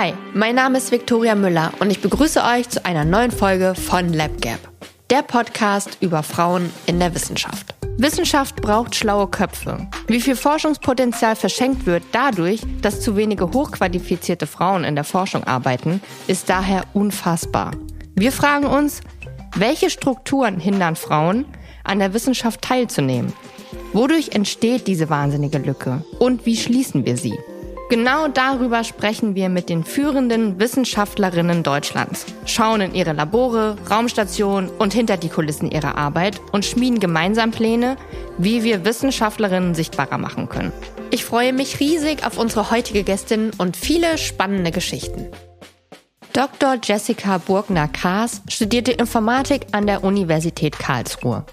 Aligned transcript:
Hi, 0.00 0.14
mein 0.32 0.54
Name 0.54 0.78
ist 0.78 0.92
Viktoria 0.92 1.34
Müller 1.34 1.72
und 1.80 1.90
ich 1.90 2.00
begrüße 2.00 2.40
euch 2.44 2.68
zu 2.68 2.84
einer 2.84 3.04
neuen 3.04 3.32
Folge 3.32 3.74
von 3.74 4.12
LabGap, 4.12 4.60
der 5.10 5.22
Podcast 5.22 5.98
über 6.00 6.22
Frauen 6.22 6.70
in 6.86 7.00
der 7.00 7.16
Wissenschaft. 7.16 7.74
Wissenschaft 7.96 8.62
braucht 8.62 8.94
schlaue 8.94 9.26
Köpfe. 9.26 9.88
Wie 10.06 10.20
viel 10.20 10.36
Forschungspotenzial 10.36 11.34
verschenkt 11.34 11.84
wird 11.84 12.04
dadurch, 12.12 12.60
dass 12.80 13.00
zu 13.00 13.16
wenige 13.16 13.50
hochqualifizierte 13.50 14.46
Frauen 14.46 14.84
in 14.84 14.94
der 14.94 15.02
Forschung 15.02 15.42
arbeiten, 15.42 16.00
ist 16.28 16.48
daher 16.48 16.84
unfassbar. 16.92 17.72
Wir 18.14 18.30
fragen 18.30 18.66
uns, 18.66 19.00
welche 19.56 19.90
Strukturen 19.90 20.60
hindern 20.60 20.94
Frauen, 20.94 21.44
an 21.82 21.98
der 21.98 22.14
Wissenschaft 22.14 22.62
teilzunehmen? 22.62 23.32
Wodurch 23.92 24.28
entsteht 24.28 24.86
diese 24.86 25.10
wahnsinnige 25.10 25.58
Lücke? 25.58 26.04
Und 26.20 26.46
wie 26.46 26.56
schließen 26.56 27.04
wir 27.04 27.16
sie? 27.16 27.36
Genau 27.88 28.28
darüber 28.28 28.84
sprechen 28.84 29.34
wir 29.34 29.48
mit 29.48 29.70
den 29.70 29.82
führenden 29.82 30.60
Wissenschaftlerinnen 30.60 31.62
Deutschlands, 31.62 32.26
schauen 32.44 32.82
in 32.82 32.94
ihre 32.94 33.14
Labore, 33.14 33.78
Raumstationen 33.90 34.68
und 34.68 34.92
hinter 34.92 35.16
die 35.16 35.30
Kulissen 35.30 35.70
ihrer 35.70 35.96
Arbeit 35.96 36.38
und 36.52 36.66
schmieden 36.66 37.00
gemeinsam 37.00 37.50
Pläne, 37.50 37.96
wie 38.36 38.62
wir 38.62 38.84
Wissenschaftlerinnen 38.84 39.74
sichtbarer 39.74 40.18
machen 40.18 40.50
können. 40.50 40.70
Ich 41.10 41.24
freue 41.24 41.54
mich 41.54 41.80
riesig 41.80 42.26
auf 42.26 42.36
unsere 42.36 42.70
heutige 42.70 43.04
Gästin 43.04 43.52
und 43.56 43.74
viele 43.74 44.18
spannende 44.18 44.70
Geschichten. 44.70 45.28
Dr. 46.34 46.76
Jessica 46.84 47.38
Burgner-Kaas 47.38 48.42
studierte 48.48 48.92
Informatik 48.92 49.66
an 49.72 49.86
der 49.86 50.04
Universität 50.04 50.78
Karlsruhe. 50.78 51.46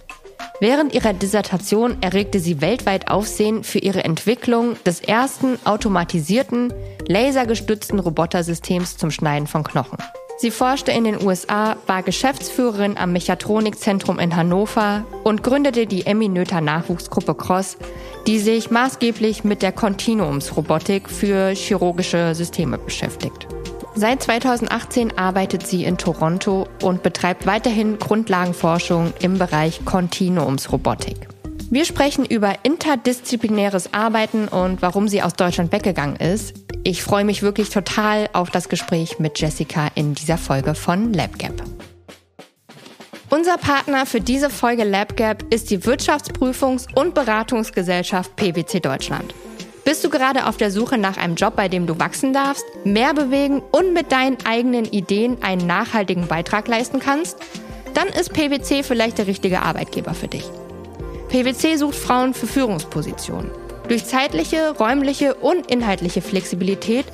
Während 0.60 0.94
ihrer 0.94 1.14
Dissertation 1.14 1.98
erregte 2.02 2.40
sie 2.40 2.62
weltweit 2.62 3.10
Aufsehen 3.10 3.64
für 3.64 3.80
ihre 3.80 4.04
Entwicklung 4.04 4.76
des 4.86 5.02
ersten 5.02 5.58
automatisierten, 5.66 6.74
lasergestützten 7.08 8.00
Robotersystems 8.00 8.98
zum 8.98 9.12
Schneiden 9.12 9.48
von 9.48 9.64
Knochen. 9.64 9.98
Sie 10.38 10.52
forschte 10.52 10.92
in 10.92 11.06
den 11.06 11.26
USA, 11.26 11.78
war 11.88 12.04
Geschäftsführerin 12.04 12.98
am 12.98 13.14
Mechatronikzentrum 13.14 14.20
in 14.20 14.36
Hannover 14.36 15.06
und 15.24 15.44
gründete 15.44 15.88
die 15.88 16.06
Emmy 16.06 16.28
Noether 16.28 16.60
Nachwuchsgruppe 16.60 17.36
Cross, 17.36 17.78
die 18.28 18.40
sich 18.40 18.70
maßgeblich 18.70 19.46
mit 19.46 19.62
der 19.62 19.72
Kontinuumsrobotik 19.72 21.10
für 21.10 21.52
chirurgische 21.52 22.36
Systeme 22.36 22.78
beschäftigt. 22.78 23.48
Seit 23.98 24.24
2018 24.24 25.18
arbeitet 25.18 25.66
sie 25.66 25.86
in 25.86 25.98
Toronto 25.98 26.68
und 26.84 27.02
betreibt 27.02 27.46
weiterhin 27.46 27.98
Grundlagenforschung 27.98 29.14
im 29.22 29.38
Bereich 29.40 29.86
Kontinuumsrobotik. 29.86 31.30
Wir 31.72 31.86
sprechen 31.86 32.26
über 32.26 32.56
interdisziplinäres 32.64 33.94
Arbeiten 33.94 34.50
und 34.50 34.82
warum 34.82 35.08
sie 35.08 35.24
aus 35.24 35.34
Deutschland 35.34 35.72
weggegangen 35.72 36.18
ist. 36.18 36.56
Ich 36.84 37.04
freue 37.04 37.24
mich 37.24 37.42
wirklich 37.42 37.70
total 37.70 38.30
auf 38.34 38.50
das 38.50 38.68
Gespräch 38.68 39.18
mit 39.20 39.40
Jessica 39.40 39.88
in 39.96 40.14
dieser 40.14 40.38
Folge 40.38 40.76
von 40.76 41.14
LabGap. 41.14 41.64
Unser 43.30 43.58
Partner 43.58 44.06
für 44.06 44.20
diese 44.20 44.50
Folge 44.50 44.84
LabGap 44.84 45.54
ist 45.54 45.72
die 45.72 45.80
Wirtschaftsprüfungs- 45.80 46.94
und 46.96 47.16
Beratungsgesellschaft 47.16 48.36
PwC 48.36 48.82
Deutschland. 48.82 49.34
Bist 49.86 50.04
du 50.04 50.10
gerade 50.10 50.48
auf 50.48 50.58
der 50.58 50.72
Suche 50.72 50.98
nach 50.98 51.18
einem 51.18 51.36
Job, 51.36 51.56
bei 51.56 51.68
dem 51.68 51.86
du 51.86 52.00
wachsen 52.00 52.34
darfst, 52.34 52.66
mehr 52.84 53.14
bewegen 53.14 53.62
und 53.72 53.94
mit 53.94 54.12
deinen 54.12 54.38
eigenen 54.44 54.86
Ideen 54.86 55.44
einen 55.44 55.68
nachhaltigen 55.68 56.26
Beitrag 56.26 56.68
leisten 56.68 57.00
kannst? 57.00 57.38
Dann 57.94 58.08
ist 58.08 58.34
PwC 58.34 58.82
vielleicht 58.82 59.20
der 59.20 59.28
richtige 59.28 59.62
Arbeitgeber 59.62 60.16
für 60.16 60.28
dich. 60.28 60.50
PwC 61.30 61.76
sucht 61.76 61.94
Frauen 61.94 62.34
für 62.34 62.48
Führungspositionen. 62.48 63.52
Durch 63.88 64.06
zeitliche, 64.06 64.72
räumliche 64.72 65.36
und 65.36 65.70
inhaltliche 65.70 66.24
Flexibilität 66.24 67.06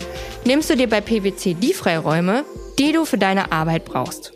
nimmst 0.46 0.70
du 0.70 0.78
dir 0.78 0.88
bei 0.88 1.02
PwC 1.02 1.56
die 1.56 1.74
Freiräume, 1.74 2.46
die 2.80 2.94
du 2.94 3.04
für 3.04 3.18
deine 3.18 3.52
Arbeit 3.52 3.84
brauchst. 3.84 4.32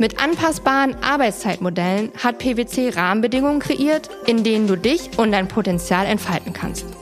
Mit 0.00 0.20
anpassbaren 0.20 0.96
Arbeitszeitmodellen 1.00 2.10
hat 2.18 2.38
PwC 2.38 2.90
Rahmenbedingungen 2.90 3.60
kreiert, 3.60 4.10
in 4.26 4.42
denen 4.42 4.66
du 4.66 4.76
dich 4.76 5.16
und 5.16 5.30
dein 5.30 5.46
Potenzial 5.46 6.06
entfalten 6.06 6.52
kannst. 6.52 6.97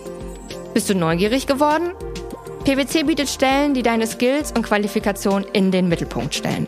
Bist 0.77 0.89
du 0.91 0.95
neugierig 0.95 1.47
geworden? 1.47 1.95
PwC 2.65 3.05
bietet 3.05 3.31
Stellen, 3.31 3.73
die 3.73 3.83
deine 3.83 4.07
Skills 4.07 4.53
und 4.53 4.61
Qualifikationen 4.61 5.49
in 5.55 5.71
den 5.71 5.89
Mittelpunkt 5.89 6.35
stellen. 6.35 6.67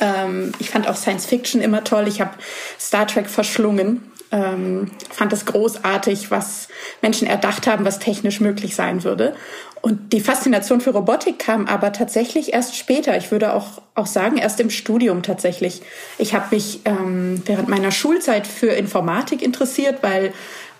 Ähm, 0.00 0.52
ich 0.58 0.70
fand 0.70 0.88
auch 0.88 0.96
Science 0.96 1.26
Fiction 1.26 1.60
immer 1.60 1.84
toll. 1.84 2.08
Ich 2.08 2.20
habe 2.20 2.32
Star 2.78 3.06
Trek 3.06 3.28
verschlungen. 3.28 4.02
Ähm, 4.32 4.92
fand 5.10 5.32
es 5.32 5.44
großartig, 5.44 6.30
was 6.30 6.68
Menschen 7.02 7.26
erdacht 7.26 7.66
haben, 7.66 7.84
was 7.84 7.98
technisch 7.98 8.40
möglich 8.40 8.76
sein 8.76 9.02
würde. 9.02 9.34
Und 9.82 10.12
die 10.12 10.20
Faszination 10.20 10.80
für 10.80 10.90
Robotik 10.90 11.38
kam 11.38 11.66
aber 11.66 11.92
tatsächlich 11.92 12.52
erst 12.52 12.76
später. 12.76 13.16
Ich 13.16 13.30
würde 13.30 13.54
auch, 13.54 13.80
auch 13.94 14.06
sagen, 14.06 14.36
erst 14.36 14.60
im 14.60 14.70
Studium 14.70 15.22
tatsächlich. 15.22 15.82
Ich 16.18 16.34
habe 16.34 16.54
mich 16.54 16.80
ähm, 16.84 17.42
während 17.46 17.68
meiner 17.68 17.90
Schulzeit 17.90 18.46
für 18.46 18.68
Informatik 18.68 19.42
interessiert, 19.42 20.02
weil 20.02 20.32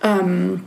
ähm, 0.02 0.62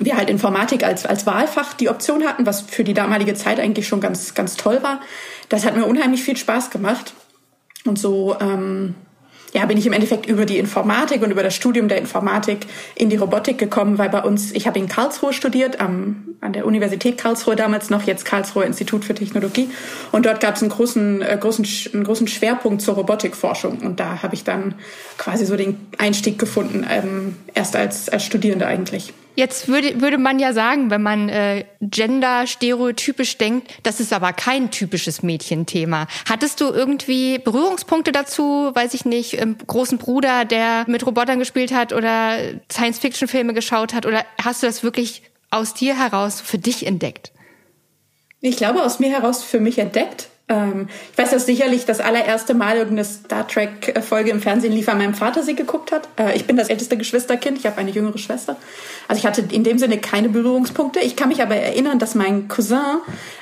wir 0.00 0.16
halt 0.16 0.30
Informatik 0.30 0.84
als, 0.84 1.06
als 1.06 1.26
Wahlfach 1.26 1.74
die 1.74 1.88
Option 1.88 2.24
hatten, 2.24 2.46
was 2.46 2.62
für 2.62 2.82
die 2.82 2.94
damalige 2.94 3.34
Zeit 3.34 3.60
eigentlich 3.60 3.86
schon 3.86 4.00
ganz, 4.00 4.34
ganz 4.34 4.56
toll 4.56 4.82
war. 4.82 5.00
Das 5.48 5.64
hat 5.64 5.76
mir 5.76 5.84
unheimlich 5.84 6.22
viel 6.22 6.36
Spaß 6.36 6.70
gemacht. 6.70 7.12
Und 7.86 7.98
so 7.98 8.36
ähm, 8.40 8.94
ja, 9.56 9.64
bin 9.64 9.78
ich 9.78 9.86
im 9.86 9.94
Endeffekt 9.94 10.26
über 10.26 10.44
die 10.44 10.58
Informatik 10.58 11.22
und 11.22 11.30
über 11.30 11.42
das 11.42 11.54
Studium 11.54 11.88
der 11.88 11.96
Informatik 11.96 12.66
in 12.94 13.08
die 13.08 13.16
Robotik 13.16 13.56
gekommen, 13.56 13.96
weil 13.96 14.10
bei 14.10 14.22
uns, 14.22 14.52
ich 14.52 14.66
habe 14.66 14.78
in 14.78 14.86
Karlsruhe 14.86 15.32
studiert, 15.32 15.80
am, 15.80 16.36
an 16.42 16.52
der 16.52 16.66
Universität 16.66 17.16
Karlsruhe 17.16 17.56
damals 17.56 17.88
noch, 17.88 18.02
jetzt 18.02 18.26
Karlsruhe 18.26 18.64
Institut 18.64 19.04
für 19.04 19.14
Technologie. 19.14 19.70
Und 20.12 20.26
dort 20.26 20.40
gab 20.40 20.56
es 20.56 20.62
einen 20.62 20.70
großen, 20.70 21.22
äh, 21.22 21.38
großen, 21.40 21.66
einen 21.94 22.04
großen 22.04 22.28
Schwerpunkt 22.28 22.82
zur 22.82 22.96
Robotikforschung. 22.96 23.78
Und 23.78 23.98
da 23.98 24.22
habe 24.22 24.34
ich 24.34 24.44
dann 24.44 24.74
quasi 25.16 25.46
so 25.46 25.56
den 25.56 25.78
Einstieg 25.96 26.38
gefunden, 26.38 26.84
ähm, 26.90 27.36
erst 27.54 27.76
als, 27.76 28.10
als 28.10 28.24
Studierende 28.24 28.66
eigentlich. 28.66 29.14
Jetzt 29.36 29.68
würde, 29.68 30.00
würde 30.00 30.16
man 30.16 30.38
ja 30.38 30.54
sagen, 30.54 30.90
wenn 30.90 31.02
man 31.02 31.28
äh, 31.28 31.66
gender-stereotypisch 31.82 33.36
denkt, 33.36 33.70
das 33.82 34.00
ist 34.00 34.14
aber 34.14 34.32
kein 34.32 34.70
typisches 34.70 35.22
Mädchenthema. 35.22 36.06
Hattest 36.28 36.62
du 36.62 36.70
irgendwie 36.70 37.38
Berührungspunkte 37.38 38.12
dazu, 38.12 38.70
weiß 38.74 38.94
ich 38.94 39.04
nicht, 39.04 39.34
im 39.34 39.58
großen 39.58 39.98
Bruder, 39.98 40.46
der 40.46 40.84
mit 40.88 41.06
Robotern 41.06 41.38
gespielt 41.38 41.72
hat 41.72 41.92
oder 41.92 42.38
Science-Fiction-Filme 42.72 43.52
geschaut 43.52 43.92
hat? 43.92 44.06
Oder 44.06 44.24
hast 44.42 44.62
du 44.62 44.66
das 44.66 44.82
wirklich 44.82 45.22
aus 45.50 45.74
dir 45.74 45.98
heraus 45.98 46.40
für 46.40 46.58
dich 46.58 46.86
entdeckt? 46.86 47.32
Ich 48.40 48.56
glaube, 48.56 48.82
aus 48.82 49.00
mir 49.00 49.10
heraus 49.10 49.44
für 49.44 49.60
mich 49.60 49.78
entdeckt. 49.78 50.28
Ähm, 50.48 50.88
ich 51.10 51.18
weiß, 51.18 51.30
dass 51.30 51.44
sicherlich 51.44 51.86
das 51.86 51.98
allererste 51.98 52.54
Mal 52.54 52.76
irgendeine 52.76 53.04
Star 53.04 53.48
Trek-Folge 53.48 54.30
im 54.30 54.40
Fernsehen 54.40 54.72
lief, 54.72 54.86
weil 54.86 54.94
mein 54.94 55.14
Vater 55.14 55.42
sie 55.42 55.56
geguckt 55.56 55.90
hat. 55.90 56.08
Äh, 56.16 56.36
ich 56.36 56.46
bin 56.46 56.56
das 56.56 56.68
älteste 56.68 56.96
Geschwisterkind, 56.96 57.58
ich 57.58 57.66
habe 57.66 57.78
eine 57.78 57.90
jüngere 57.90 58.18
Schwester. 58.18 58.56
Also 59.08 59.20
ich 59.20 59.26
hatte 59.26 59.42
in 59.52 59.64
dem 59.64 59.78
Sinne 59.78 59.98
keine 59.98 60.28
Berührungspunkte. 60.28 61.00
Ich 61.00 61.16
kann 61.16 61.28
mich 61.28 61.42
aber 61.42 61.56
erinnern, 61.56 61.98
dass 61.98 62.14
mein 62.14 62.46
Cousin 62.46 63.00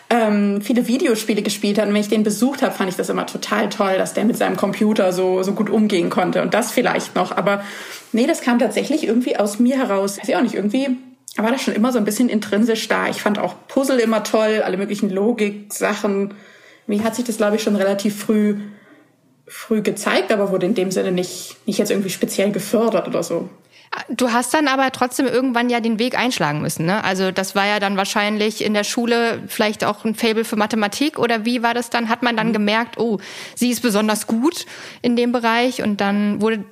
ähm, 0.09 0.63
viele 0.63 0.87
Videospiele 0.87 1.43
gespielt 1.43 1.79
hat. 1.79 1.89
Und 1.89 1.95
wenn 1.95 2.01
ich 2.01 2.09
den 2.09 2.23
besucht 2.23 2.63
habe, 2.63 2.75
fand 2.75 2.89
ich 2.89 2.97
das 2.97 3.11
immer 3.11 3.27
total 3.27 3.69
toll, 3.69 3.99
dass 3.99 4.15
der 4.15 4.25
mit 4.25 4.39
seinem 4.39 4.57
Computer 4.57 5.13
so, 5.13 5.43
so 5.43 5.53
gut 5.53 5.69
umgehen 5.69 6.09
konnte. 6.09 6.41
Und 6.41 6.55
das 6.55 6.73
vielleicht 6.73 7.15
noch. 7.15 7.37
Aber 7.37 7.63
nee, 8.13 8.27
das 8.27 8.41
kam 8.41 8.59
tatsächlich 8.59 9.07
irgendwie 9.07 9.37
aus 9.37 9.59
mir 9.59 9.77
heraus. 9.77 10.19
Weiß 10.19 10.29
ich 10.29 10.37
auch 10.37 10.43
nicht, 10.43 10.55
irgendwie 10.55 10.97
war 11.37 11.51
das 11.51 11.63
schon 11.63 11.75
immer 11.75 11.93
so 11.93 11.99
ein 11.99 12.05
bisschen 12.05 12.31
intrinsisch 12.31 12.89
da. 12.89 13.09
Ich 13.09 13.21
fand 13.21 13.39
auch 13.39 13.55
Puzzle 13.69 13.99
immer 13.99 14.23
toll, 14.23 14.63
alle 14.65 14.79
möglichen 14.79 15.11
Logik-Sachen. 15.11 16.33
Wie 16.87 17.03
hat 17.03 17.15
sich 17.15 17.25
das, 17.25 17.37
glaube 17.37 17.57
ich, 17.57 17.63
schon 17.63 17.77
relativ 17.77 18.19
früh, 18.19 18.57
früh 19.47 19.83
gezeigt, 19.83 20.33
aber 20.33 20.51
wurde 20.51 20.67
in 20.67 20.75
dem 20.75 20.91
Sinne 20.91 21.13
nicht, 21.13 21.57
nicht 21.67 21.79
jetzt 21.79 21.91
irgendwie 21.91 22.11
speziell 22.11 22.53
gefördert 22.53 23.09
oder 23.09 23.23
so. 23.23 23.49
Du 24.09 24.33
hast 24.33 24.53
dann 24.53 24.67
aber 24.67 24.91
trotzdem 24.91 25.27
irgendwann 25.27 25.71
ja 25.71 25.81
den 25.81 25.99
Weg 25.99 26.19
einschlagen 26.19 26.61
müssen, 26.61 26.85
ne? 26.85 27.05
Also 27.05 27.31
das 27.31 27.55
war 27.55 27.67
ja 27.67 27.79
dann 27.79 27.97
wahrscheinlich 27.97 28.65
in 28.65 28.75
der 28.75 28.83
Schule 28.83 29.43
vielleicht 29.47 29.85
auch 29.85 30.05
ein 30.05 30.15
Fable 30.17 30.45
für 30.45 30.57
Mathematik 30.57 31.19
oder 31.19 31.45
wie 31.45 31.63
war 31.63 31.75
das 31.75 31.91
dann? 31.91 32.09
Hat 32.09 32.23
man 32.23 32.37
dann 32.37 32.49
mhm. 32.49 32.55
gemerkt, 32.55 32.99
oh, 32.99 33.19
sie 33.55 33.71
ist 33.71 33.83
besonders 33.83 34.27
gut 34.27 34.67
in 35.01 35.15
dem 35.15 35.31
Bereich 35.31 35.83
und 35.83 36.01
dann 36.01 36.41
wurde 36.41 36.65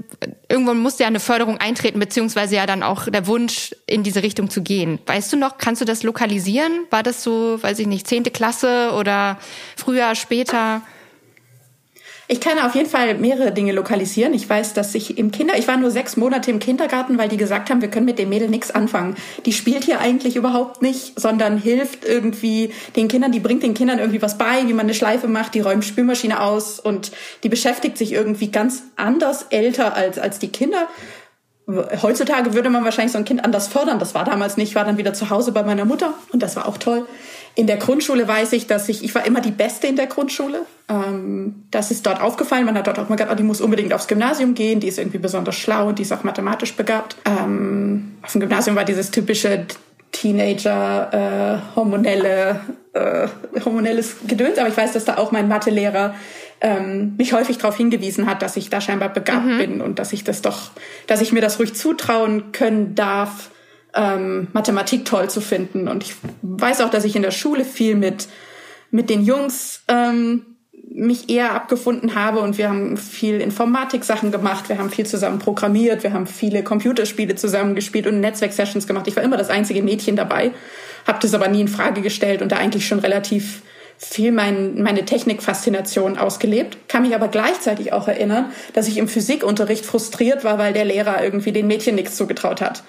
irgendwann 0.49 0.79
musste 0.79 1.05
ja 1.05 1.07
eine 1.07 1.21
Förderung 1.21 1.59
eintreten 1.59 2.01
beziehungsweise 2.01 2.57
ja 2.57 2.67
dann 2.67 2.83
auch 2.83 3.09
der 3.09 3.27
Wunsch 3.27 3.75
in 3.87 4.03
diese 4.03 4.23
Richtung 4.23 4.51
zu 4.51 4.63
gehen. 4.63 4.99
Weißt 5.07 5.33
du 5.33 5.37
noch? 5.37 5.59
Kannst 5.59 5.81
du 5.81 5.85
das 5.85 6.03
lokalisieren? 6.03 6.73
War 6.91 7.05
das 7.05 7.23
so, 7.23 7.63
weiß 7.63 7.79
ich 7.79 7.87
nicht, 7.87 8.09
zehnte 8.09 8.31
Klasse 8.31 8.93
oder 8.99 9.39
früher, 9.77 10.15
später? 10.17 10.83
Ich 12.33 12.41
kann 12.41 12.59
auf 12.59 12.75
jeden 12.75 12.89
Fall 12.89 13.13
mehrere 13.17 13.53
Dinge 13.53 13.73
lokalisieren. 13.73 14.33
Ich 14.33 14.49
weiß, 14.49 14.73
dass 14.73 14.95
ich 14.95 15.19
im 15.19 15.33
Kinder, 15.33 15.59
ich 15.59 15.69
war 15.69 15.77
nur 15.77 15.91
sechs 15.91 16.17
Monate 16.17 16.51
im 16.51 16.61
Kindergarten, 16.61 17.19
weil 17.19 17.29
die 17.29 17.37
gesagt 17.37 17.69
haben, 17.69 17.83
wir 17.83 17.91
können 17.91 18.07
mit 18.07 18.19
dem 18.19 18.31
Mädel 18.31 18.49
nichts 18.49 18.71
anfangen. 18.71 19.17
Die 19.45 19.53
spielt 19.53 19.85
hier 19.85 20.01
eigentlich 20.01 20.35
überhaupt 20.35 20.81
nicht, 20.81 21.21
sondern 21.21 21.59
hilft 21.59 22.07
irgendwie 22.07 22.73
den 22.97 23.09
Kindern, 23.09 23.33
die 23.33 23.41
bringt 23.41 23.63
den 23.63 23.75
Kindern 23.75 23.99
irgendwie 23.99 24.23
was 24.23 24.39
bei, 24.39 24.67
wie 24.67 24.73
man 24.73 24.87
eine 24.87 24.95
Schleife 24.95 25.29
macht, 25.29 25.53
die 25.53 25.61
räumt 25.61 25.85
Spülmaschine 25.85 26.41
aus 26.41 26.81
und 26.81 27.13
die 27.43 27.51
beschäftigt 27.51 27.99
sich 27.99 28.15
irgendwie 28.15 28.51
ganz 28.51 28.85
anders 28.97 29.49
älter 29.51 29.95
als, 29.95 30.19
als 30.19 30.39
die 30.39 30.49
Kinder. 30.49 30.89
Heutzutage 32.01 32.55
würde 32.55 32.71
man 32.71 32.83
wahrscheinlich 32.83 33.13
so 33.13 33.19
ein 33.19 33.27
Kind 33.27 33.45
anders 33.45 33.69
fördern. 33.69 33.99
Das 33.99 34.15
war 34.15 34.25
damals 34.25 34.57
nicht. 34.57 34.71
Ich 34.71 34.75
war 34.75 34.87
dann 34.87 34.97
wieder 34.97 35.13
zu 35.13 35.29
Hause 35.29 35.53
bei 35.53 35.65
meiner 35.65 35.85
Mutter 35.85 36.15
und 36.33 36.43
das 36.43 36.57
war 36.57 36.67
auch 36.67 36.79
toll. 36.79 37.07
In 37.55 37.67
der 37.67 37.77
Grundschule 37.77 38.27
weiß 38.27 38.55
ich, 38.55 38.67
dass 38.67 38.89
ich, 38.89 39.05
ich 39.05 39.15
war 39.15 39.27
immer 39.27 39.41
die 39.41 39.51
Beste 39.51 39.87
in 39.87 39.97
der 39.97 40.07
Grundschule. 40.07 40.65
Ähm, 40.89 41.65
das 41.71 41.91
ist 41.91 42.07
dort 42.07 42.21
aufgefallen. 42.21 42.65
Man 42.65 42.77
hat 42.77 42.87
dort 42.87 42.99
auch 42.99 43.09
mal 43.09 43.17
gesagt, 43.17 43.31
oh, 43.31 43.37
die 43.37 43.43
muss 43.43 43.61
unbedingt 43.61 43.93
aufs 43.93 44.09
Gymnasium 44.09 44.55
gehen. 44.55 44.81
Die 44.81 44.89
ist 44.89 44.99
irgendwie 44.99 45.19
besonders 45.19 45.57
schlau 45.57 45.89
und 45.89 45.99
die 45.99 46.03
ist 46.03 46.13
auch 46.13 46.25
mathematisch 46.25 46.75
begabt. 46.75 47.17
Ähm, 47.27 48.17
auf 48.23 48.33
dem 48.33 48.41
Gymnasium 48.41 48.75
war 48.75 48.85
dieses 48.85 49.11
typische 49.11 49.67
Teenager, 50.13 51.61
äh, 51.73 51.77
hormonelle, 51.77 52.61
äh, 52.95 53.29
hormonelles 53.65 54.17
Gedöns. 54.27 54.59
Aber 54.59 54.69
ich 54.69 54.77
weiß, 54.77 54.93
dass 54.93 55.05
da 55.05 55.19
auch 55.19 55.31
mein 55.31 55.49
Mathelehrer 55.49 56.15
ähm, 56.63 57.17
mich 57.19 57.33
häufig 57.33 57.59
darauf 57.59 57.77
hingewiesen 57.77 58.27
hat, 58.27 58.41
dass 58.41 58.57
ich 58.57 58.71
da 58.71 58.81
scheinbar 58.81 59.11
begabt 59.11 59.47
mhm. 59.47 59.59
bin 59.59 59.81
und 59.81 59.99
dass 59.99 60.13
ich 60.13 60.25
das 60.25 60.43
doch, 60.43 60.71
dass 61.07 61.21
ich 61.21 61.33
mir 61.33 61.41
das 61.41 61.59
ruhig 61.59 61.75
zutrauen 61.75 62.53
können 62.53 62.95
darf, 62.95 63.51
ähm, 63.95 64.49
Mathematik 64.53 65.05
toll 65.05 65.29
zu 65.31 65.41
finden. 65.41 65.89
Und 65.89 66.05
ich 66.05 66.15
weiß 66.43 66.81
auch, 66.81 66.91
dass 66.91 67.05
ich 67.05 67.17
in 67.17 67.23
der 67.23 67.31
Schule 67.31 67.65
viel 67.65 67.95
mit, 67.95 68.29
mit 68.91 69.11
den 69.11 69.25
Jungs 69.25 69.83
ähm, 69.89 70.47
mich 70.95 71.31
eher 71.31 71.53
abgefunden 71.53 72.15
habe 72.15 72.41
und 72.41 72.59
wir 72.59 72.69
haben 72.69 72.97
viel 72.97 73.41
Informatik-Sachen 73.41 74.31
gemacht, 74.31 74.69
wir 74.69 74.79
haben 74.79 74.91
viel 74.91 75.07
zusammen 75.07 75.39
programmiert, 75.39 76.03
wir 76.03 76.13
haben 76.13 76.27
viele 76.27 76.63
Computerspiele 76.63 77.35
zusammen 77.35 77.75
gespielt 77.75 78.07
und 78.07 78.21
Netzwerk-Sessions 78.21 78.87
gemacht. 78.87 79.07
Ich 79.09 79.17
war 79.17 79.23
immer 79.23 79.37
das 79.37 79.49
einzige 79.49 79.83
Mädchen 79.83 80.17
dabei, 80.17 80.53
habe 81.07 81.19
das 81.23 81.35
aber 81.35 81.49
nie 81.49 81.63
in 81.63 81.69
Frage 81.69 82.03
gestellt 82.03 82.43
und 82.43 82.53
da 82.53 82.57
eigentlich 82.57 82.87
schon 82.87 82.99
relativ 82.99 83.63
viel 83.97 84.33
mein, 84.33 84.83
meine 84.83 85.05
Technikfaszination 85.05 86.19
ausgelebt, 86.19 86.89
kann 86.89 87.03
mich 87.03 87.15
aber 87.15 87.29
gleichzeitig 87.29 87.93
auch 87.93 88.09
erinnern, 88.09 88.51
dass 88.73 88.89
ich 88.89 88.99
im 88.99 89.09
Physikunterricht 89.09 89.87
frustriert 89.87 90.45
war, 90.45 90.59
weil 90.59 90.73
der 90.73 90.85
Lehrer 90.85 91.23
irgendwie 91.23 91.53
den 91.53 91.69
Mädchen 91.69 91.95
nichts 91.95 92.17
zugetraut 92.17 92.61
hat. 92.61 92.83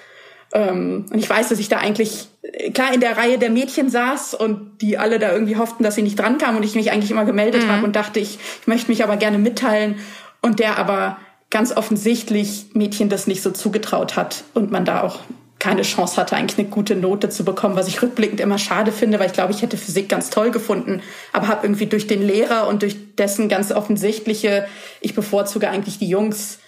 Ähm, 0.53 1.05
und 1.11 1.17
ich 1.17 1.29
weiß, 1.29 1.49
dass 1.49 1.59
ich 1.59 1.67
da 1.67 1.77
eigentlich 1.77 2.27
klar 2.73 2.93
in 2.93 3.01
der 3.01 3.17
Reihe 3.17 3.39
der 3.39 3.49
Mädchen 3.49 3.89
saß 3.89 4.35
und 4.35 4.81
die 4.81 4.97
alle 4.97 5.19
da 5.19 5.31
irgendwie 5.33 5.57
hofften, 5.57 5.83
dass 5.83 5.95
sie 5.95 6.03
nicht 6.03 6.19
drankamen 6.19 6.57
und 6.57 6.63
ich 6.63 6.75
mich 6.75 6.91
eigentlich 6.91 7.11
immer 7.11 7.25
gemeldet 7.25 7.63
mhm. 7.63 7.69
habe 7.69 7.83
und 7.85 7.95
dachte, 7.95 8.19
ich, 8.19 8.37
ich 8.61 8.67
möchte 8.67 8.89
mich 8.91 9.03
aber 9.03 9.17
gerne 9.17 9.39
mitteilen 9.39 9.95
und 10.41 10.59
der 10.59 10.77
aber 10.77 11.17
ganz 11.49 11.75
offensichtlich 11.75 12.67
Mädchen 12.73 13.09
das 13.09 13.27
nicht 13.27 13.41
so 13.41 13.51
zugetraut 13.51 14.15
hat 14.15 14.43
und 14.53 14.71
man 14.71 14.85
da 14.85 15.01
auch 15.01 15.19
keine 15.59 15.83
Chance 15.83 16.17
hatte, 16.17 16.35
eigentlich 16.35 16.59
eine 16.59 16.67
gute 16.67 16.95
Note 16.95 17.29
zu 17.29 17.45
bekommen, 17.45 17.77
was 17.77 17.87
ich 17.87 18.01
rückblickend 18.01 18.41
immer 18.41 18.57
schade 18.57 18.91
finde, 18.91 19.17
weil 19.19 19.27
ich 19.27 19.33
glaube, 19.33 19.53
ich 19.53 19.61
hätte 19.61 19.77
Physik 19.77 20.09
ganz 20.09 20.29
toll 20.29 20.51
gefunden, 20.51 21.01
aber 21.31 21.47
habe 21.47 21.65
irgendwie 21.65 21.85
durch 21.85 22.05
den 22.05 22.21
Lehrer 22.21 22.67
und 22.67 22.81
durch 22.81 23.15
dessen 23.15 23.47
ganz 23.47 23.71
offensichtliche, 23.71 24.65
ich 24.99 25.15
bevorzuge 25.15 25.69
eigentlich 25.69 25.99
die 25.99 26.09
Jungs, 26.09 26.59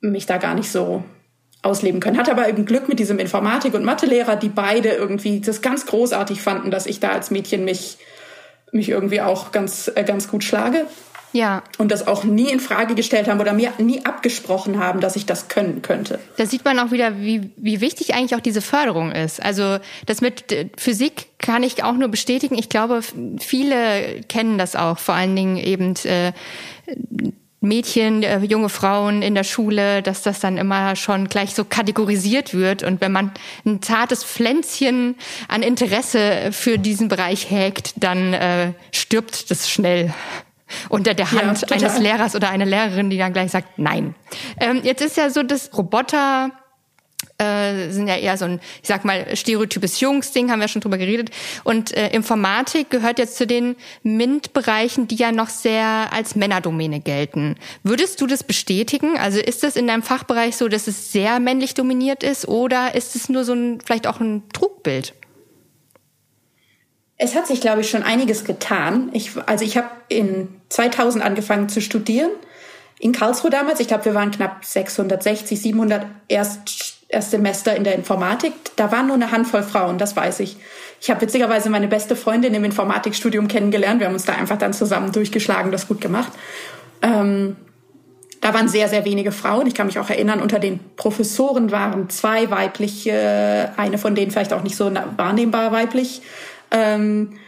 mich 0.00 0.26
da 0.26 0.36
gar 0.36 0.54
nicht 0.54 0.70
so 0.70 1.04
ausleben 1.62 2.00
können. 2.00 2.18
Hatte 2.18 2.30
aber 2.30 2.48
eben 2.48 2.64
Glück 2.64 2.88
mit 2.88 2.98
diesem 2.98 3.18
Informatik- 3.18 3.74
und 3.74 3.84
Mathelehrer, 3.84 4.36
die 4.36 4.48
beide 4.48 4.90
irgendwie 4.90 5.40
das 5.40 5.62
ganz 5.62 5.86
großartig 5.86 6.40
fanden, 6.40 6.70
dass 6.70 6.86
ich 6.86 7.00
da 7.00 7.10
als 7.10 7.30
Mädchen 7.30 7.64
mich, 7.64 7.98
mich 8.72 8.88
irgendwie 8.88 9.20
auch 9.20 9.52
ganz, 9.52 9.90
äh, 9.94 10.04
ganz 10.04 10.28
gut 10.28 10.44
schlage. 10.44 10.86
Ja. 11.32 11.62
Und 11.76 11.92
das 11.92 12.06
auch 12.06 12.24
nie 12.24 12.50
in 12.50 12.60
Frage 12.60 12.94
gestellt 12.94 13.28
haben 13.28 13.40
oder 13.40 13.52
mir 13.52 13.72
nie 13.78 14.04
abgesprochen 14.06 14.78
haben, 14.78 15.00
dass 15.00 15.16
ich 15.16 15.26
das 15.26 15.48
können 15.48 15.82
könnte. 15.82 16.18
Da 16.38 16.46
sieht 16.46 16.64
man 16.64 16.78
auch 16.78 16.92
wieder, 16.92 17.18
wie, 17.18 17.50
wie 17.56 17.82
wichtig 17.82 18.14
eigentlich 18.14 18.34
auch 18.34 18.40
diese 18.40 18.62
Förderung 18.62 19.12
ist. 19.12 19.42
Also 19.44 19.78
das 20.06 20.22
mit 20.22 20.50
äh, 20.52 20.70
Physik 20.78 21.26
kann 21.38 21.62
ich 21.62 21.84
auch 21.84 21.92
nur 21.92 22.08
bestätigen. 22.08 22.56
Ich 22.56 22.68
glaube, 22.68 23.00
viele 23.38 24.22
kennen 24.28 24.56
das 24.56 24.76
auch, 24.76 24.98
vor 24.98 25.14
allen 25.14 25.36
Dingen 25.36 25.58
eben 25.58 25.94
äh, 26.04 26.32
Mädchen, 27.66 28.22
äh, 28.22 28.38
junge 28.40 28.68
Frauen 28.68 29.22
in 29.22 29.34
der 29.34 29.44
Schule, 29.44 30.02
dass 30.02 30.22
das 30.22 30.40
dann 30.40 30.56
immer 30.56 30.96
schon 30.96 31.28
gleich 31.28 31.54
so 31.54 31.64
kategorisiert 31.64 32.54
wird. 32.54 32.82
Und 32.82 33.00
wenn 33.00 33.12
man 33.12 33.32
ein 33.64 33.82
zartes 33.82 34.24
Pflänzchen 34.24 35.16
an 35.48 35.62
Interesse 35.62 36.50
für 36.52 36.78
diesen 36.78 37.08
Bereich 37.08 37.50
hegt, 37.50 38.02
dann 38.02 38.32
äh, 38.32 38.72
stirbt 38.92 39.50
das 39.50 39.70
schnell 39.70 40.12
unter 40.88 41.14
der 41.14 41.30
Hand 41.32 41.62
ja, 41.68 41.76
eines 41.76 41.98
Lehrers 41.98 42.34
oder 42.34 42.50
einer 42.50 42.66
Lehrerin, 42.66 43.10
die 43.10 43.18
dann 43.18 43.32
gleich 43.32 43.50
sagt, 43.50 43.78
nein. 43.78 44.14
Ähm, 44.58 44.80
jetzt 44.82 45.02
ist 45.02 45.16
ja 45.16 45.30
so, 45.30 45.42
dass 45.42 45.76
Roboter 45.76 46.50
äh, 47.38 47.90
sind 47.90 48.08
ja 48.08 48.16
eher 48.16 48.36
so 48.36 48.46
ein, 48.46 48.60
ich 48.82 48.88
sag 48.88 49.04
mal, 49.04 49.36
stereotypes 49.36 50.00
Jungsding, 50.00 50.50
haben 50.50 50.60
wir 50.60 50.68
schon 50.68 50.80
drüber 50.80 50.98
geredet. 50.98 51.30
Und 51.64 51.96
äh, 51.96 52.08
Informatik 52.08 52.90
gehört 52.90 53.18
jetzt 53.18 53.36
zu 53.36 53.46
den 53.46 53.76
MINT-Bereichen, 54.02 55.08
die 55.08 55.16
ja 55.16 55.32
noch 55.32 55.48
sehr 55.48 56.12
als 56.12 56.34
Männerdomäne 56.34 57.00
gelten. 57.00 57.56
Würdest 57.82 58.20
du 58.20 58.26
das 58.26 58.42
bestätigen? 58.42 59.18
Also 59.18 59.38
ist 59.38 59.64
es 59.64 59.76
in 59.76 59.86
deinem 59.86 60.02
Fachbereich 60.02 60.56
so, 60.56 60.68
dass 60.68 60.86
es 60.86 61.12
sehr 61.12 61.40
männlich 61.40 61.74
dominiert 61.74 62.22
ist 62.22 62.48
oder 62.48 62.94
ist 62.94 63.16
es 63.16 63.28
nur 63.28 63.44
so 63.44 63.52
ein, 63.52 63.80
vielleicht 63.84 64.06
auch 64.06 64.20
ein 64.20 64.42
Trugbild? 64.52 65.14
Es 67.18 67.34
hat 67.34 67.46
sich, 67.46 67.60
glaube 67.60 67.80
ich, 67.80 67.88
schon 67.88 68.02
einiges 68.02 68.44
getan. 68.44 69.10
Ich, 69.12 69.30
also 69.46 69.64
ich 69.64 69.76
habe 69.76 69.88
in 70.08 70.48
2000 70.68 71.24
angefangen 71.24 71.68
zu 71.68 71.80
studieren 71.80 72.30
in 72.98 73.12
Karlsruhe 73.12 73.50
damals. 73.50 73.80
Ich 73.80 73.88
glaube, 73.88 74.06
wir 74.06 74.14
waren 74.14 74.30
knapp 74.30 74.64
660, 74.64 75.60
700 75.60 76.06
erst 76.28 76.95
Erstsemester 77.08 77.76
in 77.76 77.84
der 77.84 77.94
Informatik. 77.94 78.52
Da 78.76 78.90
waren 78.90 79.06
nur 79.06 79.14
eine 79.14 79.30
Handvoll 79.30 79.62
Frauen, 79.62 79.98
das 79.98 80.16
weiß 80.16 80.40
ich. 80.40 80.56
Ich 81.00 81.10
habe 81.10 81.20
witzigerweise 81.20 81.70
meine 81.70 81.88
beste 81.88 82.16
Freundin 82.16 82.54
im 82.54 82.64
Informatikstudium 82.64 83.48
kennengelernt. 83.48 84.00
Wir 84.00 84.06
haben 84.06 84.14
uns 84.14 84.24
da 84.24 84.34
einfach 84.34 84.58
dann 84.58 84.72
zusammen 84.72 85.12
durchgeschlagen, 85.12 85.70
das 85.70 85.88
gut 85.88 86.00
gemacht. 86.00 86.32
Ähm, 87.02 87.56
da 88.40 88.54
waren 88.54 88.68
sehr, 88.68 88.88
sehr 88.88 89.04
wenige 89.04 89.32
Frauen. 89.32 89.66
Ich 89.66 89.74
kann 89.74 89.86
mich 89.86 89.98
auch 89.98 90.10
erinnern, 90.10 90.40
unter 90.40 90.58
den 90.58 90.80
Professoren 90.96 91.70
waren 91.70 92.10
zwei 92.10 92.50
weibliche, 92.50 93.72
eine 93.76 93.98
von 93.98 94.14
denen 94.14 94.30
vielleicht 94.30 94.52
auch 94.52 94.62
nicht 94.62 94.76
so 94.76 94.90
wahrnehmbar 95.16 95.72
weiblich. 95.72 96.22
Ähm, 96.70 97.38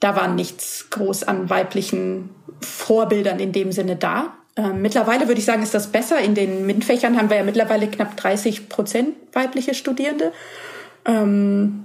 da 0.00 0.16
war 0.16 0.28
nichts 0.28 0.88
groß 0.90 1.24
an 1.24 1.50
weiblichen 1.50 2.30
Vorbildern 2.60 3.38
in 3.40 3.52
dem 3.52 3.72
Sinne 3.72 3.96
da. 3.96 4.37
Ähm, 4.58 4.82
mittlerweile 4.82 5.28
würde 5.28 5.38
ich 5.38 5.44
sagen, 5.46 5.62
ist 5.62 5.72
das 5.72 5.86
besser. 5.86 6.18
In 6.18 6.34
den 6.34 6.66
MINT-Fächern 6.66 7.16
haben 7.16 7.30
wir 7.30 7.36
ja 7.36 7.44
mittlerweile 7.44 7.86
knapp 7.86 8.16
30 8.16 8.68
Prozent 8.68 9.14
weibliche 9.32 9.72
Studierende. 9.72 10.32
Ähm, 11.04 11.84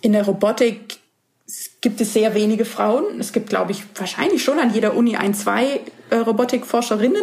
in 0.00 0.12
der 0.12 0.24
Robotik 0.24 0.98
gibt 1.80 2.00
es 2.00 2.12
sehr 2.12 2.34
wenige 2.34 2.64
Frauen. 2.64 3.20
Es 3.20 3.32
gibt, 3.32 3.48
glaube 3.48 3.70
ich, 3.70 3.84
wahrscheinlich 3.94 4.42
schon 4.42 4.58
an 4.58 4.74
jeder 4.74 4.96
Uni 4.96 5.16
ein, 5.16 5.32
zwei 5.32 5.80
äh, 6.10 6.16
Robotikforscherinnen. 6.16 7.22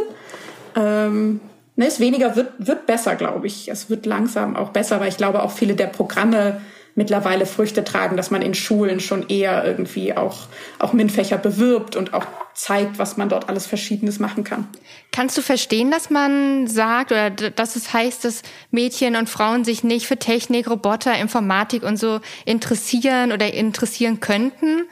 Ähm, 0.78 1.42
ne, 1.76 1.88
es 1.88 2.00
weniger 2.00 2.38
wird, 2.38 2.54
wird 2.58 2.86
besser, 2.86 3.16
glaube 3.16 3.48
ich. 3.48 3.68
Es 3.68 3.90
wird 3.90 4.06
langsam 4.06 4.56
auch 4.56 4.70
besser, 4.70 5.02
weil 5.02 5.10
ich 5.10 5.18
glaube 5.18 5.44
auch 5.44 5.52
viele 5.52 5.76
der 5.76 5.88
Programme 5.88 6.62
mittlerweile 6.96 7.46
Früchte 7.46 7.84
tragen, 7.84 8.18
dass 8.18 8.32
man 8.32 8.42
in 8.42 8.54
Schulen 8.54 9.00
schon 9.00 9.28
eher 9.30 9.64
irgendwie 9.66 10.16
auch, 10.16 10.48
auch 10.80 10.94
MINT-Fächer 10.94 11.38
bewirbt 11.38 11.96
und 11.96 12.14
auch 12.14 12.26
zeigt, 12.54 13.00
was 13.00 13.16
man 13.16 13.30
dort 13.30 13.48
alles 13.48 13.66
Verschiedenes 13.68 14.20
machen 14.20 14.44
kann. 14.44 14.68
Kannst 15.12 15.38
du 15.38 15.42
verstehen, 15.42 15.92
dass 15.92 16.10
man 16.10 16.68
sagt 16.68 17.12
oder 17.12 17.30
dass 17.30 17.76
es 17.76 17.94
heißt, 17.94 18.26
dass 18.26 18.42
Mädchen 18.72 19.16
und 19.16 19.30
Frauen 19.30 19.64
sich 19.64 19.84
nicht 19.84 20.08
für 20.08 20.18
Technik, 20.18 20.70
Roboter, 20.70 21.18
Informatik 21.18 21.84
und 21.84 21.98
so 21.98 22.20
interessieren 22.46 23.32
oder 23.32 23.54
interessieren 23.54 24.20
könnten? 24.20 24.88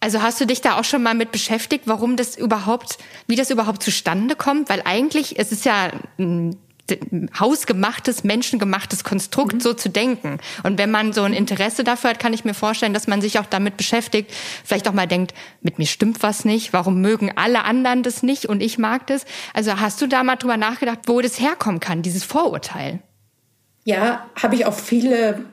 Also 0.00 0.22
hast 0.22 0.40
du 0.40 0.46
dich 0.46 0.60
da 0.60 0.78
auch 0.78 0.84
schon 0.84 1.02
mal 1.02 1.14
mit 1.14 1.32
beschäftigt, 1.32 1.84
warum 1.86 2.16
das 2.16 2.36
überhaupt, 2.36 2.98
wie 3.26 3.36
das 3.36 3.50
überhaupt 3.50 3.82
zustande 3.82 4.36
kommt? 4.36 4.68
Weil 4.68 4.82
eigentlich, 4.84 5.38
es 5.38 5.50
ist 5.52 5.64
ja 5.64 5.90
ein 6.18 6.56
hausgemachtes, 7.38 8.24
menschengemachtes 8.24 9.04
Konstrukt 9.04 9.54
mhm. 9.54 9.60
so 9.60 9.74
zu 9.74 9.88
denken. 9.88 10.38
Und 10.62 10.78
wenn 10.78 10.90
man 10.90 11.12
so 11.12 11.22
ein 11.22 11.32
Interesse 11.32 11.84
dafür 11.84 12.10
hat, 12.10 12.18
kann 12.18 12.32
ich 12.32 12.44
mir 12.44 12.54
vorstellen, 12.54 12.94
dass 12.94 13.06
man 13.06 13.20
sich 13.20 13.38
auch 13.38 13.46
damit 13.46 13.76
beschäftigt, 13.76 14.32
vielleicht 14.64 14.88
auch 14.88 14.92
mal 14.92 15.06
denkt, 15.06 15.34
mit 15.60 15.78
mir 15.78 15.86
stimmt 15.86 16.22
was 16.22 16.44
nicht, 16.44 16.72
warum 16.72 17.00
mögen 17.00 17.32
alle 17.36 17.64
anderen 17.64 18.02
das 18.02 18.22
nicht 18.22 18.46
und 18.46 18.62
ich 18.62 18.78
mag 18.78 19.06
das? 19.06 19.24
Also 19.54 19.80
hast 19.80 20.00
du 20.00 20.06
da 20.06 20.22
mal 20.24 20.36
drüber 20.36 20.56
nachgedacht, 20.56 21.00
wo 21.06 21.20
das 21.20 21.40
herkommen 21.40 21.80
kann, 21.80 22.02
dieses 22.02 22.24
Vorurteil? 22.24 23.00
Ja, 23.84 24.26
habe 24.34 24.54
ich 24.54 24.66
auch 24.66 24.74
viele 24.74 25.44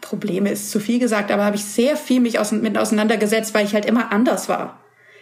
Probleme, 0.00 0.50
ist 0.50 0.70
zu 0.70 0.80
viel 0.80 0.98
gesagt, 0.98 1.30
aber 1.30 1.44
habe 1.44 1.56
ich 1.56 1.64
sehr 1.64 1.96
viel 1.96 2.20
mich 2.20 2.38
mit 2.52 2.78
auseinandergesetzt, 2.78 3.52
weil 3.54 3.66
ich 3.66 3.74
halt 3.74 3.84
immer 3.84 4.12
anders 4.12 4.48
war 4.48 4.80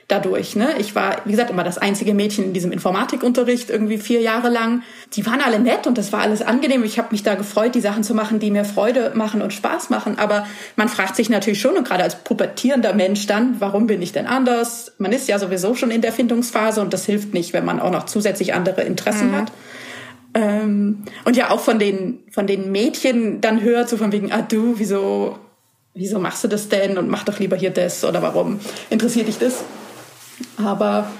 dadurch. 0.08 0.54
Ne? 0.56 0.74
Ich 0.78 0.94
war, 0.94 1.22
wie 1.24 1.30
gesagt, 1.30 1.50
immer 1.50 1.64
das 1.64 1.78
einzige 1.78 2.14
Mädchen 2.14 2.44
in 2.44 2.52
diesem 2.52 2.72
Informatikunterricht, 2.72 3.70
irgendwie 3.70 3.98
vier 3.98 4.20
Jahre 4.20 4.48
lang. 4.48 4.82
Die 5.14 5.24
waren 5.26 5.40
alle 5.40 5.58
nett 5.58 5.86
und 5.86 5.96
das 5.96 6.12
war 6.12 6.20
alles 6.20 6.42
angenehm. 6.42 6.84
Ich 6.84 6.98
habe 6.98 7.08
mich 7.12 7.22
da 7.22 7.34
gefreut, 7.34 7.74
die 7.74 7.80
Sachen 7.80 8.04
zu 8.04 8.14
machen, 8.14 8.38
die 8.38 8.50
mir 8.50 8.64
Freude 8.64 9.12
machen 9.14 9.40
und 9.42 9.52
Spaß 9.52 9.90
machen. 9.90 10.18
Aber 10.18 10.46
man 10.76 10.88
fragt 10.88 11.16
sich 11.16 11.30
natürlich 11.30 11.60
schon, 11.60 11.76
und 11.76 11.86
gerade 11.86 12.02
als 12.02 12.16
pubertierender 12.16 12.92
Mensch 12.92 13.26
dann, 13.26 13.60
warum 13.60 13.86
bin 13.86 14.02
ich 14.02 14.12
denn 14.12 14.26
anders? 14.26 14.92
Man 14.98 15.12
ist 15.12 15.28
ja 15.28 15.38
sowieso 15.38 15.74
schon 15.74 15.90
in 15.90 16.02
der 16.02 16.12
Findungsphase 16.12 16.80
und 16.80 16.92
das 16.92 17.06
hilft 17.06 17.32
nicht, 17.32 17.52
wenn 17.52 17.64
man 17.64 17.80
auch 17.80 17.90
noch 17.90 18.04
zusätzlich 18.06 18.54
andere 18.54 18.82
Interessen 18.82 19.30
mhm. 19.30 19.36
hat. 19.36 19.52
Ähm, 20.34 21.04
und 21.24 21.36
ja, 21.36 21.50
auch 21.50 21.60
von 21.60 21.78
den, 21.78 22.18
von 22.30 22.46
den 22.46 22.72
Mädchen 22.72 23.40
dann 23.40 23.62
hört, 23.62 23.88
so 23.88 23.96
von 23.96 24.12
wegen, 24.12 24.32
ah 24.32 24.42
du, 24.42 24.74
wieso, 24.78 25.38
wieso 25.94 26.18
machst 26.18 26.42
du 26.42 26.48
das 26.48 26.68
denn 26.68 26.98
und 26.98 27.08
mach 27.08 27.22
doch 27.22 27.38
lieber 27.38 27.56
hier 27.56 27.70
das 27.70 28.04
oder 28.04 28.20
warum 28.20 28.58
interessiert 28.90 29.28
dich 29.28 29.38
das? 29.38 29.64
Aber 30.56 31.10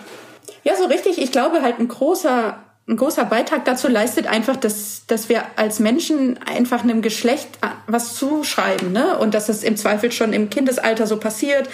ja, 0.62 0.76
so 0.76 0.87
richtig, 0.87 1.18
ich 1.18 1.33
glaube 1.33 1.62
halt 1.62 1.78
ein 1.78 1.88
großer, 1.88 2.59
ein 2.88 2.97
großer 2.97 3.25
Beitrag 3.25 3.64
dazu 3.64 3.88
leistet 3.88 4.26
einfach, 4.26 4.56
dass, 4.56 5.06
dass 5.06 5.28
wir 5.28 5.42
als 5.56 5.78
Menschen 5.78 6.38
einfach 6.42 6.83
einem 6.83 7.02
Geschlecht 7.02 7.49
was 7.87 8.14
zuschreiben, 8.14 8.92
ne? 8.92 9.18
Und 9.18 9.35
dass 9.35 9.47
das 9.47 9.62
im 9.62 9.76
Zweifel 9.76 10.12
schon 10.12 10.33
im 10.33 10.50
Kindesalter 10.50 11.06
so 11.06 11.18
passiert. 11.18 11.68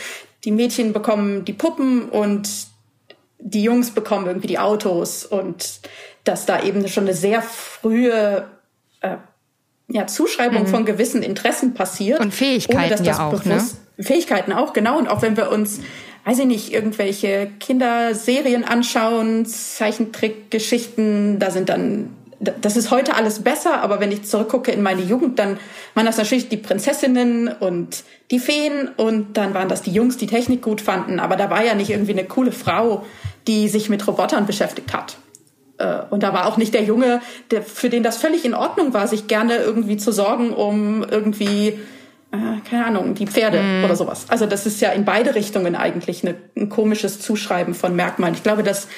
Die 0.44 0.52
Mädchen 0.52 0.92
bekommen 0.92 1.44
die 1.44 1.52
Puppen 1.52 2.08
und 2.08 2.48
die 3.38 3.62
Jungs 3.62 3.90
bekommen 3.90 4.26
irgendwie 4.26 4.46
die 4.48 4.58
Autos 4.58 5.24
und 5.24 5.80
dass 6.24 6.46
da 6.46 6.62
eben 6.62 6.86
schon 6.88 7.04
eine 7.04 7.14
sehr 7.14 7.42
frühe 7.42 8.46
äh, 9.00 9.16
ja, 9.88 10.06
Zuschreibung 10.06 10.62
mhm. 10.62 10.66
von 10.68 10.84
gewissen 10.84 11.22
Interessen 11.22 11.74
passiert. 11.74 12.20
Und 12.20 12.32
Fähigkeiten 12.32 13.04
ja 13.04 13.28
auch, 13.28 13.44
ne? 13.44 13.64
Fähigkeiten 13.98 14.52
auch, 14.52 14.72
genau. 14.72 14.98
Und 14.98 15.08
auch 15.08 15.22
wenn 15.22 15.36
wir 15.36 15.50
uns 15.50 15.80
weiß 16.24 16.40
ich 16.40 16.46
nicht, 16.46 16.72
irgendwelche 16.72 17.50
Kinderserien 17.60 18.64
anschauen, 18.64 19.46
Zeichentrickgeschichten, 19.46 21.38
da 21.38 21.50
sind 21.50 21.68
dann 21.68 22.10
das 22.40 22.78
ist 22.78 22.90
heute 22.90 23.16
alles 23.16 23.40
besser, 23.40 23.82
aber 23.82 24.00
wenn 24.00 24.10
ich 24.10 24.22
zurückgucke 24.22 24.72
in 24.72 24.80
meine 24.80 25.02
Jugend, 25.02 25.38
dann 25.38 25.58
waren 25.94 26.06
das 26.06 26.16
natürlich 26.16 26.48
die 26.48 26.56
Prinzessinnen 26.56 27.48
und 27.48 28.02
die 28.30 28.38
Feen 28.38 28.88
und 28.96 29.36
dann 29.36 29.52
waren 29.52 29.68
das 29.68 29.82
die 29.82 29.92
Jungs, 29.92 30.16
die 30.16 30.26
Technik 30.26 30.62
gut 30.62 30.80
fanden, 30.80 31.20
aber 31.20 31.36
da 31.36 31.50
war 31.50 31.62
ja 31.62 31.74
nicht 31.74 31.90
irgendwie 31.90 32.12
eine 32.12 32.24
coole 32.24 32.52
Frau, 32.52 33.04
die 33.46 33.68
sich 33.68 33.90
mit 33.90 34.06
Robotern 34.06 34.46
beschäftigt 34.46 34.94
hat. 34.94 35.18
Äh, 35.76 35.98
und 36.08 36.22
da 36.22 36.32
war 36.32 36.46
auch 36.46 36.56
nicht 36.56 36.72
der 36.72 36.82
Junge, 36.82 37.20
der, 37.50 37.62
für 37.62 37.90
den 37.90 38.02
das 38.02 38.16
völlig 38.16 38.46
in 38.46 38.54
Ordnung 38.54 38.94
war, 38.94 39.06
sich 39.06 39.26
gerne 39.26 39.56
irgendwie 39.56 39.98
zu 39.98 40.10
sorgen, 40.10 40.54
um 40.54 41.04
irgendwie 41.04 41.78
äh, 42.32 42.68
keine 42.68 42.86
Ahnung, 42.86 43.14
die 43.14 43.26
Pferde 43.26 43.60
mm. 43.60 43.84
oder 43.84 43.96
sowas. 43.96 44.26
Also 44.28 44.46
das 44.46 44.66
ist 44.66 44.80
ja 44.80 44.90
in 44.90 45.04
beide 45.04 45.34
Richtungen 45.34 45.74
eigentlich 45.74 46.22
eine, 46.22 46.36
ein 46.56 46.68
komisches 46.68 47.20
Zuschreiben 47.20 47.74
von 47.74 47.96
Merkmalen. 47.96 48.34
Ich 48.34 48.42
glaube, 48.42 48.62
das, 48.62 48.88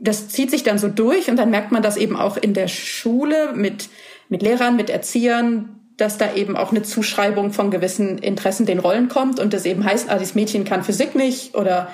das 0.00 0.28
zieht 0.28 0.50
sich 0.50 0.62
dann 0.62 0.78
so 0.78 0.88
durch 0.88 1.28
und 1.28 1.36
dann 1.36 1.50
merkt 1.50 1.72
man 1.72 1.82
das 1.82 1.96
eben 1.96 2.16
auch 2.16 2.36
in 2.36 2.54
der 2.54 2.68
Schule 2.68 3.52
mit, 3.54 3.88
mit 4.28 4.42
Lehrern, 4.42 4.76
mit 4.76 4.90
Erziehern, 4.90 5.80
dass 5.96 6.18
da 6.18 6.34
eben 6.34 6.56
auch 6.56 6.70
eine 6.70 6.82
Zuschreibung 6.82 7.52
von 7.52 7.70
gewissen 7.70 8.18
Interessen 8.18 8.64
den 8.64 8.78
Rollen 8.78 9.08
kommt 9.08 9.40
und 9.40 9.52
das 9.52 9.64
eben 9.64 9.84
heißt, 9.84 10.08
ah, 10.08 10.18
dieses 10.18 10.34
Mädchen 10.34 10.64
kann 10.64 10.84
Physik 10.84 11.14
nicht 11.14 11.56
oder 11.56 11.88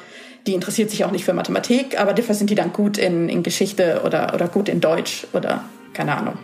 die 0.47 0.55
interessiert 0.55 0.91
sich 0.91 1.05
auch 1.05 1.11
nicht 1.11 1.25
für 1.25 1.33
Mathematik, 1.33 2.01
aber 2.01 2.13
dafür 2.13 2.35
sind 2.35 2.51
die 2.51 2.55
dann 2.55 2.73
gut 2.73 2.97
in, 2.97 3.29
in 3.29 3.43
Geschichte 3.43 4.03
oder, 4.05 4.35
oder 4.35 4.49
gut 4.49 4.69
in 4.69 4.81
Deutsch 4.81 5.27
oder 5.33 5.65
keine 5.95 6.17
Ahnung. 6.17 6.39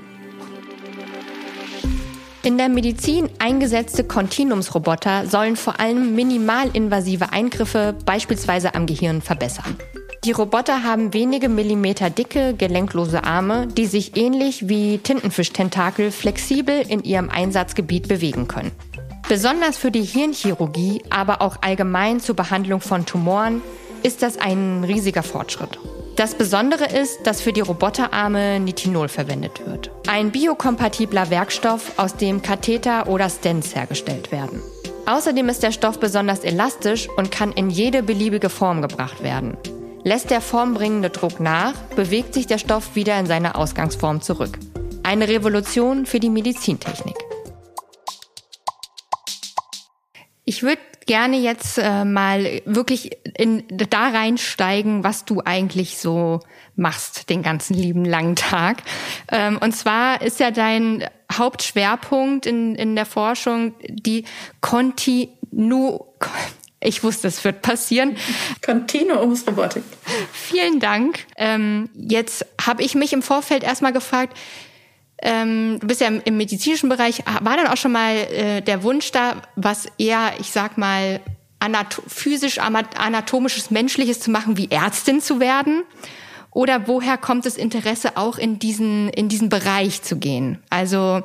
In 2.45 2.59
der 2.59 2.69
Medizin 2.69 3.31
eingesetzte 3.39 4.05
Kontinuumsroboter 4.05 5.27
sollen 5.27 5.57
vor 5.57 5.81
allem 5.81 6.15
minimalinvasive 6.15 7.33
Eingriffe 7.33 7.95
beispielsweise 8.05 8.75
am 8.75 8.85
Gehirn 8.85 9.23
verbessern. 9.23 9.79
Die 10.25 10.33
Roboter 10.33 10.83
haben 10.83 11.15
wenige 11.15 11.49
Millimeter 11.49 12.11
dicke, 12.11 12.53
gelenklose 12.53 13.25
Arme, 13.25 13.67
die 13.69 13.87
sich 13.87 14.19
ähnlich 14.19 14.69
wie 14.69 14.99
Tintenfischtentakel 14.99 16.11
flexibel 16.11 16.85
in 16.87 17.03
ihrem 17.03 17.31
Einsatzgebiet 17.31 18.09
bewegen 18.09 18.47
können. 18.47 18.73
Besonders 19.27 19.79
für 19.79 19.91
die 19.91 20.03
Hirnchirurgie, 20.03 21.03
aber 21.09 21.41
auch 21.41 21.57
allgemein 21.63 22.21
zur 22.21 22.37
Behandlung 22.37 22.83
von 22.83 23.07
Tumoren 23.07 23.63
ist 24.03 24.23
das 24.23 24.37
ein 24.37 24.85
riesiger 24.85 25.23
Fortschritt. 25.23 25.79
Das 26.17 26.37
Besondere 26.37 26.85
ist, 26.85 27.27
dass 27.27 27.41
für 27.41 27.53
die 27.53 27.61
Roboterarme 27.61 28.61
Nitinol 28.61 29.09
verwendet 29.09 29.67
wird. 29.67 29.91
Ein 30.07 30.31
biokompatibler 30.31 31.29
Werkstoff, 31.31 31.99
aus 31.99 32.17
dem 32.17 32.41
Katheter 32.41 33.09
oder 33.09 33.29
Stents 33.29 33.75
hergestellt 33.75 34.31
werden. 34.31 34.63
Außerdem 35.07 35.49
ist 35.49 35.65
der 35.65 35.73
Stoff 35.73 35.99
besonders 35.99 36.45
elastisch 36.45 37.09
und 37.17 37.33
kann 37.33 37.51
in 37.51 37.69
jede 37.69 38.05
beliebige 38.05 38.49
Form 38.49 38.81
gebracht 38.81 39.25
werden. 39.25 39.57
Lässt 40.05 40.31
der 40.31 40.41
formbringende 40.41 41.11
Druck 41.11 41.41
nach, 41.41 41.75
bewegt 41.97 42.33
sich 42.33 42.47
der 42.47 42.59
Stoff 42.59 42.95
wieder 42.95 43.19
in 43.19 43.27
seine 43.27 43.57
Ausgangsform 43.57 44.21
zurück. 44.21 44.57
Eine 45.03 45.27
Revolution 45.27 46.07
für 46.07 46.21
die 46.21 46.31
Medizintechnik. 46.31 47.17
Ich 50.45 50.63
würde 50.63 50.81
gerne 51.07 51.39
jetzt 51.39 51.79
äh, 51.79 52.05
mal 52.05 52.63
wirklich 52.65 53.11
in, 53.37 53.65
da 53.69 54.09
reinsteigen, 54.09 55.05
was 55.05 55.25
du 55.25 55.41
eigentlich 55.45 55.99
so 55.99 56.41
machst 56.77 57.31
den 57.31 57.43
ganzen 57.43 57.75
lieben 57.75 58.05
langen 58.05 58.37
Tag. 58.37 58.83
Ähm, 59.31 59.59
und 59.59 59.73
zwar 59.73 60.23
ist 60.23 60.41
ja 60.41 60.51
dein 60.51 61.05
Hauptschwerpunkt 61.33 62.47
in, 62.47 62.75
in 62.75 62.95
der 62.97 63.07
Forschung 63.07 63.75
die 63.89 64.25
Kontinu 64.61 66.01
ich 66.85 67.03
wusste, 67.03 67.29
es 67.29 67.43
wird 67.45 67.63
passieren. 67.63 68.17
Kontinuumsrobotik. 68.65 69.83
Vielen 70.33 70.81
Dank. 70.81 71.25
Ähm, 71.37 71.89
jetzt 71.95 72.45
habe 72.61 72.83
ich 72.83 72.95
mich 72.95 73.15
im 73.15 73.23
Vorfeld 73.23 73.65
erstmal 73.65 73.95
gefragt, 73.95 74.37
ähm, 75.25 75.79
du 75.81 75.87
bist 75.87 76.03
ja 76.03 76.09
im, 76.09 76.21
im, 76.25 76.37
medizinischen 76.37 76.89
Bereich, 76.91 77.25
war 77.41 77.57
dann 77.57 77.67
auch 77.67 77.79
schon 77.79 77.93
mal 77.93 78.15
äh, 78.15 78.61
der 78.61 78.83
Wunsch 78.83 79.11
da, 79.11 79.43
was 79.57 79.87
eher, 79.99 80.35
ich 80.39 80.51
sag 80.51 80.77
mal, 80.77 81.21
anato 81.59 82.03
physisch, 82.07 82.59
anatomisches, 82.59 83.71
menschliches 83.71 84.21
zu 84.21 84.31
machen, 84.31 84.59
wie 84.59 84.71
Ärztin 84.71 85.23
zu 85.23 85.41
werden? 85.41 85.83
Oder 86.51 86.87
woher 86.87 87.17
kommt 87.17 87.47
das 87.47 87.57
Interesse 87.57 88.17
auch 88.17 88.39
in 88.39 88.59
diesen, 88.59 89.09
in 89.09 89.29
diesen 89.29 89.49
Bereich 89.49 90.03
zu 90.03 90.19
gehen? 90.19 90.63
Also, 90.71 91.23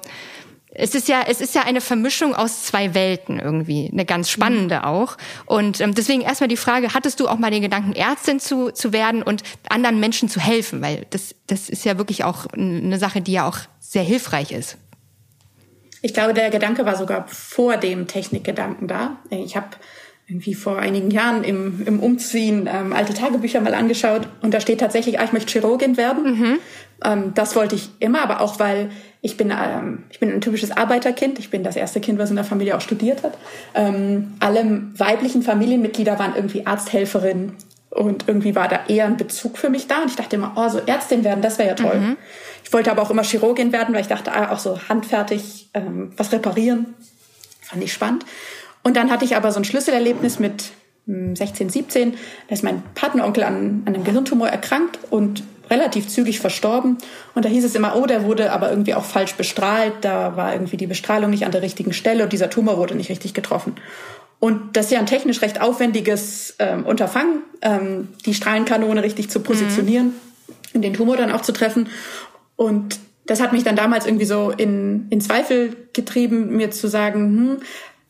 es 0.72 0.96
ist 0.96 1.08
ja, 1.08 1.24
es 1.28 1.42
ist 1.42 1.56
ja 1.56 1.64
eine 1.64 1.82
Vermischung 1.82 2.34
aus 2.34 2.64
zwei 2.64 2.94
Welten 2.94 3.40
irgendwie, 3.40 3.90
eine 3.92 4.06
ganz 4.06 4.30
spannende 4.30 4.78
mhm. 4.78 4.84
auch. 4.86 5.18
Und 5.46 5.82
ähm, 5.82 5.94
deswegen 5.94 6.22
erstmal 6.22 6.48
die 6.48 6.58
Frage, 6.58 6.94
hattest 6.94 7.20
du 7.20 7.28
auch 7.28 7.38
mal 7.38 7.52
den 7.52 7.62
Gedanken, 7.62 7.94
Ärztin 7.94 8.40
zu, 8.40 8.72
zu 8.72 8.94
werden 8.94 9.22
und 9.22 9.44
anderen 9.68 10.00
Menschen 10.00 10.30
zu 10.30 10.40
helfen? 10.40 10.82
Weil 10.82 11.06
das, 11.10 11.36
das 11.48 11.70
ist 11.70 11.86
ja 11.86 11.98
wirklich 11.98 12.24
auch 12.24 12.46
eine 12.54 12.98
Sache, 12.98 13.22
die 13.22 13.34
ja 13.34 13.48
auch 13.48 13.60
sehr 13.90 14.04
hilfreich 14.04 14.52
ist. 14.52 14.78
Ich 16.04 16.14
glaube, 16.14 16.36
der 16.36 16.52
Gedanke 16.52 16.86
war 16.86 16.96
sogar 16.96 17.28
vor 17.28 17.78
dem 17.78 18.06
Technikgedanken 18.06 18.88
da. 18.88 19.18
Ich 19.32 19.56
habe 19.58 19.70
irgendwie 20.28 20.54
vor 20.54 20.78
einigen 20.78 21.10
Jahren 21.10 21.44
im, 21.44 21.88
im 21.88 22.00
Umziehen 22.00 22.70
ähm, 22.72 22.94
alte 22.94 23.16
Tagebücher 23.16 23.62
mal 23.62 23.74
angeschaut 23.74 24.30
und 24.44 24.54
da 24.54 24.60
steht 24.60 24.80
tatsächlich, 24.80 25.20
ah, 25.20 25.24
ich 25.24 25.34
möchte 25.34 25.52
Chirurgin 25.52 25.98
werden. 25.98 26.40
Mhm. 26.40 26.60
Ähm, 27.04 27.34
das 27.34 27.56
wollte 27.56 27.74
ich 27.74 27.90
immer, 28.00 28.22
aber 28.22 28.42
auch 28.42 28.60
weil 28.60 28.92
ich 29.22 29.38
bin, 29.38 29.52
ähm, 29.52 30.04
ich 30.12 30.20
bin 30.20 30.32
ein 30.32 30.40
typisches 30.40 30.70
Arbeiterkind. 30.70 31.40
Ich 31.40 31.50
bin 31.50 31.64
das 31.64 31.76
erste 31.76 32.00
Kind, 32.00 32.20
was 32.20 32.30
in 32.30 32.36
der 32.36 32.46
Familie 32.46 32.78
auch 32.78 32.82
studiert 32.82 33.24
hat. 33.24 33.36
Ähm, 33.74 34.36
alle 34.40 34.84
weiblichen 34.96 35.42
Familienmitglieder 35.42 36.20
waren 36.20 36.36
irgendwie 36.36 36.68
Arzthelferin 36.68 37.54
und 37.90 38.28
irgendwie 38.28 38.56
war 38.56 38.68
da 38.68 38.82
eher 38.88 39.08
ein 39.08 39.18
Bezug 39.18 39.58
für 39.58 39.72
mich 39.72 39.88
da. 39.88 40.04
Und 40.04 40.12
ich 40.12 40.16
dachte 40.16 40.36
immer, 40.36 40.54
oh, 40.56 40.70
so 40.70 40.78
Ärztin 40.86 41.24
werden, 41.24 41.42
das 41.42 41.58
wäre 41.58 41.70
ja 41.70 41.76
toll. 41.76 42.00
Mhm. 42.00 42.18
Ich 42.70 42.74
wollte 42.74 42.92
aber 42.92 43.02
auch 43.02 43.10
immer 43.10 43.24
Chirurgin 43.24 43.72
werden, 43.72 43.96
weil 43.96 44.02
ich 44.02 44.08
dachte, 44.08 44.32
ah, 44.32 44.52
auch 44.52 44.60
so 44.60 44.80
handfertig 44.90 45.72
ähm, 45.74 46.12
was 46.16 46.32
reparieren 46.32 46.94
Fand 47.64 47.84
ich 47.84 47.92
spannend. 47.92 48.26
Und 48.84 48.96
dann 48.96 49.10
hatte 49.10 49.26
ich 49.26 49.36
aber 49.36 49.52
so 49.52 49.60
ein 49.60 49.64
Schlüsselerlebnis 49.64 50.38
mit 50.38 50.66
16, 51.08 51.68
hm, 51.68 51.70
17. 51.70 52.12
Da 52.48 52.54
ist 52.54 52.64
mein 52.64 52.84
Patenonkel 52.94 53.44
an, 53.44 53.82
an 53.86 53.96
einem 53.96 54.04
Gehirntumor 54.04 54.50
erkrankt 54.50 55.00
und 55.10 55.42
relativ 55.72 56.10
zügig 56.10 56.40
verstorben. 56.40 57.00
Und 57.34 57.44
da 57.44 57.50
hieß 57.50 57.66
es 57.66 57.74
immer, 57.74 57.96
oh, 57.96 58.06
der 58.06 58.24
wurde 58.24 58.52
aber 58.52 58.70
irgendwie 58.70 58.94
auch 58.94 59.04
falsch 59.04 59.34
bestrahlt. 59.34 59.94
Da 60.02 60.38
war 60.38 60.54
irgendwie 60.54 60.78
die 60.78 60.86
Bestrahlung 60.86 61.32
nicht 61.32 61.46
an 61.46 61.52
der 61.52 61.64
richtigen 61.64 61.94
Stelle 61.94 62.24
und 62.24 62.34
dieser 62.34 62.52
Tumor 62.52 62.78
wurde 62.78 62.94
nicht 62.94 63.10
richtig 63.10 63.34
getroffen. 63.34 63.78
Und 64.40 64.78
das 64.78 64.86
ist 64.86 64.92
ja 64.92 65.00
ein 65.00 65.08
technisch 65.08 65.42
recht 65.42 65.60
aufwendiges 65.60 66.54
ähm, 66.60 66.86
Unterfangen, 66.86 67.42
ähm, 67.64 68.10
die 68.28 68.36
Strahlenkanone 68.36 69.02
richtig 69.02 69.32
zu 69.32 69.40
positionieren 69.40 70.08
mhm. 70.08 70.14
und 70.76 70.82
den 70.84 70.94
Tumor 70.94 71.18
dann 71.18 71.32
auch 71.32 71.42
zu 71.42 71.52
treffen. 71.52 71.90
Und 72.60 73.00
das 73.26 73.40
hat 73.40 73.54
mich 73.54 73.64
dann 73.64 73.78
damals 73.78 74.06
irgendwie 74.06 74.26
so 74.26 74.52
in, 74.52 75.08
in 75.12 75.22
Zweifel 75.22 75.78
getrieben, 75.94 76.58
mir 76.58 76.72
zu 76.72 76.90
sagen, 76.90 77.22
hm, 77.22 77.58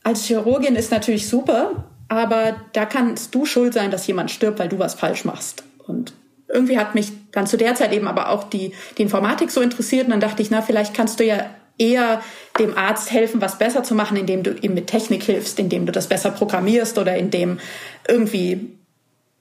als 0.03 0.23
Chirurgin 0.23 0.75
ist 0.75 0.89
natürlich 0.89 1.29
super, 1.29 1.85
aber 2.07 2.55
da 2.73 2.87
kannst 2.87 3.35
du 3.35 3.45
schuld 3.45 3.75
sein, 3.75 3.91
dass 3.91 4.07
jemand 4.07 4.31
stirbt, 4.31 4.57
weil 4.57 4.67
du 4.67 4.79
was 4.79 4.95
falsch 4.95 5.23
machst. 5.23 5.63
Und 5.85 6.13
irgendwie 6.47 6.79
hat 6.79 6.95
mich 6.95 7.11
dann 7.31 7.45
zu 7.45 7.57
der 7.57 7.75
Zeit 7.75 7.93
eben 7.93 8.07
aber 8.07 8.29
auch 8.29 8.43
die, 8.43 8.73
die 8.97 9.03
Informatik 9.03 9.51
so 9.51 9.61
interessiert 9.61 10.05
und 10.05 10.11
dann 10.11 10.19
dachte 10.19 10.41
ich, 10.41 10.49
na, 10.49 10.63
vielleicht 10.63 10.95
kannst 10.95 11.19
du 11.19 11.25
ja 11.25 11.45
eher 11.77 12.23
dem 12.57 12.75
Arzt 12.75 13.11
helfen, 13.11 13.41
was 13.41 13.59
besser 13.59 13.83
zu 13.83 13.93
machen, 13.93 14.17
indem 14.17 14.41
du 14.41 14.55
ihm 14.61 14.73
mit 14.73 14.87
Technik 14.87 15.21
hilfst, 15.21 15.59
indem 15.59 15.85
du 15.85 15.91
das 15.91 16.07
besser 16.07 16.31
programmierst 16.31 16.97
oder 16.97 17.15
indem 17.15 17.59
irgendwie 18.07 18.79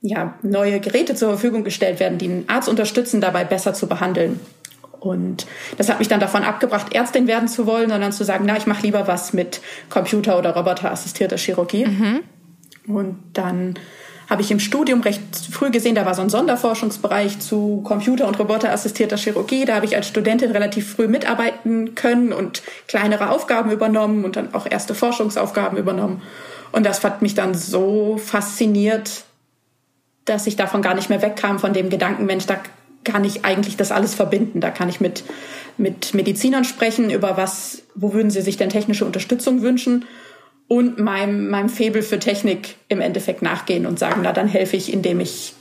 ja, 0.03 0.39
neue 0.43 0.81
Geräte 0.81 1.15
zur 1.15 1.31
Verfügung 1.31 1.65
gestellt 1.65 1.99
werden, 1.99 2.19
die 2.19 2.29
den 2.29 2.49
Arzt 2.51 2.69
unterstützen, 2.69 3.23
dabei 3.23 3.45
besser 3.45 3.73
zu 3.73 3.87
behandeln. 3.89 4.39
Und 5.01 5.47
das 5.77 5.89
hat 5.89 5.99
mich 5.99 6.09
dann 6.09 6.21
davon 6.21 6.43
abgebracht, 6.43 6.93
Ärztin 6.93 7.27
werden 7.27 7.49
zu 7.49 7.67
wollen, 7.67 7.91
sondern 7.91 8.13
zu 8.13 8.25
sagen, 8.25 8.45
na, 8.47 8.57
ich 8.57 8.67
mache 8.67 8.83
lieber 8.83 9.07
was 9.07 9.33
mit 9.33 9.61
Computer- 9.91 10.39
oder 10.39 10.55
roboterassistierter 10.55 11.37
Chirurgie. 11.37 11.87
Mhm. 11.87 12.21
Und 12.89 13.19
dann 13.35 13.75
habe 14.29 14.43
ich 14.43 14.51
im 14.51 14.61
Studium 14.61 15.01
recht 15.01 15.23
früh 15.51 15.71
gesehen, 15.71 15.95
da 15.95 16.05
war 16.05 16.15
so 16.15 16.21
ein 16.21 16.29
Sonderforschungsbereich 16.29 17.39
zu 17.39 17.81
Computer- 17.83 18.29
und 18.29 18.39
roboterassistierter 18.39 19.17
Chirurgie. 19.17 19.65
Da 19.65 19.77
habe 19.77 19.87
ich 19.87 19.97
als 19.97 20.09
Studentin 20.09 20.51
relativ 20.51 20.93
früh 20.93 21.09
mitarbeiten 21.09 21.95
können 21.95 22.33
und 22.33 22.63
kleinere 22.89 23.31
Aufgaben 23.31 23.71
übernommen 23.71 24.25
und 24.25 24.37
dann 24.37 24.55
auch 24.55 24.67
erste 24.69 24.95
Forschungsaufgaben 24.95 25.79
übernommen. 25.79 26.23
Und 26.73 26.85
das 26.85 27.03
hat 27.03 27.23
mich 27.23 27.35
dann 27.35 27.55
so 27.55 28.19
fasziniert, 28.19 29.25
dass 30.27 30.47
ich 30.47 30.57
davon 30.57 30.83
gar 30.83 30.95
nicht 30.95 31.09
mehr 31.09 31.23
wegkam, 31.23 31.59
von 31.59 31.73
dem 31.73 31.89
Gedanken, 31.89 32.27
Mensch, 32.27 32.45
da 32.45 32.57
kann 33.05 33.25
ich 33.25 33.45
eigentlich 33.45 33.77
das 33.77 33.93
alles 33.93 34.15
verbinden. 34.15 34.61
Da 34.61 34.71
kann 34.71 34.89
ich 34.89 35.01
mit, 35.01 35.25
mit 35.77 36.15
Medizinern 36.15 36.65
sprechen, 36.65 37.11
über 37.11 37.37
was, 37.37 37.83
wo 37.95 38.13
würden 38.13 38.31
sie 38.31 38.43
sich 38.43 38.57
denn 38.57 38.71
technische 38.71 39.05
Unterstützung 39.05 39.63
wünschen 39.63 40.05
und 40.69 40.99
meinem, 40.99 41.49
meinem 41.49 41.71
Febel 41.71 42.03
für 42.03 42.19
Technik 42.19 42.77
im 42.89 43.01
Endeffekt 43.01 43.43
nachgehen 43.43 43.87
und 43.87 43.99
sagen, 43.99 44.21
na, 44.23 44.33
dann 44.33 44.49
helfe 44.49 44.77
ich, 44.77 44.93
indem 44.93 45.21
ich 45.21 45.55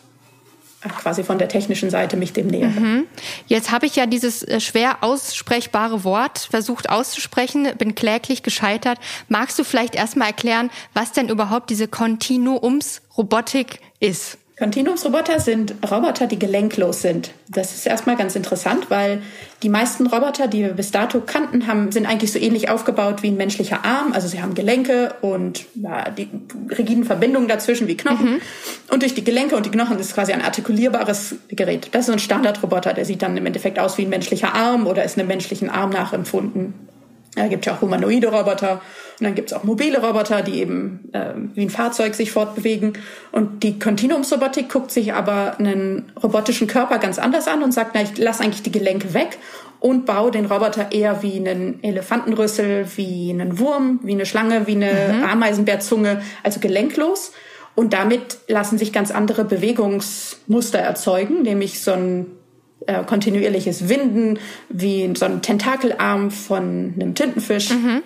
äh, 0.83 0.89
quasi 0.89 1.23
von 1.23 1.39
der 1.39 1.47
technischen 1.47 1.89
Seite 1.89 2.17
mich 2.17 2.33
dem 2.33 2.47
nähere. 2.47 2.79
Mhm. 2.79 3.07
Jetzt 3.47 3.71
habe 3.71 3.85
ich 3.85 3.95
ja 3.95 4.05
dieses 4.05 4.43
äh, 4.43 4.59
schwer 4.59 4.97
aussprechbare 5.01 6.03
Wort 6.03 6.39
versucht 6.51 6.89
auszusprechen, 6.89 7.69
bin 7.77 7.95
kläglich 7.95 8.43
gescheitert. 8.43 8.99
Magst 9.29 9.57
du 9.57 9.63
vielleicht 9.63 9.95
erstmal 9.95 10.27
erklären, 10.27 10.69
was 10.93 11.13
denn 11.13 11.29
überhaupt 11.29 11.69
diese 11.69 11.87
Kontinuumsrobotik 11.87 13.79
ist? 14.01 14.37
Continuumsroboter 14.57 15.39
sind 15.39 15.75
Roboter, 15.87 16.25
die 16.25 16.39
gelenklos 16.39 17.03
sind. 17.03 17.29
Das 17.47 17.75
ist 17.75 17.85
erstmal 17.85 18.15
ganz 18.15 18.35
interessant, 18.35 18.89
weil 18.89 19.21
die 19.61 19.69
meisten 19.69 20.07
Roboter, 20.07 20.47
die 20.47 20.63
wir 20.63 20.73
bis 20.73 20.89
dato 20.89 21.21
kannten, 21.21 21.67
haben, 21.67 21.91
sind 21.91 22.07
eigentlich 22.07 22.31
so 22.31 22.39
ähnlich 22.39 22.67
aufgebaut 22.67 23.21
wie 23.21 23.27
ein 23.27 23.37
menschlicher 23.37 23.85
Arm. 23.85 24.13
Also 24.13 24.27
sie 24.27 24.41
haben 24.41 24.55
Gelenke 24.55 25.13
und 25.21 25.65
ja, 25.75 26.09
die 26.09 26.27
rigiden 26.75 27.03
Verbindungen 27.03 27.47
dazwischen 27.47 27.87
wie 27.87 27.97
Knochen. 27.97 28.31
Mhm. 28.31 28.41
Und 28.91 29.03
durch 29.03 29.13
die 29.13 29.23
Gelenke 29.23 29.55
und 29.55 29.67
die 29.67 29.71
Knochen 29.71 29.99
ist 29.99 30.15
quasi 30.15 30.33
ein 30.33 30.41
artikulierbares 30.41 31.35
Gerät. 31.49 31.89
Das 31.91 32.01
ist 32.01 32.07
so 32.07 32.13
ein 32.13 32.19
Standardroboter, 32.19 32.93
der 32.93 33.05
sieht 33.05 33.21
dann 33.21 33.37
im 33.37 33.45
Endeffekt 33.45 33.77
aus 33.77 33.99
wie 33.99 34.07
ein 34.07 34.09
menschlicher 34.09 34.55
Arm 34.55 34.87
oder 34.87 35.03
ist 35.03 35.19
einem 35.19 35.27
menschlichen 35.27 35.69
Arm 35.69 35.91
nachempfunden. 35.91 36.73
Ja, 37.37 37.47
gibt 37.47 37.65
ja 37.67 37.75
auch 37.75 37.81
humanoide 37.81 38.27
Roboter 38.27 38.81
und 39.19 39.25
dann 39.25 39.35
gibt's 39.35 39.53
auch 39.53 39.63
mobile 39.63 39.99
Roboter, 39.99 40.41
die 40.41 40.59
eben 40.59 41.09
äh, 41.13 41.33
wie 41.53 41.61
ein 41.61 41.69
Fahrzeug 41.69 42.15
sich 42.15 42.31
fortbewegen. 42.31 42.93
Und 43.31 43.63
die 43.63 43.79
Continuumsrobotik 43.79 44.69
guckt 44.69 44.91
sich 44.91 45.13
aber 45.13 45.59
einen 45.59 46.11
robotischen 46.21 46.67
Körper 46.67 46.99
ganz 46.99 47.19
anders 47.19 47.47
an 47.47 47.63
und 47.63 47.71
sagt, 47.71 47.91
na, 47.93 48.01
ich 48.01 48.17
lasse 48.17 48.43
eigentlich 48.43 48.63
die 48.63 48.71
Gelenke 48.71 49.13
weg 49.13 49.37
und 49.79 50.05
baue 50.05 50.31
den 50.31 50.45
Roboter 50.45 50.91
eher 50.91 51.21
wie 51.21 51.35
einen 51.35 51.83
Elefantenrüssel, 51.83 52.87
wie 52.95 53.29
einen 53.31 53.59
Wurm, 53.59 53.99
wie 54.03 54.13
eine 54.13 54.25
Schlange, 54.25 54.67
wie 54.67 54.75
eine 54.75 54.91
mhm. 55.13 55.23
Ameisenbärzunge, 55.23 56.21
also 56.43 56.59
gelenklos. 56.59 57.33
Und 57.75 57.93
damit 57.93 58.39
lassen 58.47 58.79
sich 58.79 58.91
ganz 58.91 59.11
andere 59.11 59.45
Bewegungsmuster 59.45 60.79
erzeugen, 60.79 61.43
nämlich 61.43 61.81
so 61.83 61.91
ein 61.91 62.25
äh, 62.87 63.03
kontinuierliches 63.03 63.89
Winden, 63.89 64.39
wie 64.69 65.13
so 65.15 65.25
ein 65.25 65.41
Tentakelarm 65.41 66.31
von 66.31 66.93
einem 66.95 67.13
Tintenfisch. 67.13 67.69
Mhm. 67.69 68.01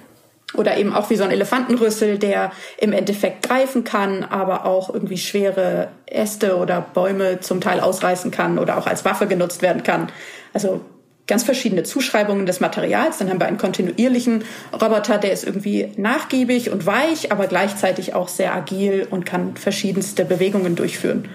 Oder 0.54 0.76
eben 0.78 0.94
auch 0.94 1.10
wie 1.10 1.16
so 1.16 1.24
ein 1.24 1.32
Elefantenrüssel, 1.32 2.18
der 2.18 2.52
im 2.78 2.92
Endeffekt 2.92 3.48
greifen 3.48 3.86
kann, 3.86 4.26
aber 4.26 4.66
auch 4.66 4.94
irgendwie 4.94 5.18
schwere 5.18 5.88
Äste 6.06 6.58
oder 6.58 6.82
Bäume 6.82 7.40
zum 7.40 7.62
Teil 7.62 7.80
ausreißen 7.80 8.32
kann 8.32 8.60
oder 8.60 8.78
auch 8.78 8.86
als 8.86 9.06
Waffe 9.06 9.28
genutzt 9.28 9.62
werden 9.62 9.84
kann. 9.84 10.10
Also 10.52 10.82
ganz 11.26 11.44
verschiedene 11.44 11.84
Zuschreibungen 11.84 12.46
des 12.46 12.60
Materials. 12.60 13.20
Dann 13.20 13.30
haben 13.30 13.40
wir 13.40 13.48
einen 13.48 13.58
kontinuierlichen 13.58 14.44
Roboter, 14.74 15.18
der 15.18 15.32
ist 15.32 15.46
irgendwie 15.46 15.94
nachgiebig 15.96 16.70
und 16.72 16.86
weich, 16.86 17.32
aber 17.32 17.48
gleichzeitig 17.48 18.14
auch 18.14 18.28
sehr 18.28 18.54
agil 18.54 19.08
und 19.10 19.26
kann 19.26 19.56
verschiedenste 19.56 20.26
Bewegungen 20.26 20.76
durchführen. 20.76 21.30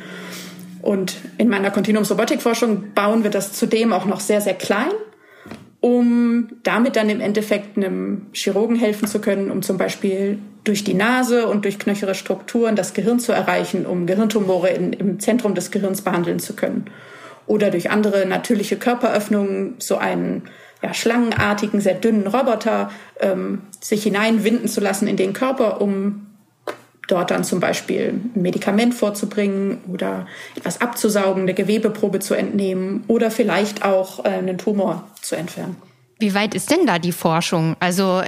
Und 0.87 1.17
in 1.37 1.49
meiner 1.49 1.73
Kontinuumsrobotikforschung 1.73 2.93
bauen 2.95 3.25
wir 3.25 3.31
das 3.33 3.53
zudem 3.53 3.93
auch 3.93 4.05
noch 4.05 4.21
sehr, 4.21 4.41
sehr 4.41 4.55
klein, 4.55 4.93
um 5.81 6.47
damit 6.63 6.95
dann 6.95 7.11
im 7.11 7.21
Endeffekt 7.21 7.77
einem 7.77 8.27
Chirurgen 8.33 8.77
helfen 8.77 9.09
zu 9.09 9.21
können, 9.21 9.51
um 9.51 9.63
zum 9.63 9.79
Beispiel 9.79 10.39
durch 10.63 10.85
die 10.85 10.95
Nase 10.95 11.49
und 11.49 11.65
durch 11.65 11.81
knöchere 11.81 12.15
Strukturen 12.15 12.77
das 12.77 12.95
Gehirn 12.95 13.19
zu 13.19 13.33
erreichen, 13.33 13.85
um 13.85 14.07
Gehirntumore 14.07 14.69
in, 14.69 14.93
im 14.93 15.19
Zentrum 15.19 15.57
des 15.57 15.73
Gehirns 15.73 16.03
behandeln 16.03 16.39
zu 16.39 16.55
können. 16.55 16.85
Oder 17.49 17.73
durch 17.73 17.91
andere 17.91 18.25
natürliche 18.25 18.77
Körperöffnungen 18.77 19.75
so 19.81 19.97
einen 19.97 20.43
ja, 20.85 20.95
schlangenartigen, 20.95 21.81
sehr 21.81 21.95
dünnen 21.95 22.29
Roboter 22.29 22.93
ähm, 23.19 23.63
sich 23.81 24.05
hineinwinden 24.05 24.69
zu 24.69 24.81
lassen 24.81 25.09
in 25.09 25.17
den 25.17 25.33
Körper, 25.33 25.81
um 25.81 26.26
dort 27.07 27.31
dann 27.31 27.45
zum 27.45 27.61
Beispiel 27.61 28.21
ein 28.35 28.43
Medikament 28.43 28.95
vorzubringen 28.95 29.79
oder 29.93 30.27
etwas 30.57 30.81
abzusaugen, 30.81 31.43
eine 31.43 31.55
Gewebeprobe 31.55 32.21
zu 32.21 32.35
entnehmen 32.35 33.05
oder 33.09 33.31
vielleicht 33.31 33.85
auch 33.85 34.25
äh, 34.25 34.29
einen 34.29 34.59
Tumor 34.59 35.05
zu 35.21 35.37
entfernen. 35.37 35.77
Wie 36.19 36.35
weit 36.35 36.55
ist 36.55 36.71
denn 36.71 36.87
da 36.87 36.99
die 36.99 37.13
Forschung? 37.13 37.77
Also 37.79 38.23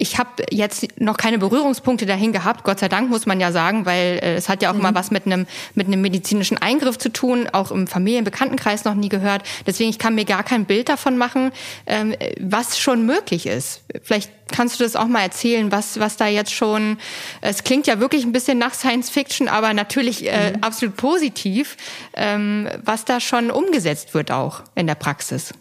ich 0.00 0.18
habe 0.18 0.30
jetzt 0.50 0.98
noch 0.98 1.18
keine 1.18 1.38
Berührungspunkte 1.38 2.06
dahin 2.06 2.32
gehabt, 2.32 2.64
Gott 2.64 2.78
sei 2.78 2.88
Dank 2.88 3.10
muss 3.10 3.26
man 3.26 3.38
ja 3.38 3.52
sagen, 3.52 3.84
weil 3.84 4.18
äh, 4.22 4.34
es 4.34 4.48
hat 4.48 4.62
ja 4.62 4.70
auch 4.70 4.74
mhm. 4.74 4.80
immer 4.80 4.94
was 4.94 5.10
mit 5.10 5.26
einem 5.26 5.46
mit 5.74 5.86
einem 5.88 6.00
medizinischen 6.00 6.56
Eingriff 6.56 6.96
zu 6.96 7.12
tun, 7.12 7.48
auch 7.52 7.70
im 7.70 7.86
Familienbekanntenkreis 7.86 8.84
noch 8.84 8.94
nie 8.94 9.10
gehört. 9.10 9.42
Deswegen 9.66 9.90
ich 9.90 9.98
kann 9.98 10.14
mir 10.14 10.24
gar 10.24 10.42
kein 10.42 10.64
Bild 10.64 10.88
davon 10.88 11.18
machen, 11.18 11.52
ähm, 11.86 12.14
was 12.40 12.78
schon 12.78 13.04
möglich 13.04 13.46
ist. 13.46 13.82
Vielleicht 14.02 14.32
kannst 14.50 14.80
du 14.80 14.84
das 14.84 14.96
auch 14.96 15.06
mal 15.06 15.20
erzählen, 15.20 15.70
was 15.70 16.00
was 16.00 16.16
da 16.16 16.26
jetzt 16.26 16.54
schon. 16.54 16.96
Es 17.42 17.62
klingt 17.62 17.86
ja 17.86 18.00
wirklich 18.00 18.24
ein 18.24 18.32
bisschen 18.32 18.56
nach 18.56 18.72
Science 18.72 19.10
Fiction, 19.10 19.48
aber 19.48 19.74
natürlich 19.74 20.26
äh, 20.26 20.52
mhm. 20.52 20.62
absolut 20.62 20.96
positiv, 20.96 21.76
ähm, 22.14 22.70
was 22.82 23.04
da 23.04 23.20
schon 23.20 23.50
umgesetzt 23.50 24.14
wird 24.14 24.30
auch 24.30 24.62
in 24.74 24.86
der 24.86 24.94
Praxis. 24.94 25.52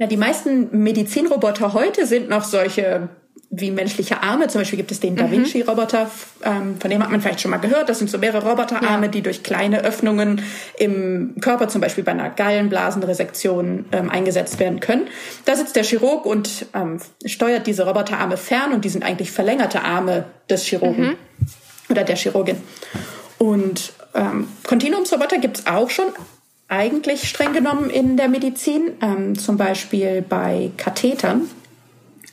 Ja, 0.00 0.06
die 0.06 0.16
meisten 0.16 0.82
Medizinroboter 0.82 1.74
heute 1.74 2.06
sind 2.06 2.30
noch 2.30 2.42
solche 2.42 3.10
wie 3.50 3.70
menschliche 3.70 4.22
Arme. 4.22 4.48
Zum 4.48 4.62
Beispiel 4.62 4.78
gibt 4.78 4.92
es 4.92 5.00
den 5.00 5.14
Da 5.14 5.26
mhm. 5.26 5.32
Vinci-Roboter, 5.32 6.10
ähm, 6.42 6.80
von 6.80 6.90
dem 6.90 7.02
hat 7.02 7.10
man 7.10 7.20
vielleicht 7.20 7.42
schon 7.42 7.50
mal 7.50 7.58
gehört. 7.58 7.90
Das 7.90 7.98
sind 7.98 8.08
so 8.08 8.16
mehrere 8.16 8.48
Roboterarme, 8.48 9.06
ja. 9.06 9.10
die 9.10 9.20
durch 9.20 9.42
kleine 9.42 9.84
Öffnungen 9.84 10.42
im 10.78 11.34
Körper, 11.42 11.68
zum 11.68 11.82
Beispiel 11.82 12.02
bei 12.02 12.12
einer 12.12 12.30
Gallenblasenresektion, 12.30 13.86
ähm, 13.92 14.08
eingesetzt 14.08 14.58
werden 14.58 14.80
können. 14.80 15.08
Da 15.44 15.54
sitzt 15.54 15.76
der 15.76 15.82
Chirurg 15.82 16.24
und 16.24 16.64
ähm, 16.72 16.98
steuert 17.26 17.66
diese 17.66 17.86
Roboterarme 17.86 18.38
fern 18.38 18.72
und 18.72 18.86
die 18.86 18.88
sind 18.88 19.04
eigentlich 19.04 19.30
verlängerte 19.30 19.82
Arme 19.82 20.24
des 20.48 20.64
Chirurgen 20.64 21.08
mhm. 21.08 21.16
oder 21.90 22.04
der 22.04 22.16
Chirurgin. 22.16 22.56
Und 23.36 23.92
ähm, 24.14 24.48
Continuumsroboter 24.66 25.36
gibt 25.38 25.58
es 25.58 25.66
auch 25.66 25.90
schon 25.90 26.06
eigentlich 26.70 27.28
streng 27.28 27.52
genommen 27.52 27.90
in 27.90 28.16
der 28.16 28.28
Medizin, 28.28 28.92
ähm, 29.02 29.38
zum 29.38 29.56
Beispiel 29.56 30.22
bei 30.22 30.70
Kathetern 30.76 31.48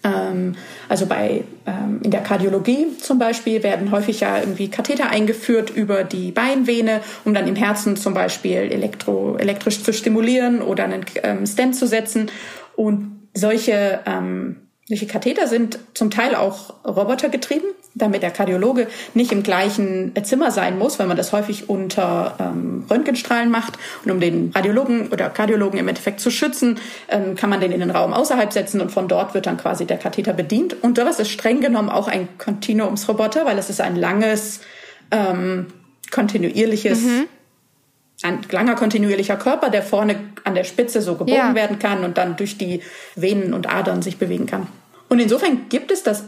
ähm, 0.08 0.56
also 0.90 1.06
bei 1.06 1.44
ähm, 1.66 2.00
in 2.04 2.12
der 2.12 2.22
Kardiologie 2.22 2.98
zum 3.00 3.20
Beispiel 3.20 3.64
werden 3.64 3.92
häufig 3.92 4.22
ja 4.22 4.40
irgendwie 4.40 4.70
Katheter 4.70 5.10
eingeführt 5.10 5.70
über 5.70 6.04
die 6.04 6.32
Beinvene, 6.32 7.02
um 7.26 7.34
dann 7.34 7.48
im 7.48 7.56
Herzen 7.56 7.98
zum 7.98 8.14
Beispiel 8.14 8.72
elektro, 8.72 9.36
elektrisch 9.38 9.84
zu 9.84 9.94
stimulieren 9.94 10.62
oder 10.62 10.86
einen 10.86 11.06
ähm, 11.24 11.46
Stent 11.46 11.76
zu 11.76 11.88
setzen. 11.88 12.32
Und 12.76 13.30
solche 13.34 14.02
ähm, 14.06 14.58
Solche 14.90 15.06
Katheter 15.06 15.48
sind 15.48 15.80
zum 15.96 16.12
Teil 16.12 16.34
auch 16.34 16.74
robotergetrieben, 16.86 17.68
damit 17.98 18.24
der 18.24 18.32
Kardiologe 18.32 18.88
nicht 19.14 19.32
im 19.32 19.44
gleichen 19.44 20.14
Zimmer 20.24 20.52
sein 20.52 20.78
muss, 20.78 21.00
weil 21.00 21.08
man 21.08 21.18
das 21.18 21.32
häufig 21.32 21.70
unter 21.70 22.36
ähm, 22.40 22.86
Röntgenstrahlen 22.90 23.50
macht. 23.50 23.78
Und 24.04 24.12
um 24.12 24.20
den 24.20 24.52
Radiologen 24.54 25.10
oder 25.10 25.30
Kardiologen 25.30 25.80
im 25.80 25.88
Endeffekt 25.88 26.20
zu 26.20 26.32
schützen, 26.32 26.80
ähm, 27.10 27.36
kann 27.36 27.50
man 27.50 27.60
den 27.60 27.72
in 27.72 27.80
den 27.80 27.92
Raum 27.92 28.14
außerhalb 28.14 28.52
setzen 28.54 28.82
und 28.82 28.92
von 28.92 29.08
dort 29.08 29.34
wird 29.34 29.46
dann 29.46 29.58
quasi 29.58 29.86
der 29.86 29.98
Katheter 29.98 30.34
bedient. 30.34 30.82
Und 30.82 30.98
sowas 30.98 31.20
ist 31.20 31.30
streng 31.30 31.62
genommen 31.62 31.90
auch 31.90 32.08
ein 32.08 32.28
Kontinuumsroboter, 32.38 33.46
weil 33.46 33.58
es 33.58 33.70
ist 33.70 33.82
ein 33.82 33.96
langes, 33.96 34.62
ähm, 35.12 35.68
kontinuierliches 36.12 37.02
mhm 37.02 37.28
ein 38.24 38.42
langer 38.50 38.76
kontinuierlicher 38.76 39.38
Körper, 39.38 39.70
der 39.70 39.84
vorne 39.84 40.16
an 40.44 40.56
der 40.56 40.64
Spitze 40.64 41.02
so 41.02 41.14
gebogen 41.14 41.36
ja. 41.36 41.56
werden 41.56 41.78
kann 41.80 42.04
und 42.04 42.18
dann 42.18 42.36
durch 42.36 42.58
die 42.58 42.82
Venen 43.16 43.54
und 43.54 43.70
Adern 43.70 44.02
sich 44.02 44.18
bewegen 44.18 44.48
kann. 44.48 44.68
Und 45.10 45.20
insofern 45.20 45.70
gibt 45.70 45.92
es 45.92 46.04
das 46.04 46.24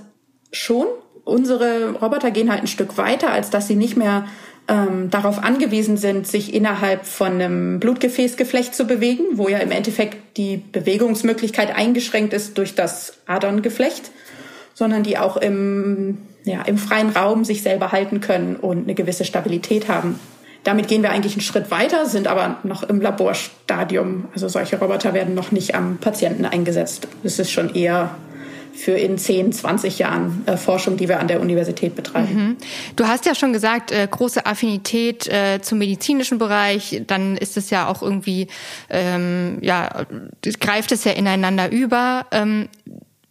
schon. 0.51 0.87
Unsere 1.23 1.91
Roboter 1.91 2.31
gehen 2.31 2.51
halt 2.51 2.61
ein 2.61 2.67
Stück 2.67 2.97
weiter, 2.97 3.31
als 3.31 3.49
dass 3.49 3.67
sie 3.67 3.75
nicht 3.75 3.97
mehr 3.97 4.25
ähm, 4.69 5.09
darauf 5.09 5.43
angewiesen 5.43 5.97
sind, 5.97 6.27
sich 6.27 6.53
innerhalb 6.53 7.05
von 7.05 7.33
einem 7.33 7.79
Blutgefäßgeflecht 7.79 8.75
zu 8.75 8.85
bewegen, 8.85 9.23
wo 9.33 9.49
ja 9.49 9.57
im 9.57 9.71
Endeffekt 9.71 10.37
die 10.37 10.57
Bewegungsmöglichkeit 10.57 11.75
eingeschränkt 11.75 12.33
ist 12.33 12.57
durch 12.57 12.75
das 12.75 13.13
Aderngeflecht, 13.25 14.11
sondern 14.73 15.03
die 15.03 15.17
auch 15.17 15.37
im, 15.37 16.19
ja, 16.43 16.61
im 16.61 16.77
freien 16.77 17.09
Raum 17.09 17.43
sich 17.45 17.63
selber 17.63 17.91
halten 17.91 18.21
können 18.21 18.55
und 18.55 18.83
eine 18.83 18.93
gewisse 18.93 19.25
Stabilität 19.25 19.87
haben. 19.89 20.19
Damit 20.63 20.87
gehen 20.87 21.01
wir 21.01 21.09
eigentlich 21.09 21.33
einen 21.33 21.41
Schritt 21.41 21.71
weiter, 21.71 22.05
sind 22.05 22.27
aber 22.27 22.57
noch 22.63 22.83
im 22.83 23.01
Laborstadium. 23.01 24.25
Also 24.33 24.49
solche 24.49 24.77
Roboter 24.77 25.13
werden 25.13 25.33
noch 25.33 25.51
nicht 25.51 25.73
am 25.73 25.97
Patienten 25.97 26.45
eingesetzt. 26.45 27.07
Es 27.23 27.39
ist 27.39 27.49
schon 27.49 27.73
eher 27.73 28.15
für 28.79 28.93
in 28.93 29.17
10, 29.17 29.51
20 29.51 29.99
Jahren 29.99 30.43
äh, 30.45 30.57
Forschung, 30.57 30.97
die 30.97 31.09
wir 31.09 31.19
an 31.19 31.27
der 31.27 31.41
Universität 31.41 31.95
betreiben. 31.95 32.33
Mhm. 32.33 32.57
Du 32.95 33.07
hast 33.07 33.25
ja 33.25 33.35
schon 33.35 33.53
gesagt, 33.53 33.91
äh, 33.91 34.07
große 34.09 34.45
Affinität 34.45 35.27
äh, 35.27 35.59
zum 35.61 35.79
medizinischen 35.79 36.37
Bereich, 36.37 37.01
dann 37.05 37.35
ist 37.37 37.57
es 37.57 37.69
ja 37.69 37.87
auch 37.87 38.01
irgendwie, 38.01 38.47
ähm, 38.89 39.57
ja, 39.61 40.05
greift 40.59 40.91
es 40.91 41.03
ja 41.03 41.11
ineinander 41.11 41.71
über. 41.71 42.25
Ähm, 42.31 42.69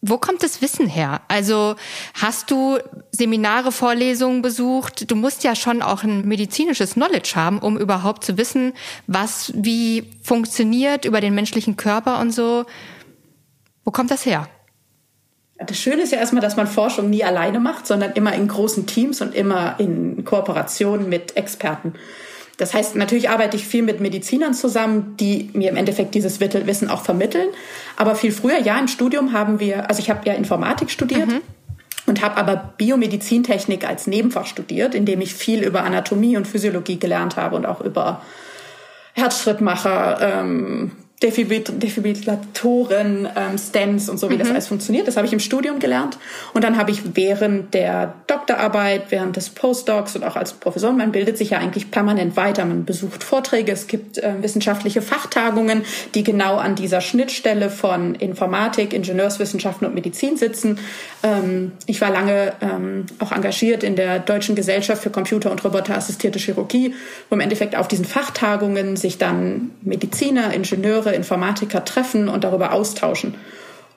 wo 0.00 0.16
kommt 0.18 0.42
das 0.42 0.62
Wissen 0.62 0.86
her? 0.86 1.22
Also 1.26 1.74
hast 2.14 2.50
du 2.50 2.78
Seminare, 3.10 3.72
Vorlesungen 3.72 4.42
besucht? 4.42 5.10
Du 5.10 5.16
musst 5.16 5.42
ja 5.42 5.56
schon 5.56 5.82
auch 5.82 6.04
ein 6.04 6.26
medizinisches 6.28 6.94
Knowledge 6.94 7.32
haben, 7.34 7.58
um 7.58 7.76
überhaupt 7.76 8.22
zu 8.22 8.38
wissen, 8.38 8.74
was 9.08 9.52
wie 9.56 10.04
funktioniert 10.22 11.04
über 11.04 11.20
den 11.20 11.34
menschlichen 11.34 11.76
Körper 11.76 12.20
und 12.20 12.30
so. 12.30 12.64
Wo 13.84 13.90
kommt 13.90 14.10
das 14.12 14.24
her? 14.24 14.48
Das 15.66 15.78
Schöne 15.78 16.02
ist 16.02 16.12
ja 16.12 16.18
erstmal, 16.18 16.40
dass 16.40 16.56
man 16.56 16.66
Forschung 16.66 17.10
nie 17.10 17.24
alleine 17.24 17.58
macht, 17.58 17.86
sondern 17.86 18.12
immer 18.12 18.32
in 18.32 18.46
großen 18.46 18.86
Teams 18.86 19.20
und 19.20 19.34
immer 19.34 19.74
in 19.78 20.24
Kooperation 20.24 21.08
mit 21.08 21.36
Experten. 21.36 21.94
Das 22.58 22.74
heißt, 22.74 22.96
natürlich 22.96 23.30
arbeite 23.30 23.56
ich 23.56 23.66
viel 23.66 23.82
mit 23.82 24.00
Medizinern 24.00 24.52
zusammen, 24.52 25.14
die 25.18 25.50
mir 25.52 25.70
im 25.70 25.76
Endeffekt 25.76 26.14
dieses 26.14 26.40
Wissen 26.40 26.90
auch 26.90 27.02
vermitteln. 27.02 27.48
Aber 27.96 28.16
viel 28.16 28.32
früher, 28.32 28.58
ja, 28.60 28.78
im 28.78 28.88
Studium 28.88 29.32
haben 29.32 29.60
wir, 29.60 29.88
also 29.88 30.00
ich 30.00 30.10
habe 30.10 30.28
ja 30.28 30.34
Informatik 30.34 30.90
studiert. 30.90 31.28
Mhm. 31.28 31.40
Und 32.06 32.22
habe 32.22 32.38
aber 32.38 32.72
Biomedizintechnik 32.78 33.86
als 33.86 34.06
Nebenfach 34.06 34.46
studiert, 34.46 34.94
indem 34.94 35.20
ich 35.20 35.34
viel 35.34 35.62
über 35.62 35.84
Anatomie 35.84 36.38
und 36.38 36.48
Physiologie 36.48 36.98
gelernt 36.98 37.36
habe 37.36 37.54
und 37.54 37.66
auch 37.66 37.82
über 37.82 38.22
Herzschrittmacher, 39.12 40.18
ähm, 40.22 40.92
Defibrillatoren, 41.22 43.28
ähm, 43.34 43.58
Stents 43.58 44.08
und 44.08 44.18
so, 44.18 44.30
wie 44.30 44.34
mhm. 44.34 44.38
das 44.38 44.50
alles 44.50 44.68
funktioniert. 44.68 45.08
Das 45.08 45.16
habe 45.16 45.26
ich 45.26 45.32
im 45.32 45.40
Studium 45.40 45.80
gelernt. 45.80 46.16
Und 46.54 46.62
dann 46.62 46.76
habe 46.76 46.92
ich 46.92 47.16
während 47.16 47.74
der 47.74 48.14
Doktorarbeit, 48.28 49.10
während 49.10 49.36
des 49.36 49.50
Postdocs 49.50 50.14
und 50.14 50.22
auch 50.22 50.36
als 50.36 50.52
Professor, 50.52 50.92
man 50.92 51.10
bildet 51.10 51.36
sich 51.36 51.50
ja 51.50 51.58
eigentlich 51.58 51.90
permanent 51.90 52.36
weiter. 52.36 52.64
Man 52.64 52.84
besucht 52.84 53.24
Vorträge, 53.24 53.72
es 53.72 53.88
gibt 53.88 54.18
äh, 54.18 54.34
wissenschaftliche 54.42 55.02
Fachtagungen, 55.02 55.82
die 56.14 56.22
genau 56.22 56.56
an 56.56 56.76
dieser 56.76 57.00
Schnittstelle 57.00 57.68
von 57.68 58.14
Informatik, 58.14 58.92
Ingenieurswissenschaften 58.92 59.88
und 59.88 59.94
Medizin 59.94 60.36
sitzen. 60.36 60.78
Ähm, 61.24 61.72
ich 61.86 62.00
war 62.00 62.10
lange 62.10 62.52
ähm, 62.60 63.06
auch 63.18 63.32
engagiert 63.32 63.82
in 63.82 63.96
der 63.96 64.20
Deutschen 64.20 64.54
Gesellschaft 64.54 65.02
für 65.02 65.10
Computer- 65.10 65.50
und 65.50 65.64
Roboterassistierte 65.64 66.38
Chirurgie, 66.38 66.94
wo 67.28 67.34
im 67.34 67.40
Endeffekt 67.40 67.74
auf 67.74 67.88
diesen 67.88 68.04
Fachtagungen 68.04 68.96
sich 68.96 69.18
dann 69.18 69.72
Mediziner, 69.82 70.54
Ingenieure, 70.54 71.07
andere 71.08 71.14
Informatiker 71.14 71.84
treffen 71.84 72.28
und 72.28 72.44
darüber 72.44 72.72
austauschen. 72.72 73.34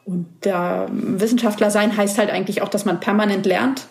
Und 0.05 0.27
da 0.41 0.87
Wissenschaftler 0.91 1.69
sein 1.69 1.95
heißt 1.95 2.17
halt 2.17 2.31
eigentlich 2.31 2.61
auch, 2.61 2.69
dass 2.69 2.85
man 2.85 2.99
permanent 2.99 3.45
lernt, 3.45 3.83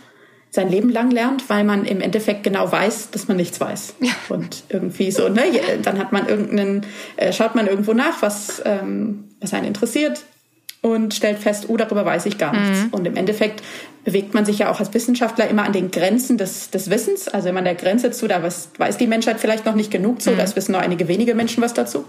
sein 0.50 0.68
Leben 0.68 0.90
lang 0.90 1.12
lernt, 1.12 1.48
weil 1.48 1.62
man 1.62 1.84
im 1.84 2.00
Endeffekt 2.00 2.42
genau 2.42 2.70
weiß, 2.70 3.10
dass 3.12 3.28
man 3.28 3.36
nichts 3.36 3.60
weiß. 3.60 3.94
Ja. 4.00 4.12
Und 4.28 4.64
irgendwie 4.68 5.12
so, 5.12 5.28
ne, 5.28 5.42
dann 5.82 5.98
hat 5.98 6.10
man 6.10 6.26
irgendeinen, 6.26 6.84
äh, 7.16 7.32
schaut 7.32 7.54
man 7.54 7.68
irgendwo 7.68 7.92
nach, 7.92 8.20
was, 8.22 8.60
ähm, 8.64 9.28
was 9.40 9.54
einen 9.54 9.66
interessiert 9.66 10.24
und 10.82 11.14
stellt 11.14 11.38
fest, 11.38 11.66
oh, 11.68 11.76
darüber 11.76 12.04
weiß 12.04 12.26
ich 12.26 12.38
gar 12.38 12.52
nichts. 12.52 12.86
Mhm. 12.86 12.88
Und 12.90 13.06
im 13.06 13.14
Endeffekt 13.14 13.62
bewegt 14.02 14.34
man 14.34 14.44
sich 14.44 14.58
ja 14.58 14.72
auch 14.72 14.80
als 14.80 14.92
Wissenschaftler 14.92 15.46
immer 15.46 15.64
an 15.64 15.72
den 15.72 15.92
Grenzen 15.92 16.36
des, 16.36 16.70
des 16.70 16.90
Wissens. 16.90 17.28
Also 17.28 17.50
immer 17.50 17.58
an 17.58 17.66
der 17.66 17.76
Grenze 17.76 18.10
zu, 18.10 18.26
da 18.26 18.42
was, 18.42 18.70
weiß 18.78 18.96
die 18.96 19.06
Menschheit 19.06 19.38
vielleicht 19.38 19.66
noch 19.66 19.76
nicht 19.76 19.92
genug 19.92 20.20
zu, 20.20 20.32
mhm. 20.32 20.38
das 20.38 20.56
wissen 20.56 20.72
nur 20.72 20.80
einige 20.80 21.06
wenige 21.06 21.36
Menschen 21.36 21.62
was 21.62 21.74
dazu. 21.74 22.04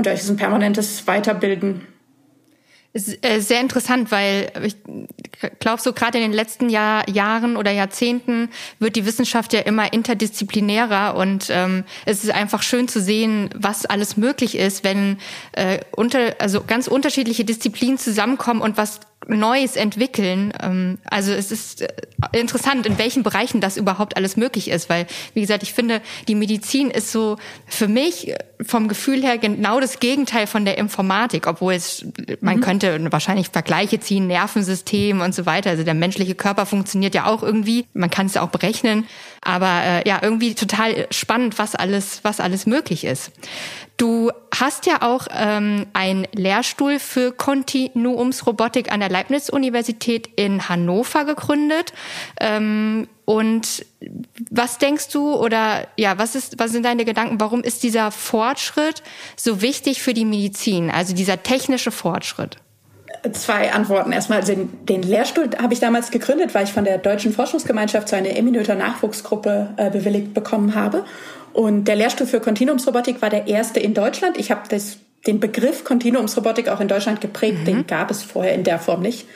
Und 0.00 0.06
da 0.06 0.12
ist 0.12 0.30
ein 0.30 0.38
permanentes 0.38 1.06
Weiterbilden. 1.06 1.86
Ist, 2.94 3.22
äh, 3.22 3.40
sehr 3.40 3.60
interessant, 3.60 4.10
weil 4.10 4.50
ich 4.64 4.76
glaube, 5.58 5.82
so 5.82 5.92
gerade 5.92 6.16
in 6.16 6.24
den 6.24 6.32
letzten 6.32 6.70
Jahr, 6.70 7.06
Jahren 7.06 7.58
oder 7.58 7.70
Jahrzehnten 7.70 8.48
wird 8.78 8.96
die 8.96 9.04
Wissenschaft 9.04 9.52
ja 9.52 9.60
immer 9.60 9.92
interdisziplinärer 9.92 11.16
und 11.16 11.48
ähm, 11.50 11.84
es 12.06 12.24
ist 12.24 12.30
einfach 12.30 12.62
schön 12.62 12.88
zu 12.88 12.98
sehen, 12.98 13.50
was 13.54 13.84
alles 13.84 14.16
möglich 14.16 14.56
ist, 14.56 14.84
wenn 14.84 15.18
äh, 15.52 15.80
unter, 15.94 16.36
also 16.38 16.64
ganz 16.66 16.88
unterschiedliche 16.88 17.44
Disziplinen 17.44 17.98
zusammenkommen 17.98 18.62
und 18.62 18.78
was 18.78 19.00
Neues 19.26 19.76
entwickeln. 19.76 20.52
Ähm, 20.62 20.98
also 21.04 21.32
es 21.32 21.52
ist 21.52 21.82
äh, 21.82 21.88
interessant, 22.32 22.86
in 22.86 22.98
welchen 22.98 23.22
Bereichen 23.22 23.60
das 23.60 23.76
überhaupt 23.76 24.16
alles 24.16 24.36
möglich 24.36 24.68
ist, 24.68 24.88
weil, 24.88 25.06
wie 25.34 25.40
gesagt, 25.40 25.62
ich 25.62 25.74
finde, 25.74 26.00
die 26.26 26.34
Medizin 26.34 26.90
ist 26.90 27.12
so 27.12 27.36
für 27.66 27.88
mich 27.88 28.34
vom 28.62 28.88
Gefühl 28.88 29.22
her 29.22 29.38
genau 29.38 29.80
das 29.80 30.00
Gegenteil 30.00 30.46
von 30.46 30.64
der 30.64 30.78
Informatik, 30.78 31.46
obwohl 31.46 31.74
es, 31.74 32.04
man 32.40 32.56
mhm. 32.56 32.60
könnte 32.60 33.12
wahrscheinlich 33.12 33.48
Vergleiche 33.48 34.00
ziehen, 34.00 34.26
Nervensystem 34.26 35.20
und 35.20 35.34
so 35.34 35.46
weiter. 35.46 35.70
Also 35.70 35.84
der 35.84 35.94
menschliche 35.94 36.34
Körper 36.34 36.66
funktioniert 36.66 37.14
ja 37.14 37.26
auch 37.26 37.42
irgendwie, 37.42 37.86
man 37.92 38.10
kann 38.10 38.26
es 38.26 38.36
auch 38.36 38.48
berechnen, 38.48 39.06
aber 39.42 39.82
äh, 39.82 40.08
ja, 40.08 40.18
irgendwie 40.22 40.54
total 40.54 41.06
spannend, 41.10 41.58
was 41.58 41.74
alles, 41.74 42.20
was 42.22 42.40
alles 42.40 42.66
möglich 42.66 43.04
ist. 43.04 43.32
Du 44.00 44.30
hast 44.58 44.86
ja 44.86 45.02
auch 45.02 45.26
ähm, 45.30 45.84
einen 45.92 46.26
Lehrstuhl 46.32 46.98
für 46.98 47.32
Kontinuumsrobotik 47.32 48.90
an 48.90 49.00
der 49.00 49.10
Leibniz-Universität 49.10 50.26
in 50.36 50.70
Hannover 50.70 51.26
gegründet. 51.26 51.92
Ähm, 52.40 53.08
und 53.26 53.84
was 54.50 54.78
denkst 54.78 55.10
du 55.10 55.34
oder 55.34 55.86
ja, 55.98 56.16
was 56.16 56.34
ist, 56.34 56.58
was 56.58 56.72
sind 56.72 56.86
deine 56.86 57.04
Gedanken? 57.04 57.40
Warum 57.40 57.62
ist 57.62 57.82
dieser 57.82 58.10
Fortschritt 58.10 59.02
so 59.36 59.60
wichtig 59.60 60.00
für 60.00 60.14
die 60.14 60.24
Medizin? 60.24 60.90
Also 60.90 61.14
dieser 61.14 61.42
technische 61.42 61.90
Fortschritt? 61.90 62.56
Zwei 63.32 63.70
Antworten. 63.70 64.12
Erstmal, 64.12 64.42
den, 64.42 64.86
den 64.86 65.02
Lehrstuhl 65.02 65.50
habe 65.60 65.74
ich 65.74 65.80
damals 65.80 66.10
gegründet, 66.10 66.54
weil 66.54 66.64
ich 66.64 66.72
von 66.72 66.84
der 66.84 66.96
Deutschen 66.96 67.34
Forschungsgemeinschaft 67.34 68.08
so 68.08 68.16
eine 68.16 68.34
Eminöter 68.34 68.76
Nachwuchsgruppe 68.76 69.74
äh, 69.76 69.90
bewilligt 69.90 70.32
bekommen 70.32 70.74
habe. 70.74 71.04
Und 71.52 71.84
der 71.84 71.96
Lehrstuhl 71.96 72.26
für 72.26 72.40
Kontinuumsrobotik 72.40 73.22
war 73.22 73.30
der 73.30 73.46
erste 73.46 73.80
in 73.80 73.94
Deutschland. 73.94 74.38
Ich 74.38 74.50
habe 74.50 74.62
den 75.26 75.40
Begriff 75.40 75.84
Kontinuumsrobotik 75.84 76.68
auch 76.68 76.80
in 76.80 76.88
Deutschland 76.88 77.20
geprägt. 77.20 77.60
Mhm. 77.60 77.64
Den 77.64 77.86
gab 77.86 78.10
es 78.10 78.22
vorher 78.22 78.54
in 78.54 78.64
der 78.64 78.78
Form 78.78 79.02
nicht. 79.02 79.26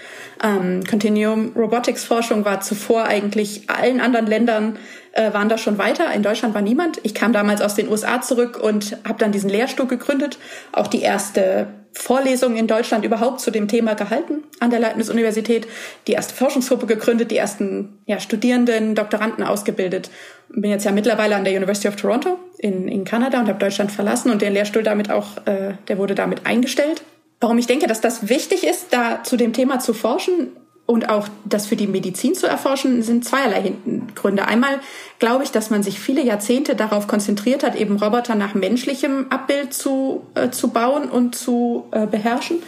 Ähm, 0.43 0.83
Continuum 0.85 1.53
Robotics 1.55 2.05
Forschung 2.05 2.45
war 2.45 2.61
zuvor 2.61 3.05
eigentlich 3.05 3.69
allen 3.69 4.01
anderen 4.01 4.27
Ländern 4.27 4.79
äh, 5.13 5.33
waren 5.33 5.49
da 5.49 5.59
schon 5.59 5.79
weiter. 5.79 6.13
In 6.13 6.23
Deutschland 6.23 6.55
war 6.55 6.63
niemand. 6.63 7.01
Ich 7.03 7.15
kam 7.15 7.33
damals 7.33 7.61
aus 7.61 7.75
den 7.75 7.89
USA 7.89 8.21
zurück 8.21 8.59
und 8.61 8.99
habe 9.07 9.19
dann 9.19 9.33
diesen 9.33 9.51
Lehrstuhl 9.51 9.87
gegründet. 9.87 10.39
Auch 10.73 10.87
die 10.87 11.03
erste 11.03 11.69
Vorlesung 11.95 12.57
in 12.57 12.67
Deutschland 12.67 13.05
überhaupt 13.05 13.41
zu 13.41 13.51
dem 13.51 13.69
Thema 13.69 13.95
gehalten 13.95 14.43
an 14.61 14.71
der 14.71 14.81
Leibniz-Universität, 14.81 15.67
die 16.07 16.13
erste 16.13 16.35
Forschungsgruppe 16.35 16.87
gegründet, 16.87 17.31
die 17.31 17.37
ersten 17.37 17.99
ja, 18.07 18.19
Studierenden, 18.19 18.95
Doktoranden 18.95 19.45
ausgebildet. 19.45 20.11
Bin 20.49 20.71
jetzt 20.71 20.85
ja 20.85 20.93
mittlerweile 20.93 21.37
an 21.37 21.45
der 21.45 21.55
University 21.55 21.89
of 21.89 21.97
Toronto 21.97 22.39
in, 22.59 22.89
in 22.89 23.05
Kanada 23.05 23.41
und 23.41 23.49
habe 23.49 23.59
Deutschland 23.59 23.93
verlassen 23.93 24.31
und 24.31 24.43
der 24.43 24.51
Lehrstuhl 24.51 24.83
damit 24.83 25.11
auch, 25.11 25.39
äh, 25.47 25.75
der 25.89 25.99
wurde 25.99 26.15
damit 26.15 26.47
eingestellt. 26.47 27.03
Warum 27.41 27.59
ich 27.59 27.67
denke, 27.67 27.87
dass 27.87 28.01
das 28.01 28.29
wichtig 28.29 28.65
ist, 28.65 28.87
da 28.91 29.23
zu 29.23 29.37
dem 29.37 29.53
Thema 29.53 29.79
zu 29.79 29.95
forschen, 29.95 30.49
und 30.87 31.09
auch 31.09 31.29
das 31.45 31.67
für 31.67 31.77
die 31.77 31.87
Medizin 31.87 32.35
zu 32.35 32.47
erforschen, 32.47 33.03
sind 33.03 33.25
zweierlei 33.25 33.73
Gründe. 34.15 34.47
Einmal 34.47 34.81
glaube 35.19 35.45
ich, 35.45 35.51
dass 35.51 35.71
man 35.71 35.83
sich 35.83 35.99
viele 35.99 36.23
Jahrzehnte 36.23 36.77
darauf 36.77 37.07
konzentriert 37.07 37.63
hat, 37.63 37.75
eben 37.75 37.97
Roboter 37.97 38.35
nach 38.35 38.55
menschlichem 38.55 39.27
Abbild 39.31 39.73
zu, 39.73 40.27
äh, 40.35 40.51
zu 40.51 40.69
bauen 40.69 41.09
und 41.09 41.35
zu 41.35 41.87
äh, 41.91 42.07
beherrschen. 42.07 42.63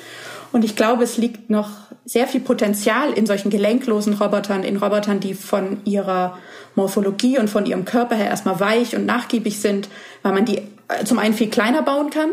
Und 0.52 0.64
ich 0.64 0.76
glaube, 0.76 1.04
es 1.04 1.18
liegt 1.18 1.50
noch 1.50 1.70
sehr 2.06 2.26
viel 2.26 2.40
Potenzial 2.40 3.12
in 3.12 3.26
solchen 3.26 3.50
gelenklosen 3.50 4.14
Robotern, 4.14 4.62
in 4.62 4.78
Robotern, 4.78 5.20
die 5.20 5.34
von 5.34 5.78
ihrer 5.84 6.38
Morphologie 6.74 7.38
und 7.38 7.50
von 7.50 7.66
ihrem 7.66 7.84
Körper 7.84 8.14
her 8.14 8.28
erstmal 8.28 8.60
weich 8.60 8.96
und 8.96 9.04
nachgiebig 9.04 9.60
sind, 9.60 9.88
weil 10.22 10.32
man 10.32 10.46
die 10.46 10.58
äh, 10.88 11.04
zum 11.04 11.18
einen 11.18 11.34
viel 11.34 11.50
kleiner 11.50 11.82
bauen 11.82 12.08
kann 12.08 12.30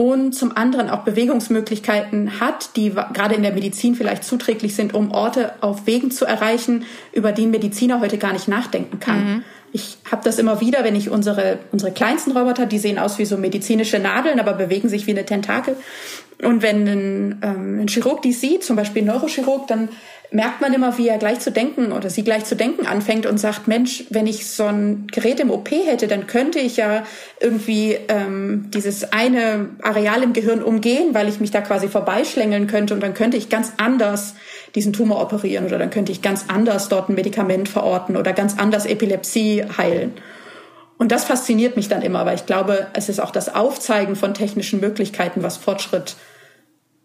und 0.00 0.32
zum 0.32 0.56
anderen 0.56 0.88
auch 0.88 1.00
Bewegungsmöglichkeiten 1.00 2.40
hat, 2.40 2.74
die 2.74 2.90
gerade 3.12 3.34
in 3.34 3.42
der 3.42 3.52
Medizin 3.52 3.94
vielleicht 3.94 4.24
zuträglich 4.24 4.74
sind, 4.74 4.94
um 4.94 5.10
Orte 5.10 5.52
auf 5.60 5.86
Wegen 5.86 6.10
zu 6.10 6.24
erreichen, 6.24 6.86
über 7.12 7.32
die 7.32 7.44
ein 7.44 7.50
Mediziner 7.50 8.00
heute 8.00 8.16
gar 8.16 8.32
nicht 8.32 8.48
nachdenken 8.48 8.98
kann. 8.98 9.24
Mhm. 9.24 9.44
Ich 9.72 9.98
habe 10.10 10.22
das 10.24 10.38
immer 10.38 10.62
wieder, 10.62 10.84
wenn 10.84 10.96
ich 10.96 11.10
unsere, 11.10 11.58
unsere 11.70 11.92
kleinsten 11.92 12.34
Roboter, 12.34 12.64
die 12.64 12.78
sehen 12.78 12.98
aus 12.98 13.18
wie 13.18 13.26
so 13.26 13.36
medizinische 13.36 13.98
Nadeln, 13.98 14.40
aber 14.40 14.54
bewegen 14.54 14.88
sich 14.88 15.06
wie 15.06 15.10
eine 15.10 15.26
Tentakel. 15.26 15.76
Und 16.42 16.62
wenn 16.62 16.88
ein, 16.88 17.40
ähm, 17.42 17.80
ein 17.80 17.88
Chirurg 17.88 18.22
die 18.22 18.32
sieht, 18.32 18.64
zum 18.64 18.76
Beispiel 18.76 19.02
ein 19.02 19.06
Neurochirurg, 19.06 19.66
dann 19.66 19.90
merkt 20.32 20.60
man 20.60 20.72
immer, 20.72 20.96
wie 20.96 21.08
er 21.08 21.18
gleich 21.18 21.40
zu 21.40 21.50
denken 21.50 21.90
oder 21.90 22.08
sie 22.08 22.22
gleich 22.22 22.44
zu 22.44 22.54
denken 22.54 22.86
anfängt 22.86 23.26
und 23.26 23.38
sagt, 23.38 23.66
Mensch, 23.66 24.04
wenn 24.10 24.26
ich 24.28 24.48
so 24.48 24.64
ein 24.64 25.08
Gerät 25.10 25.40
im 25.40 25.50
OP 25.50 25.70
hätte, 25.70 26.06
dann 26.06 26.28
könnte 26.28 26.60
ich 26.60 26.76
ja 26.76 27.04
irgendwie 27.40 27.98
ähm, 28.08 28.70
dieses 28.72 29.12
eine 29.12 29.70
Areal 29.82 30.22
im 30.22 30.32
Gehirn 30.32 30.62
umgehen, 30.62 31.14
weil 31.14 31.28
ich 31.28 31.40
mich 31.40 31.50
da 31.50 31.60
quasi 31.60 31.88
vorbeischlängeln 31.88 32.68
könnte 32.68 32.94
und 32.94 33.02
dann 33.02 33.14
könnte 33.14 33.36
ich 33.36 33.48
ganz 33.48 33.72
anders 33.78 34.34
diesen 34.76 34.92
Tumor 34.92 35.20
operieren 35.20 35.66
oder 35.66 35.78
dann 35.78 35.90
könnte 35.90 36.12
ich 36.12 36.22
ganz 36.22 36.44
anders 36.46 36.88
dort 36.88 37.08
ein 37.08 37.16
Medikament 37.16 37.68
verorten 37.68 38.16
oder 38.16 38.32
ganz 38.32 38.56
anders 38.56 38.86
Epilepsie 38.86 39.64
heilen. 39.76 40.12
Und 40.96 41.10
das 41.12 41.24
fasziniert 41.24 41.76
mich 41.76 41.88
dann 41.88 42.02
immer, 42.02 42.26
weil 42.26 42.36
ich 42.36 42.46
glaube, 42.46 42.86
es 42.92 43.08
ist 43.08 43.20
auch 43.20 43.30
das 43.30 43.54
Aufzeigen 43.54 44.16
von 44.16 44.34
technischen 44.34 44.80
Möglichkeiten, 44.80 45.42
was 45.42 45.56
Fortschritt 45.56 46.14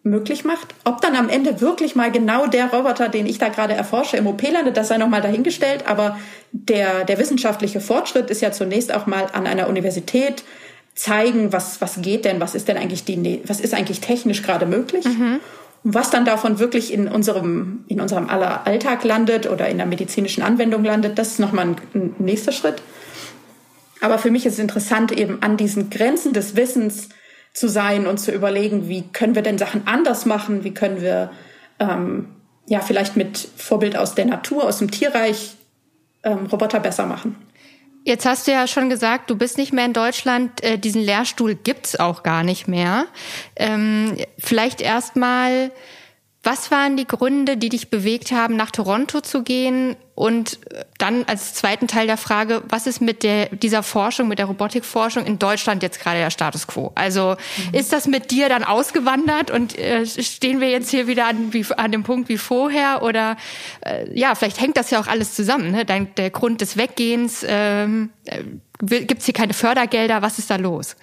möglich 0.06 0.46
macht. 0.46 0.76
Ob 0.84 1.02
dann 1.02 1.16
am 1.16 1.30
Ende 1.30 1.62
wirklich 1.62 1.96
mal 1.96 2.12
genau 2.12 2.46
der 2.46 2.72
Roboter, 2.72 3.10
den 3.10 3.26
ich 3.26 3.40
da 3.40 3.50
gerade 3.50 3.74
erforsche, 3.74 4.18
im 4.18 4.28
OP 4.28 4.42
landet, 4.44 4.78
das 4.78 4.88
sei 4.88 4.98
nochmal 4.98 5.22
dahingestellt. 5.22 5.88
Aber 5.88 6.18
der, 6.52 7.04
der 7.04 7.18
wissenschaftliche 7.18 7.82
Fortschritt 7.82 8.30
ist 8.30 8.42
ja 8.42 8.52
zunächst 8.52 8.94
auch 8.94 9.08
mal 9.08 9.28
an 9.34 9.48
einer 9.48 9.68
Universität 9.68 10.44
zeigen, 10.94 11.52
was, 11.52 11.82
was 11.82 12.02
geht 12.02 12.24
denn, 12.24 12.40
was 12.40 12.56
ist 12.56 12.68
denn 12.68 12.78
eigentlich 12.78 13.04
die, 13.04 13.42
was 13.46 13.60
ist 13.60 13.74
eigentlich 13.74 14.00
technisch 14.00 14.44
gerade 14.44 14.68
möglich? 14.68 15.06
Mhm. 15.06 15.40
Und 15.84 15.94
was 15.94 16.12
dann 16.12 16.24
davon 16.24 16.60
wirklich 16.60 16.94
in 16.94 17.08
unserem, 17.08 17.84
in 17.88 18.00
unserem 18.00 18.30
aller 18.30 18.66
Alltag 18.68 19.04
landet 19.04 19.50
oder 19.50 19.68
in 19.68 19.78
der 19.78 19.88
medizinischen 19.88 20.44
Anwendung 20.44 20.84
landet, 20.84 21.18
das 21.18 21.32
ist 21.32 21.40
nochmal 21.40 21.66
ein, 21.66 21.76
ein 21.96 22.16
nächster 22.20 22.52
Schritt. 22.52 22.82
Aber 24.02 24.20
für 24.20 24.30
mich 24.30 24.46
ist 24.46 24.54
es 24.54 24.60
interessant, 24.60 25.12
eben 25.12 25.42
an 25.42 25.58
diesen 25.58 25.90
Grenzen 25.90 26.32
des 26.32 26.56
Wissens 26.56 27.10
zu 27.56 27.68
sein 27.68 28.06
und 28.06 28.20
zu 28.20 28.32
überlegen, 28.32 28.88
wie 28.88 29.02
können 29.02 29.34
wir 29.34 29.42
denn 29.42 29.58
Sachen 29.58 29.88
anders 29.88 30.26
machen, 30.26 30.64
wie 30.64 30.74
können 30.74 31.02
wir 31.02 31.32
ähm, 31.80 32.28
ja 32.68 32.82
vielleicht 32.82 33.16
mit 33.16 33.38
Vorbild 33.56 33.98
aus 33.98 34.14
der 34.14 34.26
Natur, 34.26 34.66
aus 34.66 34.78
dem 34.78 34.92
Tierreich 34.92 35.56
ähm, 36.24 36.46
Roboter 36.46 36.80
besser 36.80 37.08
machen. 37.08 37.36
Jetzt 38.04 38.26
hast 38.28 38.46
du 38.46 38.52
ja 38.52 38.68
schon 38.68 38.90
gesagt, 38.90 39.32
du 39.32 39.36
bist 39.36 39.58
nicht 39.58 39.74
mehr 39.74 39.86
in 39.86 39.94
Deutschland. 39.94 40.64
Äh, 40.64 40.78
diesen 40.78 41.02
Lehrstuhl 41.02 41.56
gibt's 41.56 42.00
auch 42.00 42.22
gar 42.22 42.44
nicht 42.44 42.68
mehr. 42.68 43.06
Ähm, 43.56 44.18
vielleicht 44.38 44.82
erstmal 44.82 45.72
was 46.46 46.70
waren 46.70 46.96
die 46.96 47.08
Gründe, 47.08 47.58
die 47.58 47.70
dich 47.70 47.90
bewegt 47.90 48.32
haben, 48.32 48.56
nach 48.56 48.70
Toronto 48.70 49.22
zu 49.22 49.42
gehen? 49.42 49.96
Und 50.16 50.60
dann 50.98 51.26
als 51.26 51.54
zweiten 51.54 51.88
Teil 51.88 52.08
der 52.08 52.16
Frage, 52.16 52.64
was 52.70 52.88
ist 52.88 53.02
mit 53.02 53.22
der, 53.22 53.48
dieser 53.48 53.84
Forschung, 53.84 54.30
mit 54.30 54.40
der 54.40 54.46
Robotikforschung 54.46 55.26
in 55.26 55.40
Deutschland 55.40 55.84
jetzt 55.84 56.00
gerade 56.00 56.20
der 56.20 56.30
Status 56.30 56.68
quo? 56.68 56.94
Also 56.96 57.36
mhm. 57.58 57.78
ist 57.78 57.92
das 57.92 58.08
mit 58.08 58.32
dir 58.32 58.48
dann 58.48 58.64
ausgewandert 58.64 59.52
und 59.52 59.78
äh, 59.78 60.06
stehen 60.06 60.62
wir 60.62 60.70
jetzt 60.70 60.90
hier 60.90 61.08
wieder 61.08 61.28
an, 61.28 61.52
wie, 61.52 61.66
an 61.76 61.92
dem 61.92 62.04
Punkt 62.04 62.30
wie 62.30 62.38
vorher? 62.38 63.04
Oder 63.04 63.36
äh, 63.86 64.08
ja, 64.18 64.36
vielleicht 64.36 64.62
hängt 64.62 64.78
das 64.78 64.90
ja 64.90 65.02
auch 65.02 65.08
alles 65.08 65.36
zusammen. 65.36 65.72
Ne? 65.72 65.84
Dein, 65.84 66.16
der 66.16 66.30
Grund 66.30 66.62
des 66.62 66.78
Weggehens, 66.78 67.46
ähm, 67.46 68.12
äh, 68.26 68.42
gibt 68.80 69.20
es 69.20 69.26
hier 69.26 69.34
keine 69.34 69.54
Fördergelder? 69.54 70.22
Was 70.22 70.40
ist 70.40 70.50
da 70.50 70.56
los? 70.56 70.96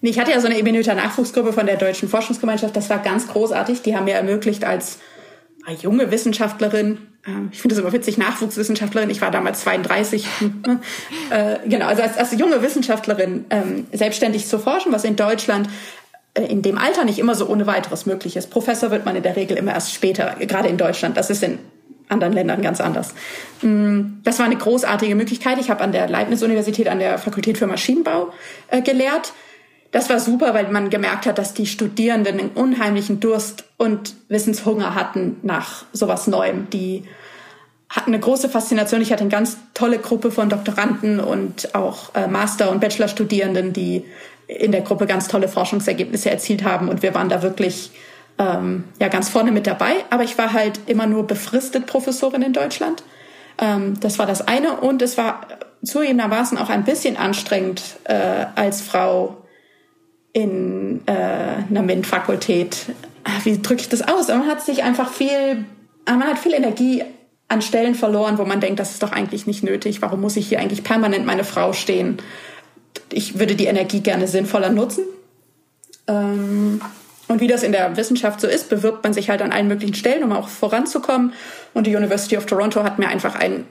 Ich 0.00 0.18
hatte 0.18 0.30
ja 0.30 0.40
so 0.40 0.46
eine 0.46 0.56
Ebenöter 0.56 0.94
Nachwuchsgruppe 0.94 1.52
von 1.52 1.66
der 1.66 1.76
Deutschen 1.76 2.08
Forschungsgemeinschaft. 2.08 2.74
Das 2.76 2.88
war 2.88 3.00
ganz 3.00 3.26
großartig. 3.26 3.82
Die 3.82 3.96
haben 3.96 4.04
mir 4.04 4.14
ermöglicht, 4.14 4.64
als 4.64 5.00
junge 5.82 6.10
Wissenschaftlerin, 6.10 7.09
ich 7.52 7.60
finde 7.60 7.74
das 7.74 7.82
immer 7.82 7.92
witzig, 7.92 8.16
Nachwuchswissenschaftlerin, 8.16 9.10
ich 9.10 9.20
war 9.20 9.30
damals 9.30 9.60
32, 9.60 10.26
äh, 11.30 11.56
genau, 11.68 11.86
also 11.86 12.02
als, 12.02 12.16
als 12.16 12.32
junge 12.38 12.62
Wissenschaftlerin 12.62 13.44
ähm, 13.50 13.86
selbstständig 13.92 14.46
zu 14.46 14.58
forschen, 14.58 14.90
was 14.92 15.04
in 15.04 15.16
Deutschland 15.16 15.68
äh, 16.34 16.44
in 16.44 16.62
dem 16.62 16.78
Alter 16.78 17.04
nicht 17.04 17.18
immer 17.18 17.34
so 17.34 17.46
ohne 17.46 17.66
weiteres 17.66 18.06
möglich 18.06 18.36
ist. 18.36 18.50
Professor 18.50 18.90
wird 18.90 19.04
man 19.04 19.16
in 19.16 19.22
der 19.22 19.36
Regel 19.36 19.58
immer 19.58 19.72
erst 19.72 19.92
später, 19.92 20.36
gerade 20.40 20.68
in 20.68 20.78
Deutschland. 20.78 21.16
Das 21.16 21.28
ist 21.28 21.42
in 21.42 21.58
anderen 22.08 22.32
Ländern 22.32 22.62
ganz 22.62 22.80
anders. 22.80 23.14
Mm, 23.60 24.22
das 24.24 24.38
war 24.38 24.46
eine 24.46 24.56
großartige 24.56 25.14
Möglichkeit. 25.14 25.58
Ich 25.58 25.70
habe 25.70 25.82
an 25.84 25.92
der 25.92 26.08
Leibniz-Universität, 26.08 26.88
an 26.88 27.00
der 27.00 27.18
Fakultät 27.18 27.58
für 27.58 27.66
Maschinenbau 27.66 28.32
äh, 28.68 28.80
gelehrt 28.80 29.32
das 29.92 30.08
war 30.08 30.20
super, 30.20 30.54
weil 30.54 30.70
man 30.70 30.90
gemerkt 30.90 31.26
hat, 31.26 31.38
dass 31.38 31.54
die 31.54 31.66
Studierenden 31.66 32.38
einen 32.38 32.50
unheimlichen 32.50 33.18
Durst 33.20 33.64
und 33.76 34.14
Wissenshunger 34.28 34.94
hatten 34.94 35.36
nach 35.42 35.84
sowas 35.92 36.26
Neuem. 36.26 36.70
Die 36.70 37.04
hatten 37.88 38.12
eine 38.12 38.20
große 38.20 38.48
Faszination. 38.48 39.02
Ich 39.02 39.10
hatte 39.10 39.22
eine 39.22 39.30
ganz 39.30 39.56
tolle 39.74 39.98
Gruppe 39.98 40.30
von 40.30 40.48
Doktoranden 40.48 41.18
und 41.18 41.74
auch 41.74 42.14
äh, 42.14 42.28
Master- 42.28 42.70
und 42.70 42.80
Bachelorstudierenden, 42.80 43.72
die 43.72 44.04
in 44.46 44.70
der 44.70 44.82
Gruppe 44.82 45.06
ganz 45.06 45.26
tolle 45.26 45.48
Forschungsergebnisse 45.48 46.30
erzielt 46.30 46.62
haben. 46.62 46.88
Und 46.88 47.02
wir 47.02 47.14
waren 47.14 47.28
da 47.28 47.42
wirklich 47.42 47.90
ähm, 48.38 48.84
ja 49.00 49.08
ganz 49.08 49.28
vorne 49.28 49.50
mit 49.50 49.66
dabei. 49.66 49.92
Aber 50.10 50.22
ich 50.22 50.38
war 50.38 50.52
halt 50.52 50.80
immer 50.86 51.06
nur 51.06 51.26
befristet 51.26 51.86
Professorin 51.86 52.42
in 52.42 52.52
Deutschland. 52.52 53.02
Ähm, 53.58 53.98
das 53.98 54.20
war 54.20 54.26
das 54.26 54.46
eine. 54.46 54.76
Und 54.76 55.02
es 55.02 55.18
war 55.18 55.40
zugegebenermaßen 55.84 56.58
auch 56.58 56.68
ein 56.68 56.84
bisschen 56.84 57.16
anstrengend 57.16 57.82
äh, 58.04 58.46
als 58.54 58.82
Frau 58.82 59.39
in 60.32 61.00
äh, 61.06 61.12
einer 61.12 61.82
MINT-Fakultät. 61.82 62.86
Ah, 63.24 63.40
wie 63.44 63.60
drücke 63.60 63.82
ich 63.82 63.88
das 63.88 64.02
aus? 64.02 64.28
Man 64.28 64.46
hat 64.46 64.62
sich 64.62 64.82
einfach 64.82 65.12
viel, 65.12 65.64
ah, 66.04 66.12
man 66.12 66.28
hat 66.28 66.38
viel 66.38 66.54
Energie 66.54 67.02
an 67.48 67.62
Stellen 67.62 67.94
verloren, 67.94 68.38
wo 68.38 68.44
man 68.44 68.60
denkt, 68.60 68.78
das 68.78 68.92
ist 68.92 69.02
doch 69.02 69.12
eigentlich 69.12 69.46
nicht 69.46 69.64
nötig. 69.64 70.02
Warum 70.02 70.20
muss 70.20 70.36
ich 70.36 70.48
hier 70.48 70.60
eigentlich 70.60 70.84
permanent 70.84 71.26
meine 71.26 71.44
Frau 71.44 71.72
stehen? 71.72 72.18
Ich 73.12 73.38
würde 73.38 73.56
die 73.56 73.66
Energie 73.66 74.00
gerne 74.00 74.28
sinnvoller 74.28 74.70
nutzen. 74.70 75.04
Ähm, 76.06 76.80
und 77.26 77.40
wie 77.40 77.48
das 77.48 77.62
in 77.62 77.72
der 77.72 77.96
Wissenschaft 77.96 78.40
so 78.40 78.46
ist, 78.46 78.68
bewirbt 78.68 79.04
man 79.04 79.12
sich 79.12 79.30
halt 79.30 79.42
an 79.42 79.52
allen 79.52 79.68
möglichen 79.68 79.94
Stellen, 79.94 80.22
um 80.24 80.32
auch 80.32 80.48
voranzukommen. 80.48 81.32
Und 81.74 81.86
die 81.86 81.94
University 81.94 82.36
of 82.36 82.46
Toronto 82.46 82.82
hat 82.82 82.98
mir 82.98 83.08
einfach 83.08 83.34
ein 83.34 83.66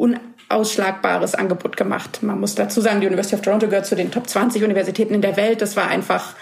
unausschlagbares 0.00 1.34
Angebot 1.34 1.76
gemacht. 1.76 2.22
Man 2.22 2.40
muss 2.40 2.54
dazu 2.54 2.80
sagen, 2.80 3.00
die 3.00 3.06
University 3.06 3.36
of 3.36 3.42
Toronto 3.42 3.68
gehört 3.68 3.86
zu 3.86 3.96
den 3.96 4.10
Top 4.10 4.28
20 4.28 4.64
Universitäten 4.64 5.14
in 5.14 5.22
der 5.22 5.36
Welt. 5.36 5.60
Das 5.62 5.76
war 5.76 5.88
einfach 5.88 6.34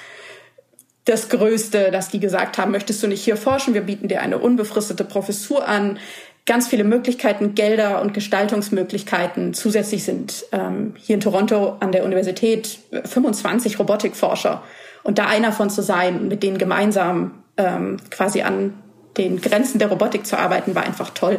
das 1.05 1.29
Größte, 1.29 1.91
dass 1.91 2.11
die 2.11 2.21
gesagt 2.21 2.59
haben, 2.59 2.71
möchtest 2.71 3.03
du 3.03 3.07
nicht 3.07 3.23
hier 3.23 3.37
forschen? 3.37 3.75
Wir 3.75 3.81
bieten 3.81 4.09
dir 4.09 4.21
eine 4.21 4.39
unbefristete 4.39 5.05
Professur 5.05 5.67
an. 5.67 5.99
Ganz 6.45 6.69
viele 6.69 6.85
Möglichkeiten, 6.85 7.55
Gelder 7.55 8.01
und 8.01 8.15
Gestaltungsmöglichkeiten. 8.15 9.55
Zusätzlich 9.55 10.05
sind 10.05 10.47
ähm, 10.53 10.95
hier 10.97 11.15
in 11.15 11.21
Toronto 11.21 11.77
an 11.81 11.93
der 11.93 12.05
Universität 12.05 12.79
25 13.05 13.79
Robotikforscher. 13.79 14.63
Und 15.03 15.19
da 15.19 15.27
einer 15.27 15.53
von 15.53 15.71
zu 15.71 15.83
sein, 15.83 16.29
mit 16.29 16.43
denen 16.43 16.59
gemeinsam 16.59 17.43
ähm, 17.57 17.99
quasi 18.11 18.43
an 18.43 18.75
den 19.17 19.41
Grenzen 19.41 19.79
der 19.79 19.89
Robotik 19.89 20.27
zu 20.27 20.39
arbeiten, 20.39 20.75
war 20.75 20.85
einfach 20.85 21.11
toll. 21.11 21.39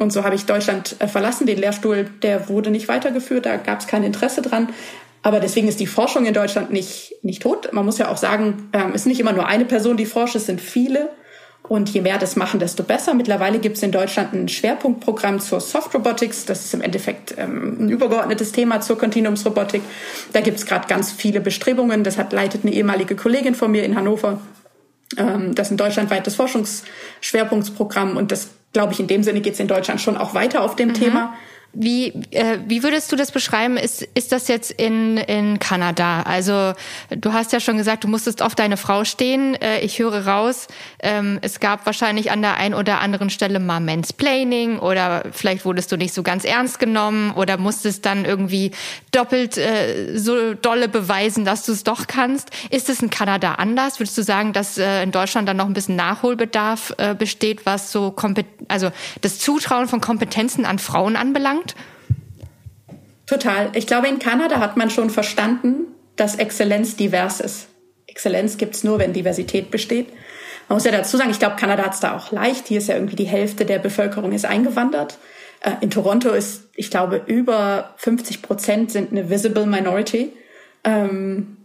Und 0.00 0.14
so 0.14 0.24
habe 0.24 0.34
ich 0.34 0.46
Deutschland 0.46 0.96
äh, 0.98 1.06
verlassen. 1.06 1.46
Den 1.46 1.58
Lehrstuhl, 1.58 2.08
der 2.22 2.48
wurde 2.48 2.70
nicht 2.70 2.88
weitergeführt, 2.88 3.44
da 3.44 3.58
gab 3.58 3.80
es 3.80 3.86
kein 3.86 4.02
Interesse 4.02 4.40
dran. 4.40 4.70
Aber 5.22 5.40
deswegen 5.40 5.68
ist 5.68 5.78
die 5.78 5.86
Forschung 5.86 6.24
in 6.24 6.32
Deutschland 6.32 6.72
nicht, 6.72 7.14
nicht 7.22 7.42
tot. 7.42 7.70
Man 7.74 7.84
muss 7.84 7.98
ja 7.98 8.08
auch 8.08 8.16
sagen, 8.16 8.70
ähm, 8.72 8.92
es 8.94 9.02
ist 9.02 9.06
nicht 9.06 9.20
immer 9.20 9.34
nur 9.34 9.46
eine 9.46 9.66
Person, 9.66 9.98
die 9.98 10.06
forscht, 10.06 10.36
es 10.36 10.46
sind 10.46 10.62
viele. 10.62 11.10
Und 11.68 11.90
je 11.90 12.00
mehr 12.00 12.16
das 12.16 12.34
machen, 12.34 12.58
desto 12.58 12.82
besser. 12.82 13.12
Mittlerweile 13.12 13.58
gibt 13.58 13.76
es 13.76 13.82
in 13.82 13.92
Deutschland 13.92 14.32
ein 14.32 14.48
Schwerpunktprogramm 14.48 15.38
zur 15.38 15.60
Soft 15.60 15.94
Robotics. 15.94 16.46
Das 16.46 16.64
ist 16.64 16.72
im 16.72 16.80
Endeffekt 16.80 17.34
ähm, 17.36 17.84
ein 17.84 17.90
übergeordnetes 17.90 18.52
Thema 18.52 18.80
zur 18.80 18.96
Kontinuumsrobotik. 18.96 19.82
Da 20.32 20.40
gibt 20.40 20.56
es 20.56 20.64
gerade 20.64 20.88
ganz 20.88 21.12
viele 21.12 21.42
Bestrebungen. 21.42 22.04
Das 22.04 22.16
hat 22.16 22.32
leitet 22.32 22.64
eine 22.64 22.72
ehemalige 22.72 23.16
Kollegin 23.16 23.54
von 23.54 23.70
mir 23.70 23.84
in 23.84 23.96
Hannover. 23.96 24.40
Ähm, 25.18 25.54
das 25.54 25.66
ist 25.66 25.72
ein 25.72 25.76
deutschlandweites 25.76 26.36
Forschungsschwerpunktsprogramm 26.36 28.16
und 28.16 28.32
das 28.32 28.48
glaube 28.72 28.92
ich, 28.92 29.00
in 29.00 29.06
dem 29.06 29.22
Sinne 29.22 29.40
geht 29.40 29.54
es 29.54 29.60
in 29.60 29.68
Deutschland 29.68 30.00
schon 30.00 30.16
auch 30.16 30.34
weiter 30.34 30.62
auf 30.62 30.76
dem 30.76 30.88
mhm. 30.88 30.94
Thema. 30.94 31.34
Wie, 31.72 32.08
äh, 32.32 32.58
wie 32.66 32.82
würdest 32.82 33.12
du 33.12 33.16
das 33.16 33.30
beschreiben? 33.30 33.76
Ist, 33.76 34.02
ist 34.14 34.32
das 34.32 34.48
jetzt 34.48 34.72
in, 34.72 35.18
in 35.18 35.60
Kanada? 35.60 36.22
Also 36.22 36.72
du 37.10 37.32
hast 37.32 37.52
ja 37.52 37.60
schon 37.60 37.76
gesagt, 37.76 38.02
du 38.02 38.08
musstest 38.08 38.42
auf 38.42 38.56
deine 38.56 38.76
Frau 38.76 39.04
stehen. 39.04 39.54
Äh, 39.54 39.78
ich 39.80 40.00
höre 40.00 40.26
raus, 40.26 40.66
ähm, 41.00 41.38
es 41.42 41.60
gab 41.60 41.86
wahrscheinlich 41.86 42.32
an 42.32 42.42
der 42.42 42.56
einen 42.56 42.74
oder 42.74 43.00
anderen 43.00 43.30
Stelle 43.30 43.60
mal 43.60 43.78
Mansplaining 43.78 44.80
oder 44.80 45.22
vielleicht 45.30 45.64
wurdest 45.64 45.92
du 45.92 45.96
nicht 45.96 46.12
so 46.12 46.24
ganz 46.24 46.44
ernst 46.44 46.80
genommen 46.80 47.30
oder 47.36 47.56
musstest 47.56 48.04
dann 48.04 48.24
irgendwie 48.24 48.72
doppelt 49.12 49.56
äh, 49.56 50.18
so 50.18 50.54
dolle 50.54 50.88
beweisen, 50.88 51.44
dass 51.44 51.64
du 51.66 51.72
es 51.72 51.84
doch 51.84 52.08
kannst. 52.08 52.50
Ist 52.70 52.88
es 52.88 53.00
in 53.00 53.10
Kanada 53.10 53.54
anders? 53.54 54.00
Würdest 54.00 54.18
du 54.18 54.22
sagen, 54.24 54.52
dass 54.52 54.76
äh, 54.76 55.04
in 55.04 55.12
Deutschland 55.12 55.48
dann 55.48 55.58
noch 55.58 55.66
ein 55.66 55.72
bisschen 55.72 55.94
Nachholbedarf 55.94 56.94
äh, 56.98 57.14
besteht, 57.14 57.64
was 57.64 57.92
so 57.92 58.10
Kompet 58.10 58.46
also 58.66 58.90
das 59.20 59.38
Zutrauen 59.38 59.86
von 59.86 60.00
Kompetenzen 60.00 60.64
an 60.64 60.80
Frauen 60.80 61.14
anbelangt? 61.14 61.59
Anbelangt? 61.60 61.74
Total. 63.26 63.70
Ich 63.74 63.86
glaube, 63.86 64.08
in 64.08 64.18
Kanada 64.18 64.58
hat 64.60 64.76
man 64.76 64.90
schon 64.90 65.10
verstanden, 65.10 65.86
dass 66.16 66.36
Exzellenz 66.36 66.96
divers 66.96 67.40
ist. 67.40 67.68
Exzellenz 68.06 68.58
gibt 68.58 68.74
es 68.74 68.84
nur, 68.84 68.98
wenn 68.98 69.12
Diversität 69.12 69.70
besteht. 69.70 70.08
Man 70.68 70.76
muss 70.76 70.84
ja 70.84 70.92
dazu 70.92 71.16
sagen, 71.16 71.30
ich 71.30 71.38
glaube, 71.38 71.56
Kanada 71.56 71.84
hat 71.84 71.94
es 71.94 72.00
da 72.00 72.16
auch 72.16 72.32
leicht. 72.32 72.68
Hier 72.68 72.78
ist 72.78 72.88
ja 72.88 72.94
irgendwie 72.94 73.16
die 73.16 73.24
Hälfte 73.24 73.64
der 73.64 73.78
Bevölkerung 73.78 74.32
ist 74.32 74.44
eingewandert. 74.44 75.18
Äh, 75.60 75.72
in 75.80 75.90
Toronto 75.90 76.30
ist, 76.30 76.68
ich 76.74 76.90
glaube, 76.90 77.22
über 77.26 77.94
50 77.98 78.42
Prozent 78.42 78.90
sind 78.90 79.12
eine 79.12 79.30
visible 79.30 79.66
minority. 79.66 80.32
Ähm, 80.84 81.56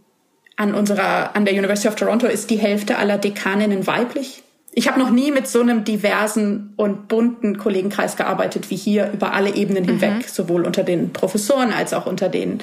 an 0.56 0.74
unserer, 0.74 1.34
an 1.36 1.44
der 1.44 1.54
University 1.54 1.88
of 1.88 1.96
Toronto 1.96 2.26
ist 2.26 2.48
die 2.50 2.56
Hälfte 2.56 2.98
aller 2.98 3.18
Dekaninnen 3.18 3.86
weiblich. 3.86 4.42
Ich 4.78 4.88
habe 4.88 5.00
noch 5.00 5.08
nie 5.08 5.30
mit 5.30 5.48
so 5.48 5.62
einem 5.62 5.84
diversen 5.84 6.74
und 6.76 7.08
bunten 7.08 7.56
Kollegenkreis 7.56 8.14
gearbeitet 8.16 8.68
wie 8.68 8.76
hier 8.76 9.10
über 9.10 9.32
alle 9.32 9.54
Ebenen 9.54 9.84
mhm. 9.84 9.88
hinweg, 9.88 10.16
mhm. 10.16 10.24
sowohl 10.30 10.66
unter 10.66 10.82
den 10.82 11.14
Professoren 11.14 11.72
als 11.72 11.94
auch 11.94 12.04
unter 12.04 12.28
den 12.28 12.58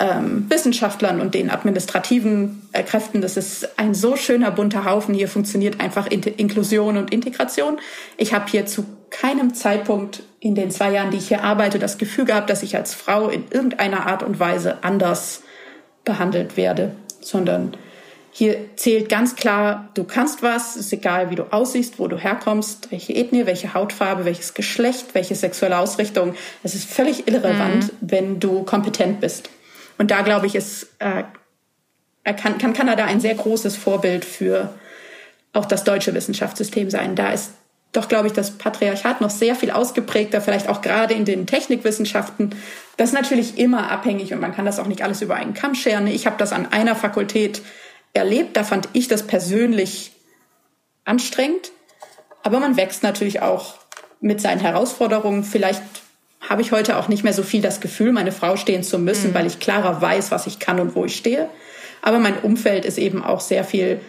ähm, 0.00 0.46
Wissenschaftlern 0.48 1.20
und 1.20 1.34
den 1.34 1.50
administrativen 1.50 2.62
äh, 2.72 2.82
Kräften. 2.82 3.20
Das 3.20 3.36
ist 3.36 3.78
ein 3.78 3.94
so 3.94 4.16
schöner 4.16 4.50
bunter 4.50 4.84
Haufen. 4.84 5.14
Hier 5.14 5.28
funktioniert 5.28 5.78
einfach 5.78 6.08
In 6.08 6.22
Inklusion 6.22 6.96
und 6.96 7.12
Integration. 7.12 7.78
Ich 8.16 8.34
habe 8.34 8.50
hier 8.50 8.66
zu 8.66 8.84
keinem 9.10 9.54
Zeitpunkt 9.54 10.24
in 10.40 10.56
den 10.56 10.72
zwei 10.72 10.90
Jahren, 10.90 11.12
die 11.12 11.18
ich 11.18 11.28
hier 11.28 11.44
arbeite, 11.44 11.78
das 11.78 11.96
Gefühl 11.96 12.24
gehabt, 12.24 12.50
dass 12.50 12.64
ich 12.64 12.74
als 12.74 12.92
Frau 12.92 13.28
in 13.28 13.44
irgendeiner 13.52 14.08
Art 14.08 14.24
und 14.24 14.40
Weise 14.40 14.82
anders 14.82 15.44
behandelt 16.04 16.56
werde, 16.56 16.96
sondern 17.20 17.76
hier 18.34 18.76
zählt 18.76 19.10
ganz 19.10 19.36
klar, 19.36 19.90
du 19.92 20.04
kannst 20.04 20.42
was, 20.42 20.76
ist 20.76 20.90
egal, 20.90 21.28
wie 21.28 21.34
du 21.34 21.52
aussiehst, 21.52 21.98
wo 21.98 22.08
du 22.08 22.16
herkommst, 22.16 22.90
welche 22.90 23.12
Ethnie, 23.12 23.44
welche 23.44 23.74
Hautfarbe, 23.74 24.24
welches 24.24 24.54
Geschlecht, 24.54 25.14
welche 25.14 25.34
sexuelle 25.34 25.76
Ausrichtung. 25.76 26.34
Es 26.62 26.74
ist 26.74 26.88
völlig 26.88 27.28
irrelevant, 27.28 27.92
mhm. 27.92 27.96
wenn 28.00 28.40
du 28.40 28.62
kompetent 28.62 29.20
bist. 29.20 29.50
Und 29.98 30.10
da 30.10 30.22
glaube 30.22 30.46
ich, 30.46 30.54
ist, 30.54 30.88
äh, 30.98 31.24
kann, 32.32 32.56
kann 32.56 32.72
Kanada 32.72 33.04
ein 33.04 33.20
sehr 33.20 33.34
großes 33.34 33.76
Vorbild 33.76 34.24
für 34.24 34.72
auch 35.52 35.66
das 35.66 35.84
deutsche 35.84 36.14
Wissenschaftssystem 36.14 36.88
sein. 36.88 37.14
Da 37.14 37.32
ist 37.32 37.52
doch, 37.92 38.08
glaube 38.08 38.28
ich, 38.28 38.32
das 38.32 38.52
Patriarchat 38.52 39.20
noch 39.20 39.28
sehr 39.28 39.54
viel 39.54 39.70
ausgeprägter, 39.70 40.40
vielleicht 40.40 40.70
auch 40.70 40.80
gerade 40.80 41.12
in 41.12 41.26
den 41.26 41.46
Technikwissenschaften. 41.46 42.54
Das 42.96 43.10
ist 43.10 43.14
natürlich 43.14 43.58
immer 43.58 43.90
abhängig 43.90 44.32
und 44.32 44.40
man 44.40 44.54
kann 44.54 44.64
das 44.64 44.78
auch 44.78 44.86
nicht 44.86 45.02
alles 45.02 45.20
über 45.20 45.34
einen 45.34 45.52
Kamm 45.52 45.74
scheren. 45.74 46.06
Ich 46.06 46.26
habe 46.26 46.36
das 46.38 46.54
an 46.54 46.72
einer 46.72 46.96
Fakultät 46.96 47.60
erlebt. 48.12 48.56
Da 48.56 48.64
fand 48.64 48.88
ich 48.92 49.08
das 49.08 49.26
persönlich 49.26 50.12
anstrengend. 51.04 51.72
Aber 52.42 52.60
man 52.60 52.76
wächst 52.76 53.02
natürlich 53.02 53.42
auch 53.42 53.74
mit 54.20 54.40
seinen 54.40 54.60
Herausforderungen. 54.60 55.44
Vielleicht 55.44 55.82
habe 56.40 56.62
ich 56.62 56.72
heute 56.72 56.96
auch 56.96 57.08
nicht 57.08 57.24
mehr 57.24 57.32
so 57.32 57.42
viel 57.42 57.62
das 57.62 57.80
Gefühl, 57.80 58.12
meine 58.12 58.32
Frau 58.32 58.56
stehen 58.56 58.82
zu 58.82 58.98
müssen, 58.98 59.30
mhm. 59.30 59.34
weil 59.34 59.46
ich 59.46 59.60
klarer 59.60 60.00
weiß, 60.00 60.30
was 60.30 60.46
ich 60.46 60.58
kann 60.58 60.80
und 60.80 60.94
wo 60.94 61.04
ich 61.04 61.16
stehe. 61.16 61.48
Aber 62.02 62.18
mein 62.18 62.38
Umfeld 62.40 62.84
ist 62.84 62.98
eben 62.98 63.24
auch 63.24 63.40
sehr 63.40 63.64
viel 63.64 64.00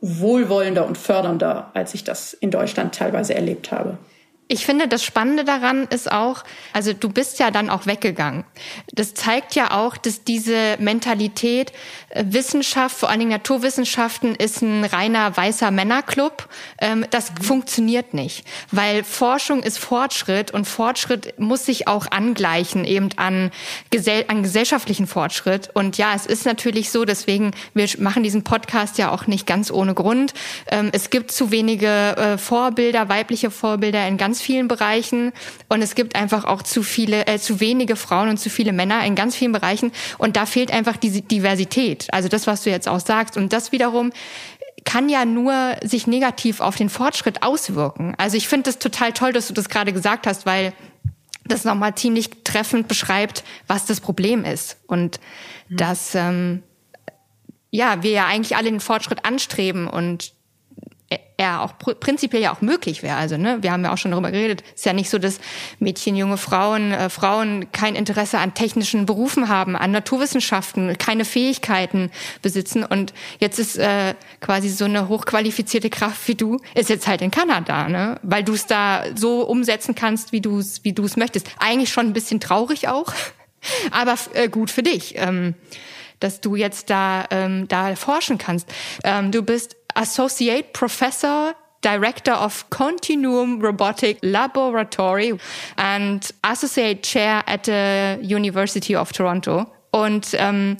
wohlwollender 0.00 0.86
und 0.86 0.98
fördernder, 0.98 1.70
als 1.74 1.94
ich 1.94 2.04
das 2.04 2.32
in 2.32 2.50
Deutschland 2.50 2.94
teilweise 2.94 3.34
erlebt 3.34 3.70
habe. 3.70 3.98
Ich 4.46 4.66
finde, 4.66 4.88
das 4.88 5.02
Spannende 5.02 5.42
daran 5.44 5.84
ist 5.84 6.12
auch, 6.12 6.44
also 6.74 6.92
du 6.92 7.08
bist 7.08 7.38
ja 7.38 7.50
dann 7.50 7.70
auch 7.70 7.86
weggegangen. 7.86 8.44
Das 8.92 9.14
zeigt 9.14 9.54
ja 9.54 9.70
auch, 9.70 9.96
dass 9.96 10.22
diese 10.22 10.76
Mentalität, 10.78 11.72
äh, 12.10 12.24
Wissenschaft, 12.26 12.94
vor 12.94 13.08
allen 13.08 13.20
Dingen 13.20 13.30
Naturwissenschaften, 13.30 14.34
ist 14.34 14.60
ein 14.60 14.84
reiner 14.84 15.34
weißer 15.34 15.70
Männerclub. 15.70 16.46
Ähm, 16.78 17.06
das 17.10 17.30
mhm. 17.30 17.36
funktioniert 17.42 18.12
nicht, 18.12 18.44
weil 18.70 19.02
Forschung 19.02 19.62
ist 19.62 19.78
Fortschritt 19.78 20.50
und 20.50 20.66
Fortschritt 20.66 21.38
muss 21.38 21.64
sich 21.64 21.88
auch 21.88 22.10
angleichen 22.10 22.84
eben 22.84 23.08
an, 23.16 23.50
gesell 23.88 24.26
an 24.28 24.42
gesellschaftlichen 24.42 25.06
Fortschritt. 25.06 25.70
Und 25.72 25.96
ja, 25.96 26.12
es 26.14 26.26
ist 26.26 26.44
natürlich 26.44 26.90
so, 26.90 27.06
deswegen, 27.06 27.52
wir 27.72 27.88
machen 27.96 28.22
diesen 28.22 28.44
Podcast 28.44 28.98
ja 28.98 29.10
auch 29.10 29.26
nicht 29.26 29.46
ganz 29.46 29.70
ohne 29.70 29.94
Grund. 29.94 30.34
Ähm, 30.66 30.90
es 30.92 31.08
gibt 31.08 31.32
zu 31.32 31.50
wenige 31.50 31.88
äh, 31.88 32.36
Vorbilder, 32.36 33.08
weibliche 33.08 33.50
Vorbilder 33.50 34.06
in 34.06 34.18
ganz 34.18 34.33
ganz 34.34 34.42
vielen 34.42 34.66
Bereichen 34.66 35.32
und 35.68 35.80
es 35.80 35.94
gibt 35.94 36.16
einfach 36.16 36.44
auch 36.44 36.62
zu 36.62 36.82
viele, 36.82 37.28
äh, 37.28 37.38
zu 37.38 37.60
wenige 37.60 37.94
Frauen 37.94 38.28
und 38.28 38.36
zu 38.36 38.50
viele 38.50 38.72
Männer 38.72 39.04
in 39.04 39.14
ganz 39.14 39.36
vielen 39.36 39.52
Bereichen 39.52 39.92
und 40.18 40.34
da 40.34 40.44
fehlt 40.44 40.72
einfach 40.72 40.96
diese 40.96 41.22
Diversität. 41.22 42.08
Also 42.12 42.28
das, 42.28 42.48
was 42.48 42.64
du 42.64 42.70
jetzt 42.70 42.88
auch 42.88 42.98
sagst 42.98 43.36
und 43.36 43.52
das 43.52 43.70
wiederum 43.70 44.10
kann 44.84 45.08
ja 45.08 45.24
nur 45.24 45.76
sich 45.84 46.08
negativ 46.08 46.60
auf 46.60 46.74
den 46.74 46.88
Fortschritt 46.88 47.44
auswirken. 47.44 48.16
Also 48.18 48.36
ich 48.36 48.48
finde 48.48 48.70
es 48.70 48.80
total 48.80 49.12
toll, 49.12 49.32
dass 49.32 49.46
du 49.46 49.54
das 49.54 49.68
gerade 49.68 49.92
gesagt 49.92 50.26
hast, 50.26 50.46
weil 50.46 50.72
das 51.44 51.64
nochmal 51.64 51.94
ziemlich 51.94 52.42
treffend 52.42 52.88
beschreibt, 52.88 53.44
was 53.68 53.86
das 53.86 54.00
Problem 54.00 54.44
ist 54.44 54.78
und 54.88 55.20
mhm. 55.68 55.76
dass 55.76 56.16
ähm, 56.16 56.64
ja 57.70 58.02
wir 58.02 58.10
ja 58.10 58.26
eigentlich 58.26 58.56
alle 58.56 58.68
den 58.68 58.80
Fortschritt 58.80 59.24
anstreben 59.24 59.86
und 59.86 60.32
er 61.36 61.62
auch 61.62 61.72
prinzipiell 61.78 62.42
ja 62.42 62.52
auch 62.52 62.60
möglich 62.60 63.02
wäre. 63.02 63.16
Also 63.16 63.36
ne, 63.36 63.58
wir 63.62 63.72
haben 63.72 63.84
ja 63.84 63.92
auch 63.92 63.98
schon 63.98 64.12
darüber 64.12 64.30
geredet. 64.30 64.62
Ist 64.74 64.86
ja 64.86 64.92
nicht 64.92 65.10
so, 65.10 65.18
dass 65.18 65.40
Mädchen, 65.78 66.16
junge 66.16 66.36
Frauen, 66.36 66.92
äh, 66.92 67.08
Frauen 67.08 67.70
kein 67.72 67.94
Interesse 67.94 68.38
an 68.38 68.54
technischen 68.54 69.06
Berufen 69.06 69.48
haben, 69.48 69.76
an 69.76 69.90
Naturwissenschaften, 69.90 70.96
keine 70.98 71.24
Fähigkeiten 71.24 72.10
besitzen. 72.42 72.84
Und 72.84 73.12
jetzt 73.40 73.58
ist 73.58 73.76
äh, 73.76 74.14
quasi 74.40 74.68
so 74.68 74.84
eine 74.84 75.08
hochqualifizierte 75.08 75.90
Kraft 75.90 76.28
wie 76.28 76.34
du 76.34 76.60
ist 76.74 76.88
jetzt 76.88 77.06
halt 77.06 77.22
in 77.22 77.30
Kanada, 77.30 77.88
ne, 77.88 78.18
weil 78.22 78.44
du 78.44 78.54
es 78.54 78.66
da 78.66 79.04
so 79.14 79.42
umsetzen 79.42 79.94
kannst, 79.94 80.32
wie 80.32 80.40
du 80.40 80.58
es 80.58 80.84
wie 80.84 80.92
du 80.92 81.04
es 81.04 81.16
möchtest. 81.16 81.48
Eigentlich 81.58 81.90
schon 81.90 82.06
ein 82.06 82.12
bisschen 82.12 82.40
traurig 82.40 82.88
auch, 82.88 83.12
aber 83.90 84.16
äh, 84.34 84.48
gut 84.48 84.70
für 84.70 84.82
dich. 84.82 85.14
Ähm, 85.16 85.54
dass 86.20 86.40
du 86.40 86.56
jetzt 86.56 86.88
da 86.88 87.26
ähm, 87.30 87.68
da 87.68 87.94
forschen 87.96 88.38
kannst. 88.38 88.68
Ähm, 89.02 89.30
du 89.30 89.42
bist 89.42 89.76
Associate 89.94 90.72
Professor 90.72 91.54
Director 91.84 92.32
of 92.32 92.70
Continuum 92.70 93.60
Robotic 93.60 94.18
Laboratory 94.22 95.38
and 95.76 96.32
Associate 96.42 97.02
Chair 97.02 97.42
at 97.46 97.66
the 97.66 98.18
University 98.22 98.96
of 98.96 99.12
Toronto. 99.12 99.66
Und 99.90 100.28
ähm, 100.32 100.78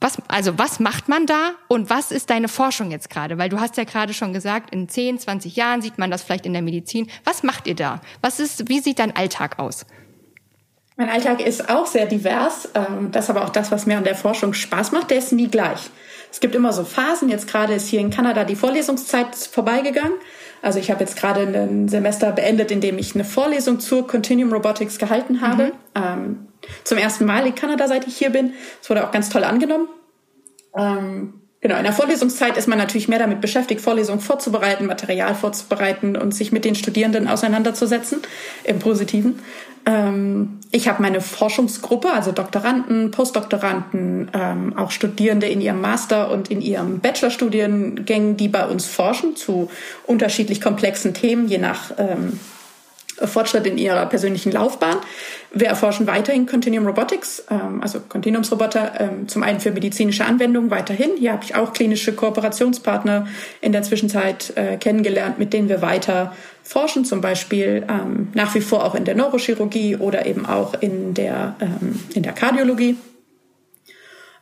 was, 0.00 0.18
also 0.28 0.58
was 0.58 0.80
macht 0.80 1.08
man 1.08 1.26
da 1.26 1.52
und 1.68 1.90
was 1.90 2.10
ist 2.10 2.30
deine 2.30 2.48
Forschung 2.48 2.90
jetzt 2.90 3.10
gerade? 3.10 3.38
Weil 3.38 3.48
du 3.48 3.60
hast 3.60 3.76
ja 3.76 3.84
gerade 3.84 4.14
schon 4.14 4.32
gesagt, 4.32 4.74
in 4.74 4.88
10, 4.88 5.18
20 5.18 5.54
Jahren 5.56 5.82
sieht 5.82 5.98
man 5.98 6.10
das 6.10 6.22
vielleicht 6.22 6.46
in 6.46 6.52
der 6.52 6.62
Medizin. 6.62 7.08
Was 7.24 7.42
macht 7.42 7.66
ihr 7.66 7.76
da? 7.76 8.00
Was 8.20 8.40
ist, 8.40 8.68
wie 8.68 8.80
sieht 8.80 8.98
dein 8.98 9.14
Alltag 9.14 9.58
aus? 9.58 9.86
Mein 10.96 11.08
Alltag 11.08 11.40
ist 11.40 11.68
auch 11.68 11.86
sehr 11.86 12.06
divers. 12.06 12.68
Ähm, 12.74 13.10
das 13.12 13.24
ist 13.24 13.30
aber 13.30 13.44
auch 13.44 13.50
das, 13.50 13.70
was 13.70 13.86
mir 13.86 13.96
an 13.96 14.04
der 14.04 14.14
Forschung 14.14 14.54
Spaß 14.54 14.92
macht. 14.92 15.10
Der 15.10 15.18
ist 15.18 15.32
nie 15.32 15.48
gleich. 15.48 15.90
Es 16.32 16.40
gibt 16.40 16.54
immer 16.54 16.72
so 16.72 16.82
Phasen. 16.84 17.28
Jetzt 17.28 17.46
gerade 17.46 17.74
ist 17.74 17.88
hier 17.88 18.00
in 18.00 18.08
Kanada 18.08 18.44
die 18.44 18.56
Vorlesungszeit 18.56 19.36
vorbeigegangen. 19.36 20.14
Also 20.62 20.78
ich 20.78 20.90
habe 20.90 21.00
jetzt 21.00 21.16
gerade 21.16 21.42
ein 21.42 21.88
Semester 21.88 22.32
beendet, 22.32 22.70
in 22.70 22.80
dem 22.80 22.96
ich 22.98 23.14
eine 23.14 23.24
Vorlesung 23.24 23.80
zur 23.80 24.06
Continuum 24.06 24.50
Robotics 24.50 24.98
gehalten 24.98 25.42
habe. 25.42 25.66
Mhm. 25.66 25.72
Ähm, 25.94 26.46
zum 26.84 26.96
ersten 26.96 27.26
Mal 27.26 27.46
in 27.46 27.54
Kanada, 27.54 27.86
seit 27.86 28.06
ich 28.06 28.16
hier 28.16 28.30
bin. 28.30 28.54
Es 28.80 28.88
wurde 28.88 29.06
auch 29.06 29.10
ganz 29.10 29.28
toll 29.28 29.44
angenommen. 29.44 29.88
Ähm, 30.74 31.34
genau, 31.60 31.76
in 31.76 31.82
der 31.84 31.92
Vorlesungszeit 31.92 32.56
ist 32.56 32.66
man 32.66 32.78
natürlich 32.78 33.08
mehr 33.08 33.18
damit 33.18 33.42
beschäftigt, 33.42 33.82
Vorlesungen 33.82 34.20
vorzubereiten, 34.20 34.86
Material 34.86 35.34
vorzubereiten 35.34 36.16
und 36.16 36.34
sich 36.34 36.50
mit 36.50 36.64
den 36.64 36.76
Studierenden 36.76 37.28
auseinanderzusetzen, 37.28 38.22
im 38.64 38.78
Positiven. 38.78 39.40
Ähm, 39.84 40.60
ich 40.70 40.88
habe 40.88 41.02
meine 41.02 41.20
Forschungsgruppe, 41.20 42.10
also 42.12 42.32
Doktoranden, 42.32 43.10
Postdoktoranden, 43.10 44.30
ähm, 44.32 44.76
auch 44.76 44.90
Studierende 44.90 45.46
in 45.46 45.60
ihrem 45.60 45.80
Master- 45.80 46.30
und 46.30 46.50
in 46.50 46.60
ihrem 46.60 47.00
Bachelorstudiengängen, 47.00 48.36
die 48.36 48.48
bei 48.48 48.66
uns 48.66 48.86
forschen 48.86 49.36
zu 49.36 49.70
unterschiedlich 50.06 50.60
komplexen 50.60 51.14
Themen, 51.14 51.48
je 51.48 51.58
nach 51.58 51.92
ähm, 51.98 52.38
Fortschritt 53.24 53.66
in 53.66 53.78
ihrer 53.78 54.06
persönlichen 54.06 54.52
Laufbahn. 54.52 54.98
Wir 55.54 55.66
erforschen 55.66 56.06
weiterhin 56.06 56.46
Continuum 56.46 56.86
Robotics, 56.86 57.44
ähm, 57.50 57.82
also 57.82 58.00
Kontinuumsroboter, 58.00 59.00
ähm, 59.00 59.28
zum 59.28 59.42
einen 59.42 59.60
für 59.60 59.70
medizinische 59.70 60.24
Anwendungen 60.24 60.70
weiterhin. 60.70 61.10
Hier 61.18 61.32
habe 61.32 61.44
ich 61.44 61.54
auch 61.54 61.74
klinische 61.74 62.14
Kooperationspartner 62.14 63.26
in 63.60 63.72
der 63.72 63.82
Zwischenzeit 63.82 64.56
äh, 64.56 64.78
kennengelernt, 64.78 65.38
mit 65.38 65.52
denen 65.52 65.68
wir 65.68 65.82
weiter 65.82 66.34
forschen, 66.62 67.04
zum 67.04 67.20
Beispiel 67.20 67.84
ähm, 67.88 68.28
nach 68.32 68.54
wie 68.54 68.62
vor 68.62 68.84
auch 68.84 68.94
in 68.94 69.04
der 69.04 69.14
Neurochirurgie 69.14 69.96
oder 69.96 70.24
eben 70.24 70.46
auch 70.46 70.74
in 70.80 71.12
der, 71.12 71.56
ähm, 71.60 72.00
in 72.14 72.22
der 72.22 72.32
Kardiologie. 72.32 72.96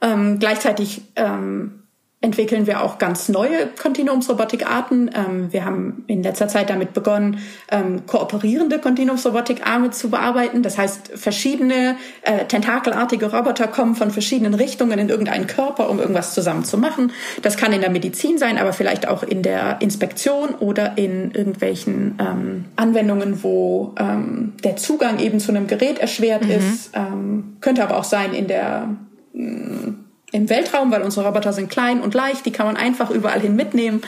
Ähm, 0.03 0.39
gleichzeitig 0.39 1.03
ähm, 1.17 1.80
entwickeln 2.23 2.66
wir 2.66 2.83
auch 2.83 2.99
ganz 2.99 3.31
neue 3.31 3.66
Kontinuumsrobotikarten. 3.66 5.11
Ähm, 5.14 5.53
wir 5.53 5.64
haben 5.64 6.05
in 6.07 6.23
letzter 6.23 6.49
Zeit 6.49 6.68
damit 6.68 6.93
begonnen, 6.93 7.39
ähm, 7.71 8.05
kooperierende 8.07 8.79
Kontinuumsrobotikarme 8.79 9.91
zu 9.91 10.11
bearbeiten. 10.11 10.62
Das 10.62 10.77
heißt, 10.77 11.12
verschiedene 11.14 11.97
äh, 12.23 12.45
tentakelartige 12.45 13.33
Roboter 13.33 13.68
kommen 13.68 13.95
von 13.95 14.11
verschiedenen 14.11 14.53
Richtungen 14.53 14.99
in 14.99 15.09
irgendeinen 15.09 15.47
Körper, 15.47 15.89
um 15.89 15.99
irgendwas 15.99 16.35
zusammen 16.35 16.64
zu 16.64 16.77
machen. 16.77 17.12
Das 17.41 17.57
kann 17.57 17.73
in 17.73 17.81
der 17.81 17.91
Medizin 17.91 18.37
sein, 18.37 18.59
aber 18.59 18.75
vielleicht 18.75 19.09
auch 19.09 19.23
in 19.23 19.43
der 19.43 19.81
Inspektion 19.81 20.51
oder 20.51 20.99
in 20.99 21.31
irgendwelchen 21.31 22.18
ähm, 22.21 22.64
Anwendungen, 22.77 23.43
wo 23.43 23.95
ähm, 23.99 24.53
der 24.62 24.77
Zugang 24.77 25.21
eben 25.21 25.41
zu 25.41 25.53
einem 25.53 25.66
Gerät 25.66 25.99
erschwert 25.99 26.45
mhm. 26.45 26.51
ist. 26.51 26.91
Ähm, 26.93 27.57
könnte 27.62 27.83
aber 27.83 27.97
auch 27.97 28.05
sein 28.05 28.35
in 28.35 28.47
der 28.47 28.89
mm, 29.33 30.10
im 30.33 30.49
Weltraum, 30.49 30.91
weil 30.93 31.03
unsere 31.03 31.26
Roboter 31.26 31.53
sind 31.53 31.70
klein 31.70 32.01
und 32.01 32.14
leicht, 32.14 32.47
die 32.47 32.53
kann 32.53 32.66
man 32.66 32.76
einfach 32.76 33.11
überall 33.11 33.41
hin 33.41 33.57
mitnehmen. 33.57 34.03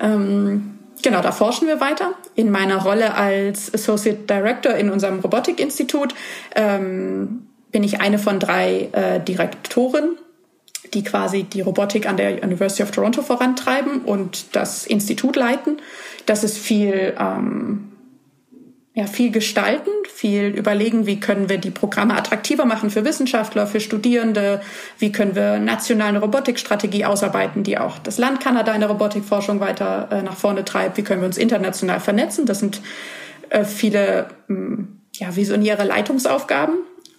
Ähm, 0.00 0.78
genau, 1.02 1.22
da 1.22 1.32
forschen 1.32 1.68
wir 1.68 1.80
weiter. 1.80 2.12
In 2.34 2.50
meiner 2.50 2.82
Rolle 2.82 3.14
als 3.14 3.72
Associate 3.72 4.18
Director 4.18 4.74
in 4.74 4.90
unserem 4.90 5.20
Robotikinstitut 5.20 6.14
ähm, 6.54 7.46
bin 7.70 7.84
ich 7.84 8.00
eine 8.00 8.18
von 8.18 8.38
drei 8.38 8.88
äh, 8.92 9.20
Direktoren, 9.20 10.16
die 10.92 11.02
quasi 11.02 11.44
die 11.44 11.62
Robotik 11.62 12.06
an 12.06 12.16
der 12.16 12.42
University 12.42 12.82
of 12.82 12.90
Toronto 12.90 13.22
vorantreiben 13.22 14.02
und 14.02 14.54
das 14.54 14.86
Institut 14.86 15.36
leiten. 15.36 15.78
Das 16.26 16.44
ist 16.44 16.58
viel 16.58 17.14
ähm, 17.18 17.91
ja, 18.94 19.06
viel 19.06 19.30
gestalten, 19.30 19.90
viel 20.12 20.48
überlegen, 20.48 21.06
wie 21.06 21.18
können 21.18 21.48
wir 21.48 21.56
die 21.56 21.70
Programme 21.70 22.14
attraktiver 22.14 22.66
machen 22.66 22.90
für 22.90 23.06
Wissenschaftler, 23.06 23.66
für 23.66 23.80
Studierende, 23.80 24.60
wie 24.98 25.12
können 25.12 25.34
wir 25.34 25.58
nationale 25.58 26.20
Robotikstrategie 26.20 27.06
ausarbeiten, 27.06 27.62
die 27.62 27.78
auch 27.78 27.98
das 27.98 28.18
Land 28.18 28.40
Kanada 28.40 28.72
in 28.74 28.80
der 28.80 28.90
Robotikforschung 28.90 29.60
weiter 29.60 30.08
äh, 30.10 30.22
nach 30.22 30.36
vorne 30.36 30.64
treibt, 30.64 30.98
wie 30.98 31.02
können 31.02 31.22
wir 31.22 31.26
uns 31.26 31.38
international 31.38 32.00
vernetzen. 32.00 32.44
Das 32.44 32.58
sind 32.58 32.82
äh, 33.48 33.64
viele 33.64 34.26
mh, 34.48 34.56
hm, 34.56 34.88
ja, 35.14 35.36
visionäre 35.36 35.84
Leitungsaufgaben, 35.84 36.74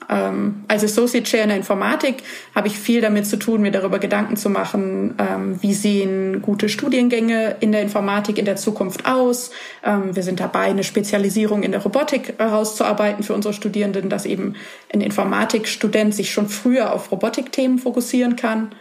ähm, 0.09 0.63
als 0.67 0.83
Associate 0.83 1.23
Chair 1.23 1.43
in 1.43 1.49
der 1.49 1.57
Informatik 1.57 2.23
habe 2.55 2.67
ich 2.67 2.77
viel 2.77 3.01
damit 3.01 3.25
zu 3.25 3.37
tun, 3.37 3.61
mir 3.61 3.71
darüber 3.71 3.99
Gedanken 3.99 4.37
zu 4.37 4.49
machen, 4.49 5.15
ähm, 5.17 5.61
wie 5.61 5.73
sehen 5.73 6.41
gute 6.41 6.69
Studiengänge 6.69 7.57
in 7.59 7.71
der 7.71 7.81
Informatik 7.81 8.37
in 8.37 8.45
der 8.45 8.55
Zukunft 8.55 9.05
aus. 9.05 9.51
Ähm, 9.83 10.15
wir 10.15 10.23
sind 10.23 10.39
dabei, 10.39 10.65
eine 10.65 10.83
Spezialisierung 10.83 11.63
in 11.63 11.71
der 11.71 11.81
Robotik 11.81 12.35
herauszuarbeiten 12.37 13.23
für 13.23 13.33
unsere 13.33 13.53
Studierenden, 13.53 14.09
dass 14.09 14.25
eben 14.25 14.55
ein 14.93 15.01
Informatikstudent 15.01 16.13
sich 16.15 16.31
schon 16.31 16.47
früher 16.47 16.93
auf 16.93 17.11
Robotikthemen 17.11 17.79
fokussieren 17.79 18.35
kann. 18.35 18.71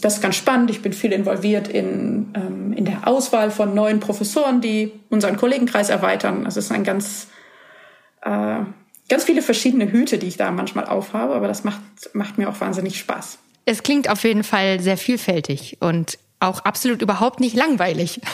Das 0.00 0.14
ist 0.14 0.22
ganz 0.22 0.34
spannend. 0.34 0.70
Ich 0.70 0.82
bin 0.82 0.92
viel 0.92 1.12
involviert 1.12 1.68
in, 1.68 2.32
in 2.74 2.84
der 2.84 3.06
Auswahl 3.06 3.50
von 3.50 3.74
neuen 3.74 4.00
Professoren, 4.00 4.60
die 4.60 4.92
unseren 5.10 5.36
Kollegenkreis 5.36 5.90
erweitern. 5.90 6.44
Das 6.44 6.56
ist 6.56 6.72
ein 6.72 6.82
ganz 6.82 7.28
äh, 8.22 8.60
ganz 9.08 9.24
viele 9.24 9.42
verschiedene 9.42 9.90
Hüte, 9.90 10.18
die 10.18 10.26
ich 10.26 10.36
da 10.36 10.50
manchmal 10.50 10.86
aufhabe, 10.86 11.34
aber 11.34 11.48
das 11.48 11.64
macht, 11.64 11.80
macht 12.12 12.38
mir 12.38 12.48
auch 12.48 12.60
wahnsinnig 12.60 12.98
Spaß. 12.98 13.38
Es 13.64 13.82
klingt 13.82 14.08
auf 14.08 14.22
jeden 14.24 14.44
Fall 14.44 14.80
sehr 14.80 14.96
vielfältig 14.96 15.78
und 15.80 16.18
auch 16.38 16.60
absolut 16.60 17.02
überhaupt 17.02 17.40
nicht 17.40 17.56
langweilig. 17.56 18.20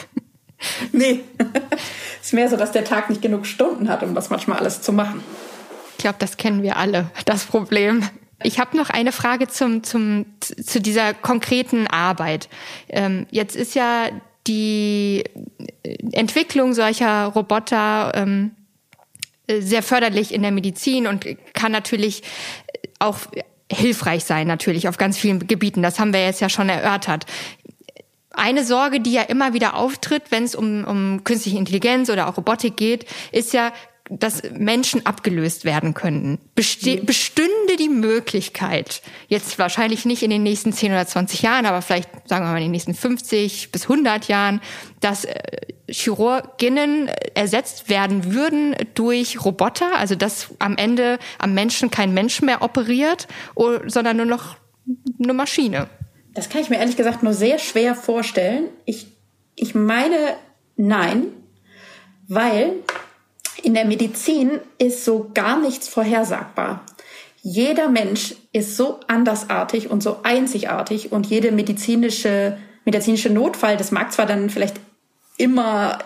Nee, 0.93 1.25
es 2.21 2.27
ist 2.27 2.35
mehr 2.35 2.49
so, 2.49 2.57
dass 2.57 2.71
der 2.71 2.85
Tag 2.85 3.11
nicht 3.11 3.21
genug 3.21 3.47
Stunden 3.47 3.89
hat, 3.89 4.05
um 4.05 4.15
das 4.15 4.31
manchmal 4.31 4.59
alles 4.59 4.81
zu 4.81 4.93
machen. 4.93 5.21
Ich 5.97 5.99
glaube, 5.99 6.19
das 6.21 6.37
kennen 6.37 6.63
wir 6.63 6.77
alle, 6.77 7.11
das 7.25 7.47
Problem. 7.47 8.09
Ich 8.45 8.61
habe 8.61 8.77
noch 8.77 8.89
eine 8.89 9.11
Frage 9.11 9.49
zum, 9.49 9.83
zum, 9.83 10.27
zu 10.41 10.81
dieser 10.81 11.15
konkreten 11.15 11.89
Arbeit. 11.89 12.49
Ähm, 12.89 13.27
jetzt 13.33 13.57
ist 13.57 13.75
ja 13.75 14.09
die 14.47 15.25
Entwicklung 16.13 16.75
solcher 16.75 17.27
Roboter 17.27 18.13
ähm, 18.15 18.53
sehr 19.49 19.83
förderlich 19.83 20.33
in 20.33 20.43
der 20.43 20.53
Medizin 20.53 21.07
und 21.07 21.27
kann 21.53 21.73
natürlich 21.73 22.23
auch 22.99 23.19
hilfreich 23.71 24.25
sein, 24.25 24.47
natürlich 24.47 24.89
auf 24.89 24.99
ganz 24.99 25.19
vielen 25.19 25.47
Gebieten. 25.47 25.83
Das 25.83 25.99
haben 25.99 26.13
wir 26.13 26.25
jetzt 26.25 26.41
ja 26.41 26.49
schon 26.49 26.69
erörtert. 26.69 27.27
Eine 28.31 28.65
Sorge, 28.65 29.01
die 29.01 29.13
ja 29.13 29.23
immer 29.23 29.53
wieder 29.53 29.77
auftritt, 29.77 30.25
wenn 30.31 30.45
es 30.45 30.55
um, 30.55 30.85
um 30.85 31.25
künstliche 31.25 31.59
Intelligenz 31.59 32.09
oder 32.09 32.29
auch 32.29 32.37
Robotik 32.37 32.77
geht, 32.77 33.07
ist 33.31 33.53
ja, 33.53 33.73
dass 34.11 34.43
Menschen 34.51 35.07
abgelöst 35.07 35.65
werden 35.65 35.95
könnten. 35.95 36.39
Beste 36.55 37.01
mhm. 37.01 37.07
Bestünde 37.07 37.77
die 37.79 37.89
Möglichkeit, 37.89 39.03
jetzt 39.29 39.59
wahrscheinlich 39.59 40.05
nicht 40.05 40.23
in 40.23 40.31
den 40.31 40.43
nächsten 40.43 40.73
10 40.73 40.93
oder 40.93 41.07
20 41.07 41.43
Jahren, 41.43 41.67
aber 41.67 41.83
vielleicht 41.83 42.11
sagen 42.29 42.45
wir 42.45 42.51
mal 42.51 42.57
in 42.59 42.65
den 42.65 42.73
nächsten 42.73 42.95
50 42.95 43.71
bis 43.73 43.85
100 43.85 44.29
Jahren, 44.29 44.61
dass 45.01 45.25
äh, 45.25 45.35
Chirurginnen 45.89 47.09
ersetzt 47.35 47.89
werden 47.89 48.35
würden 48.35 48.75
durch 48.95 49.45
Roboter, 49.45 49.97
also 49.97 50.15
dass 50.15 50.49
am 50.59 50.77
Ende 50.77 51.19
am 51.39 51.55
Menschen 51.55 51.91
kein 51.91 52.15
Mensch 52.15 52.43
mehr 52.43 52.63
operiert, 52.63 53.29
sondern 53.87 54.17
nur 54.17 54.27
noch 54.27 54.57
eine 55.23 55.35
Maschine. 55.35 55.89
Das 56.35 56.49
kann 56.49 56.63
ich 56.63 56.71
mir 56.71 56.79
ehrlich 56.79 56.97
gesagt 56.97 57.23
nur 57.23 57.35
sehr 57.35 57.59
schwer 57.59 57.95
vorstellen. 57.95 58.69
Ich, 58.85 59.07
ich 59.55 59.75
meine, 59.75 60.17
nein, 60.77 61.25
weil 62.27 62.73
in 63.63 63.75
der 63.75 63.85
Medizin 63.85 64.61
ist 64.79 65.05
so 65.05 65.31
gar 65.35 65.61
nichts 65.61 65.89
vorhersagbar. 65.89 66.85
Jeder 67.43 67.89
Mensch 67.89 68.35
ist 68.53 68.77
so 68.77 69.01
andersartig 69.09 69.91
und 69.91 70.03
so 70.03 70.19
einzigartig 70.23 71.11
und 71.11 71.27
jede 71.27 71.51
medizinische, 71.51 72.57
medizinische 72.85 73.31
Notfall, 73.31 73.77
das 73.77 73.91
mag 73.91 74.13
zwar 74.13 74.27
dann 74.27 74.49
vielleicht 74.49 74.77
immer, 75.39 75.99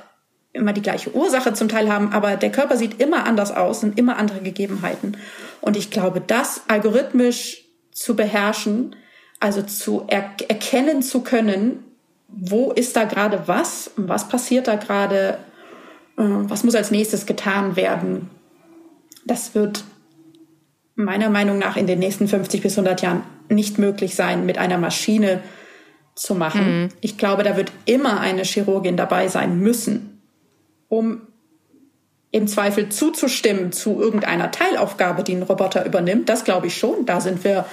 immer 0.52 0.72
die 0.72 0.82
gleiche 0.82 1.14
Ursache 1.14 1.52
zum 1.52 1.68
Teil 1.68 1.92
haben, 1.92 2.12
aber 2.12 2.36
der 2.36 2.50
Körper 2.50 2.76
sieht 2.76 3.00
immer 3.00 3.26
anders 3.26 3.54
aus 3.54 3.84
und 3.84 3.98
immer 3.98 4.16
andere 4.16 4.40
Gegebenheiten. 4.40 5.18
Und 5.60 5.76
ich 5.76 5.90
glaube, 5.90 6.22
das 6.26 6.62
algorithmisch 6.68 7.64
zu 7.92 8.16
beherrschen, 8.16 8.96
also 9.38 9.62
zu 9.62 10.04
er 10.08 10.30
erkennen 10.48 11.02
zu 11.02 11.20
können, 11.20 11.84
wo 12.28 12.72
ist 12.72 12.96
da 12.96 13.04
gerade 13.04 13.42
was 13.46 13.90
was 13.96 14.28
passiert 14.28 14.66
da 14.66 14.76
gerade 14.76 15.38
was 16.16 16.64
muss 16.64 16.74
als 16.74 16.90
nächstes 16.90 17.26
getan 17.26 17.76
werden? 17.76 18.30
Das 19.24 19.54
wird 19.54 19.84
meiner 20.94 21.28
Meinung 21.30 21.58
nach 21.58 21.76
in 21.76 21.86
den 21.86 21.98
nächsten 21.98 22.26
50 22.26 22.62
bis 22.62 22.72
100 22.78 23.02
Jahren 23.02 23.22
nicht 23.48 23.78
möglich 23.78 24.14
sein, 24.14 24.46
mit 24.46 24.58
einer 24.58 24.78
Maschine 24.78 25.40
zu 26.14 26.34
machen. 26.34 26.82
Mhm. 26.82 26.88
Ich 27.00 27.18
glaube, 27.18 27.42
da 27.42 27.56
wird 27.56 27.70
immer 27.84 28.20
eine 28.20 28.42
Chirurgin 28.42 28.96
dabei 28.96 29.28
sein 29.28 29.58
müssen, 29.60 30.22
um 30.88 31.20
im 32.30 32.48
Zweifel 32.48 32.88
zuzustimmen 32.88 33.72
zu 33.72 34.00
irgendeiner 34.00 34.50
Teilaufgabe, 34.50 35.22
die 35.22 35.34
ein 35.34 35.42
Roboter 35.42 35.86
übernimmt. 35.86 36.28
Das 36.28 36.44
glaube 36.44 36.66
ich 36.66 36.76
schon. 36.76 37.06
Da 37.06 37.20
sind 37.20 37.44
wir 37.44 37.66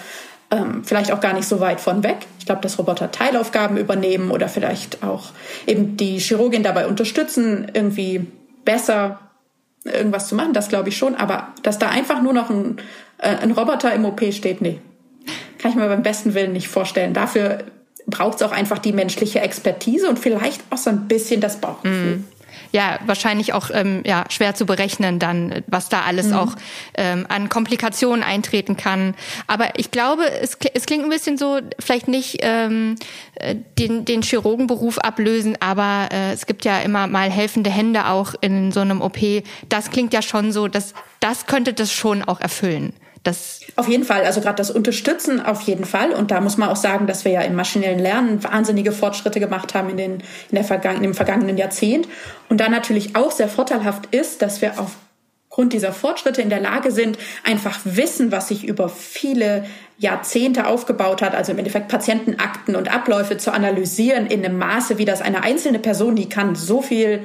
ähm, 0.54 0.84
vielleicht 0.84 1.12
auch 1.12 1.20
gar 1.20 1.34
nicht 1.34 1.48
so 1.48 1.60
weit 1.60 1.82
von 1.82 2.04
weg. 2.04 2.28
Ich 2.38 2.46
glaube, 2.46 2.62
dass 2.62 2.78
Roboter 2.78 3.12
Teilaufgaben 3.12 3.78
übernehmen 3.78 4.30
oder 4.30 4.48
vielleicht 4.48 5.04
auch 5.04 5.32
eben 5.66 5.98
die 5.98 6.20
Chirurgin 6.20 6.62
dabei 6.62 6.88
unterstützen, 6.88 7.72
irgendwie 7.74 8.28
besser 8.64 9.20
irgendwas 9.84 10.28
zu 10.28 10.36
machen, 10.36 10.54
das 10.54 10.70
glaube 10.70 10.90
ich 10.90 10.98
schon. 10.98 11.16
Aber 11.16 11.48
dass 11.64 11.80
da 11.80 11.90
einfach 11.90 12.22
nur 12.22 12.34
noch 12.34 12.50
ein, 12.50 12.78
äh, 13.18 13.36
ein 13.36 13.52
Roboter 13.52 13.94
im 13.94 14.06
OP 14.06 14.22
steht, 14.32 14.62
nee. 14.62 14.80
Kann 15.58 15.72
ich 15.72 15.78
mir 15.78 15.88
beim 15.88 16.04
besten 16.04 16.34
Willen 16.34 16.54
nicht 16.54 16.68
vorstellen. 16.68 17.14
Dafür 17.14 17.60
braucht 18.06 18.36
es 18.36 18.42
auch 18.44 18.52
einfach 18.52 18.80
die 18.80 18.92
menschliche 18.92 19.40
Expertise 19.40 20.10
und 20.10 20.20
vielleicht 20.20 20.62
auch 20.70 20.78
so 20.78 20.90
ein 20.90 21.08
bisschen 21.08 21.42
das 21.42 21.58
Bauchgefühl. 21.58 22.18
Mm 22.18 22.33
ja 22.74 23.00
wahrscheinlich 23.06 23.54
auch 23.54 23.70
ähm, 23.72 24.02
ja 24.06 24.26
schwer 24.30 24.56
zu 24.56 24.66
berechnen 24.66 25.20
dann, 25.20 25.64
was 25.68 25.88
da 25.88 26.02
alles 26.02 26.28
mhm. 26.28 26.34
auch 26.34 26.56
ähm, 26.96 27.26
an 27.30 27.48
Komplikationen 27.48 28.24
eintreten 28.24 28.76
kann. 28.76 29.16
Aber 29.48 29.80
ich 29.80 29.92
glaube, 29.92 30.30
es, 30.30 30.58
es 30.74 30.86
klingt 30.86 31.04
ein 31.04 31.10
bisschen 31.10 31.38
so, 31.38 31.60
vielleicht 31.80 32.08
nicht 32.08 32.40
ähm, 32.42 32.96
äh, 33.36 33.56
den, 33.78 34.06
den 34.06 34.24
Chirurgenberuf 34.24 34.98
ablösen, 34.98 35.56
aber 35.62 36.10
äh, 36.12 36.34
es 36.34 36.46
gibt 36.48 36.66
ja 36.66 36.80
immer 36.80 37.08
mal 37.08 37.30
helfende 37.30 37.70
Hände 37.70 38.08
auch 38.08 38.34
in 38.42 38.72
so 38.72 38.82
einem 38.82 39.02
OP. 39.02 39.20
Das 39.70 39.92
klingt 39.92 40.12
ja 40.14 40.22
schon 40.22 40.52
so, 40.52 40.68
dass 40.68 40.94
das 41.20 41.46
könnte 41.46 41.74
das 41.74 41.94
schon 41.94 42.24
auch 42.24 42.42
erfüllen. 42.42 42.94
Das 43.24 43.62
auf 43.78 43.88
jeden 43.88 44.04
Fall, 44.04 44.26
also 44.26 44.42
gerade 44.42 44.58
das 44.58 44.70
Unterstützen 44.70 45.40
auf 45.40 45.62
jeden 45.62 45.86
Fall. 45.86 46.12
Und 46.12 46.30
da 46.30 46.42
muss 46.42 46.58
man 46.58 46.68
auch 46.68 46.76
sagen, 46.76 47.08
dass 47.08 47.24
wir 47.24 47.32
ja 47.32 47.42
im 47.42 47.56
maschinellen 47.56 48.00
Lernen 48.00 48.44
wahnsinnige 48.44 48.92
Fortschritte 48.92 49.40
gemacht 49.40 49.74
haben 49.74 49.90
in, 49.90 49.98
den, 49.98 50.12
in 50.16 50.56
der 50.56 50.66
vergangenen, 50.66 51.06
im 51.06 51.14
vergangenen 51.14 51.58
Jahrzehnt. 51.58 52.08
Und 52.50 52.60
da 52.60 52.68
natürlich 52.68 53.16
auch 53.16 53.32
sehr 53.32 53.48
vorteilhaft 53.48 54.14
ist, 54.14 54.42
dass 54.42 54.62
wir 54.62 54.78
auf 54.80 54.92
aufgrund 55.54 55.74
dieser 55.74 55.94
Fortschritte 55.94 56.42
in 56.42 56.50
der 56.50 56.62
Lage 56.62 56.90
sind, 56.90 57.20
einfach 57.44 57.80
Wissen, 57.84 58.32
was 58.32 58.48
sich 58.48 58.64
über 58.64 58.90
viele 58.90 59.66
Jahrzehnte 60.00 60.66
aufgebaut 60.66 61.22
hat, 61.22 61.36
also 61.36 61.52
im 61.52 61.60
Endeffekt 61.60 61.90
Patientenakten 61.90 62.76
und 62.76 62.92
Abläufe 62.92 63.38
zu 63.38 63.54
analysieren 63.54 64.26
in 64.26 64.44
einem 64.44 64.58
Maße, 64.58 64.98
wie 64.98 65.06
das 65.06 65.22
eine 65.22 65.44
einzelne 65.44 65.78
Person 65.78 66.16
nie 66.16 66.28
kann. 66.28 66.56
So 66.56 66.82
viel 66.82 67.22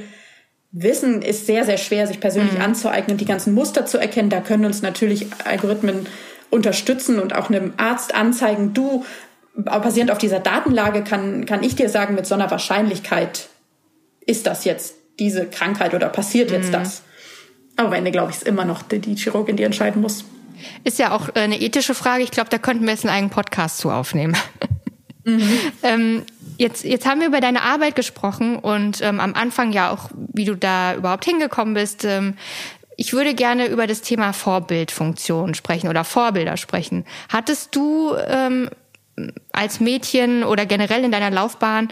Wissen 0.71 1.23
ist 1.23 1.47
sehr, 1.47 1.65
sehr 1.65 1.79
schwer, 1.79 2.07
sich 2.07 2.21
persönlich 2.21 2.55
mhm. 2.55 2.63
anzueignen, 2.63 3.17
die 3.17 3.25
ganzen 3.25 3.55
Muster 3.55 3.87
zu 3.87 3.99
erkennen. 3.99 4.31
Da 4.31 4.41
können 4.41 4.65
uns 4.67 4.83
natürlich 4.83 5.27
Algorithmen 5.45 6.07
unterstützen 6.51 7.19
und 7.19 7.35
auch 7.35 7.49
einem 7.49 7.73
Arzt 7.77 8.15
anzeigen, 8.15 8.75
du, 8.75 9.05
basierend 9.55 10.11
auf 10.11 10.19
dieser 10.19 10.41
Datenlage 10.41 11.03
kann, 11.03 11.47
kann 11.47 11.63
ich 11.63 11.75
dir 11.75 11.89
sagen, 11.89 12.15
mit 12.15 12.27
so 12.27 12.35
einer 12.35 12.51
Wahrscheinlichkeit 12.51 13.49
ist 14.27 14.47
das 14.47 14.65
jetzt 14.65 14.95
diese 15.19 15.47
Krankheit 15.47 15.95
oder 15.95 16.09
passiert 16.09 16.51
jetzt 16.51 16.69
mhm. 16.69 16.73
das. 16.73 17.03
Aber 17.77 17.89
am 17.89 17.95
Ende, 17.95 18.11
glaube 18.11 18.31
ich, 18.31 18.39
ist 18.39 18.47
immer 18.47 18.65
noch 18.65 18.83
die, 18.83 18.99
die 18.99 19.17
Chirurgin, 19.17 19.57
die 19.57 19.63
entscheiden 19.63 20.03
muss. 20.03 20.25
Ist 20.85 20.99
ja 20.99 21.13
auch 21.13 21.29
eine 21.35 21.61
ethische 21.61 21.95
Frage. 21.95 22.25
Ich 22.25 22.31
glaube, 22.31 22.51
da 22.51 22.59
könnten 22.59 22.85
wir 22.85 22.91
jetzt 22.91 23.05
einen 23.05 23.15
eigenen 23.15 23.31
Podcast 23.31 23.79
zu 23.79 23.91
aufnehmen. 23.91 24.37
Mhm. 25.25 25.59
ähm, 25.83 26.23
jetzt, 26.59 26.85
jetzt 26.85 27.07
haben 27.07 27.21
wir 27.21 27.29
über 27.29 27.41
deine 27.41 27.63
Arbeit 27.63 27.97
gesprochen 27.97 28.57
und 28.57 29.01
ähm, 29.01 29.21
am 29.21 29.35
Anfang 29.35 29.73
ja 29.73 29.91
auch, 29.91 30.11
wie 30.15 30.45
du 30.45 30.55
da 30.55 30.95
überhaupt 30.95 31.25
hingekommen 31.25 31.75
bist. 31.75 32.05
Ähm, 32.05 32.35
ich 32.97 33.13
würde 33.13 33.33
gerne 33.35 33.69
über 33.69 33.87
das 33.87 34.03
Thema 34.03 34.33
Vorbildfunktion 34.33 35.55
sprechen 35.55 35.89
oder 35.89 36.05
Vorbilder 36.05 36.57
sprechen. 36.57 37.07
Hattest 37.29 37.75
du 37.75 38.15
ähm, 38.29 38.69
als 39.53 39.81
Mädchen 39.81 40.45
oder 40.45 40.67
generell 40.67 41.05
in 41.05 41.13
deiner 41.13 41.31
Laufbahn 41.31 41.89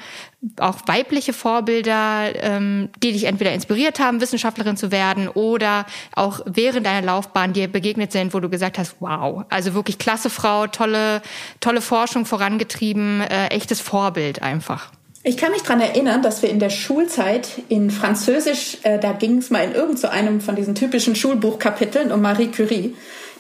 auch 0.61 0.77
weibliche 0.87 1.33
Vorbilder, 1.33 2.31
ähm, 2.43 2.91
die 3.03 3.13
dich 3.13 3.25
entweder 3.25 3.53
inspiriert 3.53 3.99
haben, 3.99 4.21
Wissenschaftlerin 4.21 4.77
zu 4.77 4.91
werden 4.91 5.29
oder 5.29 5.87
auch 6.15 6.41
während 6.45 6.87
deiner 6.87 7.05
Laufbahn 7.05 7.53
dir 7.53 7.69
begegnet 7.69 8.13
sind, 8.13 8.35
wo 8.35 8.41
du 8.41 8.49
gesagt 8.49 8.79
hast, 8.79 8.97
wow, 9.01 9.45
also 9.49 9.75
wirklich 9.75 9.99
klasse 9.99 10.31
Frau, 10.31 10.67
tolle, 10.67 11.23
tolle 11.61 11.81
Forschung 11.81 12.27
vorangetrieben, 12.27 13.23
äh, 13.23 13.49
echtes 13.49 13.81
Vorbild 13.81 14.43
einfach. 14.43 14.93
Ich 15.29 15.37
kann 15.37 15.51
mich 15.51 15.63
dran 15.63 15.81
erinnern, 15.81 16.23
dass 16.23 16.43
wir 16.43 16.51
in 16.51 16.61
der 16.61 16.71
Schulzeit 16.71 17.49
in 17.69 17.91
Französisch, 17.91 18.79
äh, 18.85 19.01
da 19.01 19.13
ging 19.13 19.39
es 19.39 19.51
mal 19.51 19.65
in 19.65 19.73
irgendeinem 19.73 20.39
so 20.39 20.47
von 20.47 20.55
diesen 20.55 20.77
typischen 20.77 21.17
Schulbuchkapiteln 21.17 22.13
um 22.13 22.23
Marie 22.23 22.47
Curie 22.47 22.95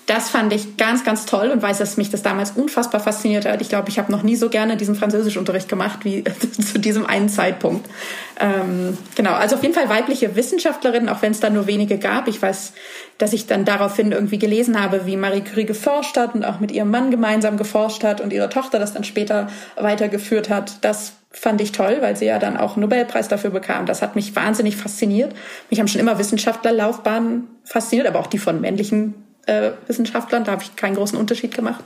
das 0.07 0.30
fand 0.30 0.52
ich 0.52 0.76
ganz, 0.76 1.04
ganz 1.04 1.26
toll 1.26 1.50
und 1.50 1.62
weiß, 1.62 1.78
dass 1.78 1.96
mich 1.96 2.11
das 2.11 2.22
damals 2.22 2.52
unfassbar 2.52 3.00
fasziniert 3.00 3.44
hat. 3.44 3.61
Ich 3.61 3.68
glaube, 3.68 3.88
ich 3.88 3.98
habe 3.98 4.12
noch 4.12 4.22
nie 4.22 4.36
so 4.36 4.48
gerne 4.48 4.76
diesen 4.76 4.94
Französischunterricht 4.94 5.68
gemacht 5.68 6.00
wie 6.04 6.22
zu 6.72 6.78
diesem 6.78 7.07
einen 7.07 7.28
Zeitpunkt. 7.28 7.90
Ähm, 8.38 8.96
genau, 9.16 9.32
also 9.32 9.57
auf 9.57 9.62
jeden 9.62 9.74
Fall 9.74 9.88
weibliche 9.88 10.36
Wissenschaftlerinnen, 10.36 11.09
auch 11.09 11.22
wenn 11.22 11.32
es 11.32 11.40
da 11.40 11.50
nur 11.50 11.66
wenige 11.66 11.98
gab. 11.98 12.28
Ich 12.28 12.40
weiß, 12.40 12.72
dass 13.18 13.32
ich 13.32 13.46
dann 13.48 13.64
daraufhin 13.64 14.12
irgendwie 14.12 14.38
gelesen 14.38 14.80
habe, 14.80 15.07
wie 15.07 15.16
Marie 15.16 15.40
Curie 15.40 15.64
geforscht 15.64 16.16
hat 16.16 16.36
und 16.36 16.44
auch 16.44 16.61
mit 16.61 16.70
ihrem 16.70 16.90
Mann 16.90 17.11
gemeinsam 17.11 17.57
geforscht 17.57 18.04
hat 18.04 18.20
und 18.20 18.32
ihre 18.32 18.48
Tochter 18.48 18.78
das 18.78 18.94
dann 18.94 19.02
später 19.02 19.48
weitergeführt 19.74 20.50
hat. 20.50 20.84
Das 20.84 21.14
fand 21.32 21.61
ich 21.61 21.72
toll, 21.72 21.98
weil 22.00 22.16
sie 22.16 22.26
ja 22.26 22.38
dann 22.38 22.57
auch 22.57 22.76
einen 22.76 22.82
Nobelpreis 22.82 23.26
dafür 23.26 23.50
bekam. 23.50 23.86
Das 23.86 24.02
hat 24.02 24.14
mich 24.14 24.36
wahnsinnig 24.36 24.76
fasziniert. 24.76 25.34
Mich 25.68 25.80
haben 25.80 25.88
schon 25.88 26.00
immer 26.00 26.18
Wissenschaftlerlaufbahnen 26.18 27.48
fasziniert, 27.64 28.07
aber 28.07 28.20
auch 28.20 28.28
die 28.28 28.38
von 28.38 28.61
männlichen 28.61 29.26
äh, 29.47 29.72
Wissenschaftlern. 29.86 30.44
Da 30.44 30.53
habe 30.53 30.62
ich 30.62 30.76
keinen 30.76 30.94
großen 30.94 31.18
Unterschied 31.18 31.55
gemacht. 31.55 31.84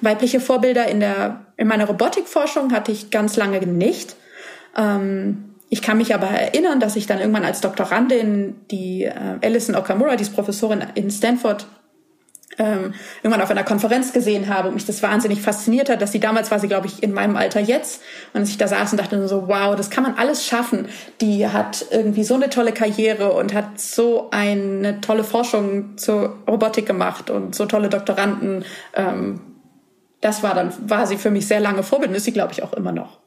Weibliche 0.00 0.40
Vorbilder 0.40 0.86
in 0.86 1.00
der 1.00 1.40
in 1.56 1.68
meiner 1.68 1.86
Robotikforschung 1.86 2.72
hatte 2.72 2.92
ich 2.92 3.10
ganz 3.10 3.36
lange 3.36 3.60
nicht. 3.66 4.16
Ähm, 4.76 5.52
ich 5.68 5.80
kann 5.80 5.96
mich 5.96 6.14
aber 6.14 6.26
erinnern, 6.26 6.80
dass 6.80 6.96
ich 6.96 7.06
dann 7.06 7.18
irgendwann 7.18 7.44
als 7.44 7.60
Doktorandin 7.60 8.56
die 8.70 9.04
äh, 9.04 9.12
Alison 9.42 9.74
Okamura, 9.74 10.16
die 10.16 10.22
ist 10.22 10.34
Professorin 10.34 10.84
in 10.94 11.10
Stanford, 11.10 11.66
ähm, 12.58 12.94
irgendwann 13.22 13.42
auf 13.42 13.50
einer 13.50 13.64
Konferenz 13.64 14.12
gesehen 14.12 14.48
habe 14.48 14.68
und 14.68 14.74
mich 14.74 14.86
das 14.86 15.02
wahnsinnig 15.02 15.40
fasziniert 15.40 15.88
hat, 15.88 16.02
dass 16.02 16.12
sie 16.12 16.20
damals 16.20 16.50
war 16.50 16.58
sie, 16.58 16.68
glaube 16.68 16.86
ich, 16.86 17.02
in 17.02 17.12
meinem 17.12 17.36
Alter 17.36 17.60
jetzt 17.60 18.02
und 18.34 18.48
ich 18.48 18.58
da 18.58 18.68
saß 18.68 18.92
und 18.92 19.00
dachte 19.00 19.26
so, 19.28 19.48
wow, 19.48 19.74
das 19.74 19.90
kann 19.90 20.04
man 20.04 20.14
alles 20.14 20.46
schaffen. 20.46 20.88
Die 21.20 21.48
hat 21.48 21.86
irgendwie 21.90 22.24
so 22.24 22.34
eine 22.34 22.50
tolle 22.50 22.72
Karriere 22.72 23.32
und 23.32 23.54
hat 23.54 23.80
so 23.80 24.28
eine 24.30 25.00
tolle 25.00 25.24
Forschung 25.24 25.96
zur 25.96 26.38
Robotik 26.48 26.86
gemacht 26.86 27.30
und 27.30 27.54
so 27.54 27.66
tolle 27.66 27.88
Doktoranden. 27.88 28.64
Ähm, 28.94 29.40
das 30.20 30.42
war 30.42 30.54
dann, 30.54 30.72
war 30.88 31.06
sie 31.06 31.16
für 31.16 31.30
mich 31.30 31.46
sehr 31.46 31.60
lange 31.60 31.82
Vorbild 31.82 32.10
und 32.10 32.16
ist 32.16 32.24
sie, 32.24 32.32
glaube 32.32 32.52
ich, 32.52 32.62
auch 32.62 32.72
immer 32.74 32.92
noch. 32.92 33.21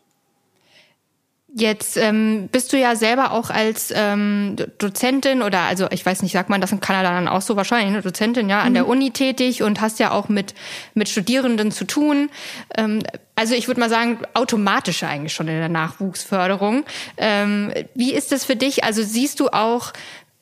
Jetzt 1.58 1.96
ähm, 1.96 2.50
bist 2.52 2.74
du 2.74 2.78
ja 2.78 2.98
selber 2.98 3.32
auch 3.32 3.50
als 3.50 3.90
ähm, 3.96 4.58
Dozentin 4.78 5.42
oder 5.42 5.62
also 5.62 5.88
ich 5.90 6.06
weiß 6.06 6.22
nicht, 6.22 6.34
sagt 6.34 6.50
man 6.50 6.60
das 6.60 6.74
in 6.74 6.82
Kanada 6.82 7.12
dann 7.12 7.30
auch 7.30 7.42
so 7.42 7.56
wahrscheinlich, 7.56 7.88
eine 7.88 8.02
Dozentin 8.02 8.50
ja 8.50 8.60
an 8.60 8.72
mhm. 8.72 8.74
der 8.74 8.88
Uni 8.90 9.12
tätig 9.12 9.64
und 9.64 9.80
hast 9.80 9.98
ja 10.00 10.12
auch 10.12 10.28
mit 10.28 10.54
mit 10.96 11.08
Studierenden 11.08 11.72
zu 11.72 11.86
tun. 11.86 12.30
Ähm, 12.78 13.04
also 13.36 13.56
ich 13.56 13.68
würde 13.68 13.80
mal 13.80 13.90
sagen 13.90 14.20
automatisch 14.34 15.02
eigentlich 15.04 15.32
schon 15.32 15.48
in 15.48 15.58
der 15.58 15.70
Nachwuchsförderung. 15.70 16.84
Ähm, 17.16 17.72
wie 17.94 18.14
ist 18.14 18.34
das 18.34 18.44
für 18.44 18.58
dich? 18.58 18.84
Also 18.84 19.02
siehst 19.02 19.40
du 19.40 19.48
auch 19.48 19.94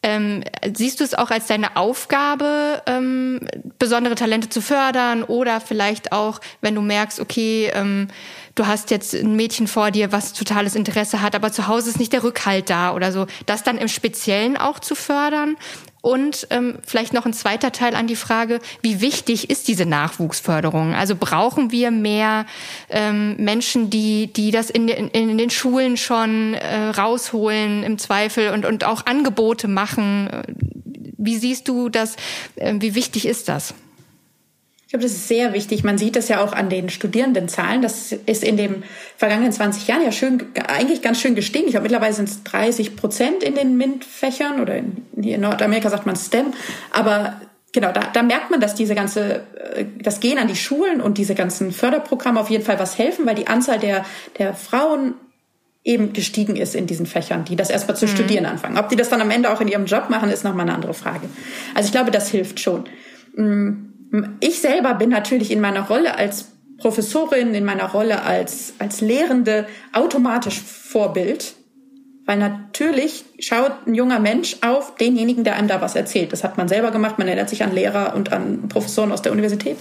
ähm, 0.04 0.44
siehst 0.74 1.00
du 1.00 1.04
es 1.04 1.14
auch 1.14 1.32
als 1.32 1.48
deine 1.48 1.78
Aufgabe, 1.78 2.82
ähm, 2.88 3.40
besondere 3.80 4.16
Talente 4.16 4.50
zu 4.50 4.62
fördern 4.62 5.24
oder 5.24 5.62
vielleicht 5.62 6.12
auch, 6.12 6.42
wenn 6.60 6.76
du 6.76 6.82
merkst, 6.82 7.22
okay, 7.22 7.72
ähm, 7.74 8.10
du 8.56 8.68
hast 8.68 8.92
jetzt 8.92 9.14
ein 9.14 9.36
Mädchen 9.36 9.68
vor 9.68 9.92
dir, 9.92 10.12
was 10.12 10.34
totales 10.34 10.76
Interesse 10.76 11.22
hat, 11.22 11.36
aber 11.36 11.52
zu 11.52 11.68
Hause 11.68 11.90
ist 11.90 12.00
nicht 12.00 12.14
der 12.14 12.24
Rückhalt 12.24 12.70
da 12.70 12.94
oder 12.94 13.12
so, 13.12 13.26
das 13.46 13.64
dann 13.64 13.78
im 13.78 13.88
Speziellen 13.88 14.58
auch 14.58 14.80
zu 14.80 14.96
fördern? 14.96 15.58
Und 16.02 16.48
ähm, 16.50 16.80
vielleicht 16.86 17.14
noch 17.14 17.26
ein 17.26 17.32
zweiter 17.32 17.72
Teil 17.72 17.96
an 17.96 18.08
die 18.08 18.18
Frage, 18.18 18.60
wie 18.82 19.00
wichtig 19.00 19.50
ist 19.50 19.70
diese 19.70 19.86
Nachwuchsförderung? 19.86 20.94
Also 20.94 21.16
brauchen 21.16 21.72
wir 21.72 21.92
mehr 21.92 22.46
ähm, 22.90 23.38
Menschen, 23.38 23.90
die, 23.90 24.28
die 24.28 24.52
das 24.52 24.70
in, 24.70 24.88
den, 24.88 25.08
in 25.08 25.38
den 25.38 25.50
Schulen 25.50 25.96
schon 25.96 26.56
äh, 26.56 26.90
rausholen 26.90 27.84
im 27.84 27.98
Zweifel 27.98 28.50
und, 28.50 28.66
und 28.66 28.84
auch 28.84 29.06
Angebote 29.06 29.70
machen? 29.70 30.30
Wie 31.18 31.38
siehst 31.38 31.70
du 31.70 31.88
das? 31.88 32.18
Äh, 32.58 32.76
wie 32.80 32.96
wichtig 32.96 33.26
ist 33.26 33.48
das? 33.48 33.74
Ich 34.94 35.00
glaube, 35.00 35.10
das 35.10 35.18
ist 35.18 35.28
sehr 35.28 35.54
wichtig. 35.54 35.84
Man 35.84 35.98
sieht 35.98 36.16
das 36.16 36.28
ja 36.28 36.40
auch 36.44 36.54
an 36.54 36.70
den 36.70 36.88
Studierendenzahlen. 36.88 37.82
Das 37.82 38.12
ist 38.12 38.44
in 38.44 38.58
den 38.58 38.84
vergangenen 39.18 39.52
20 39.52 39.88
Jahren 39.88 40.04
ja 40.04 40.12
schön, 40.12 40.44
eigentlich 40.68 41.02
ganz 41.02 41.20
schön 41.20 41.34
gestiegen. 41.34 41.66
Ich 41.66 41.72
glaube, 41.72 41.86
mittlerweile 41.86 42.14
sind 42.14 42.30
es 42.30 42.44
30 42.44 42.96
Prozent 42.96 43.42
in 43.42 43.56
den 43.56 43.76
MINT-Fächern 43.76 44.62
oder 44.62 44.76
in, 44.76 45.04
in 45.16 45.42
Nordamerika 45.42 45.90
sagt 45.90 46.06
man 46.06 46.16
STEM. 46.16 46.54
Aber 46.92 47.42
genau, 47.72 47.92
da, 47.92 48.02
da 48.14 48.22
merkt 48.22 48.52
man, 48.52 48.62
dass 48.62 48.76
diese 48.76 48.94
ganze, 48.94 49.42
äh, 49.74 49.86
das 50.00 50.20
Gehen 50.20 50.38
an 50.38 50.48
die 50.48 50.56
Schulen 50.56 51.02
und 51.02 51.18
diese 51.18 51.34
ganzen 51.34 51.72
Förderprogramme 51.72 52.40
auf 52.40 52.52
jeden 52.52 52.64
Fall 52.64 52.78
was 52.78 53.00
helfen, 53.00 53.26
weil 53.26 53.34
die 53.34 53.48
Anzahl 53.48 53.80
der, 53.80 54.06
der 54.38 54.54
Frauen 54.54 55.16
eben 55.84 56.14
gestiegen 56.14 56.56
ist 56.56 56.76
in 56.76 56.86
diesen 56.86 57.08
Fächern, 57.08 57.46
die 57.46 57.56
das 57.56 57.72
erstmal 57.72 57.98
zu 57.98 58.06
mhm. 58.06 58.12
studieren 58.12 58.46
anfangen. 58.46 58.78
Ob 58.78 58.90
die 58.90 58.96
das 58.96 59.10
dann 59.10 59.22
am 59.22 59.32
Ende 59.32 59.52
auch 59.52 59.60
in 59.60 59.70
ihrem 59.70 59.86
Job 59.86 60.12
machen, 60.12 60.30
ist 60.30 60.44
nochmal 60.44 60.68
eine 60.68 60.76
andere 60.76 60.94
Frage. 60.94 61.28
Also 61.74 61.88
ich 61.88 61.92
glaube, 61.92 62.12
das 62.12 62.30
hilft 62.30 62.60
schon. 62.60 62.84
Mm. 63.36 63.93
Ich 64.40 64.60
selber 64.60 64.94
bin 64.94 65.10
natürlich 65.10 65.52
in 65.52 65.60
meiner 65.60 65.88
Rolle 65.88 66.16
als 66.16 66.52
Professorin, 66.78 67.54
in 67.54 67.66
meiner 67.66 67.92
Rolle 67.92 68.24
als, 68.24 68.74
als 68.78 69.02
Lehrende 69.02 69.68
automatisch 69.94 70.62
Vorbild. 70.62 71.56
Weil 72.26 72.38
natürlich 72.38 73.26
schaut 73.40 73.86
ein 73.86 73.96
junger 73.96 74.20
Mensch 74.20 74.56
auf 74.62 74.96
denjenigen, 74.96 75.44
der 75.44 75.58
einem 75.58 75.68
da 75.68 75.82
was 75.82 75.94
erzählt. 75.94 76.32
Das 76.32 76.46
hat 76.46 76.58
man 76.58 76.70
selber 76.70 76.92
gemacht. 76.92 77.18
Man 77.18 77.28
erinnert 77.28 77.50
sich 77.50 77.64
an 77.64 77.74
Lehrer 77.74 78.16
und 78.16 78.32
an 78.32 78.70
Professoren 78.70 79.12
aus 79.12 79.22
der 79.22 79.34
Universität. 79.34 79.76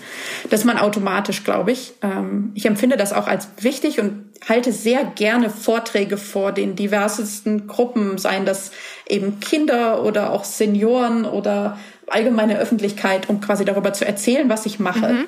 Das 0.51 0.61
ist 0.61 0.67
man 0.67 0.77
automatisch, 0.77 1.45
glaube 1.45 1.71
ich. 1.71 1.93
Ähm, 2.03 2.51
ich 2.55 2.67
empfinde 2.67 2.97
das 2.97 3.13
auch 3.13 3.29
als 3.29 3.49
wichtig 3.61 4.01
und 4.01 4.25
halte 4.49 4.73
sehr 4.73 5.05
gerne 5.05 5.51
Vorträge 5.51 6.17
vor 6.17 6.51
den 6.51 6.75
diversesten 6.75 7.69
Gruppen, 7.69 8.19
seien 8.19 8.45
das 8.45 8.73
eben 9.09 9.39
Kinder 9.39 10.03
oder 10.03 10.33
auch 10.33 10.43
Senioren 10.43 11.25
oder 11.25 11.79
allgemeine 12.09 12.59
Öffentlichkeit, 12.59 13.29
um 13.29 13.41
quasi 13.41 13.65
darüber 13.65 13.93
zu 13.93 14.07
erzählen, 14.07 14.49
was 14.49 14.67
ich 14.67 14.79
mache. 14.79 15.13
Mhm. 15.13 15.25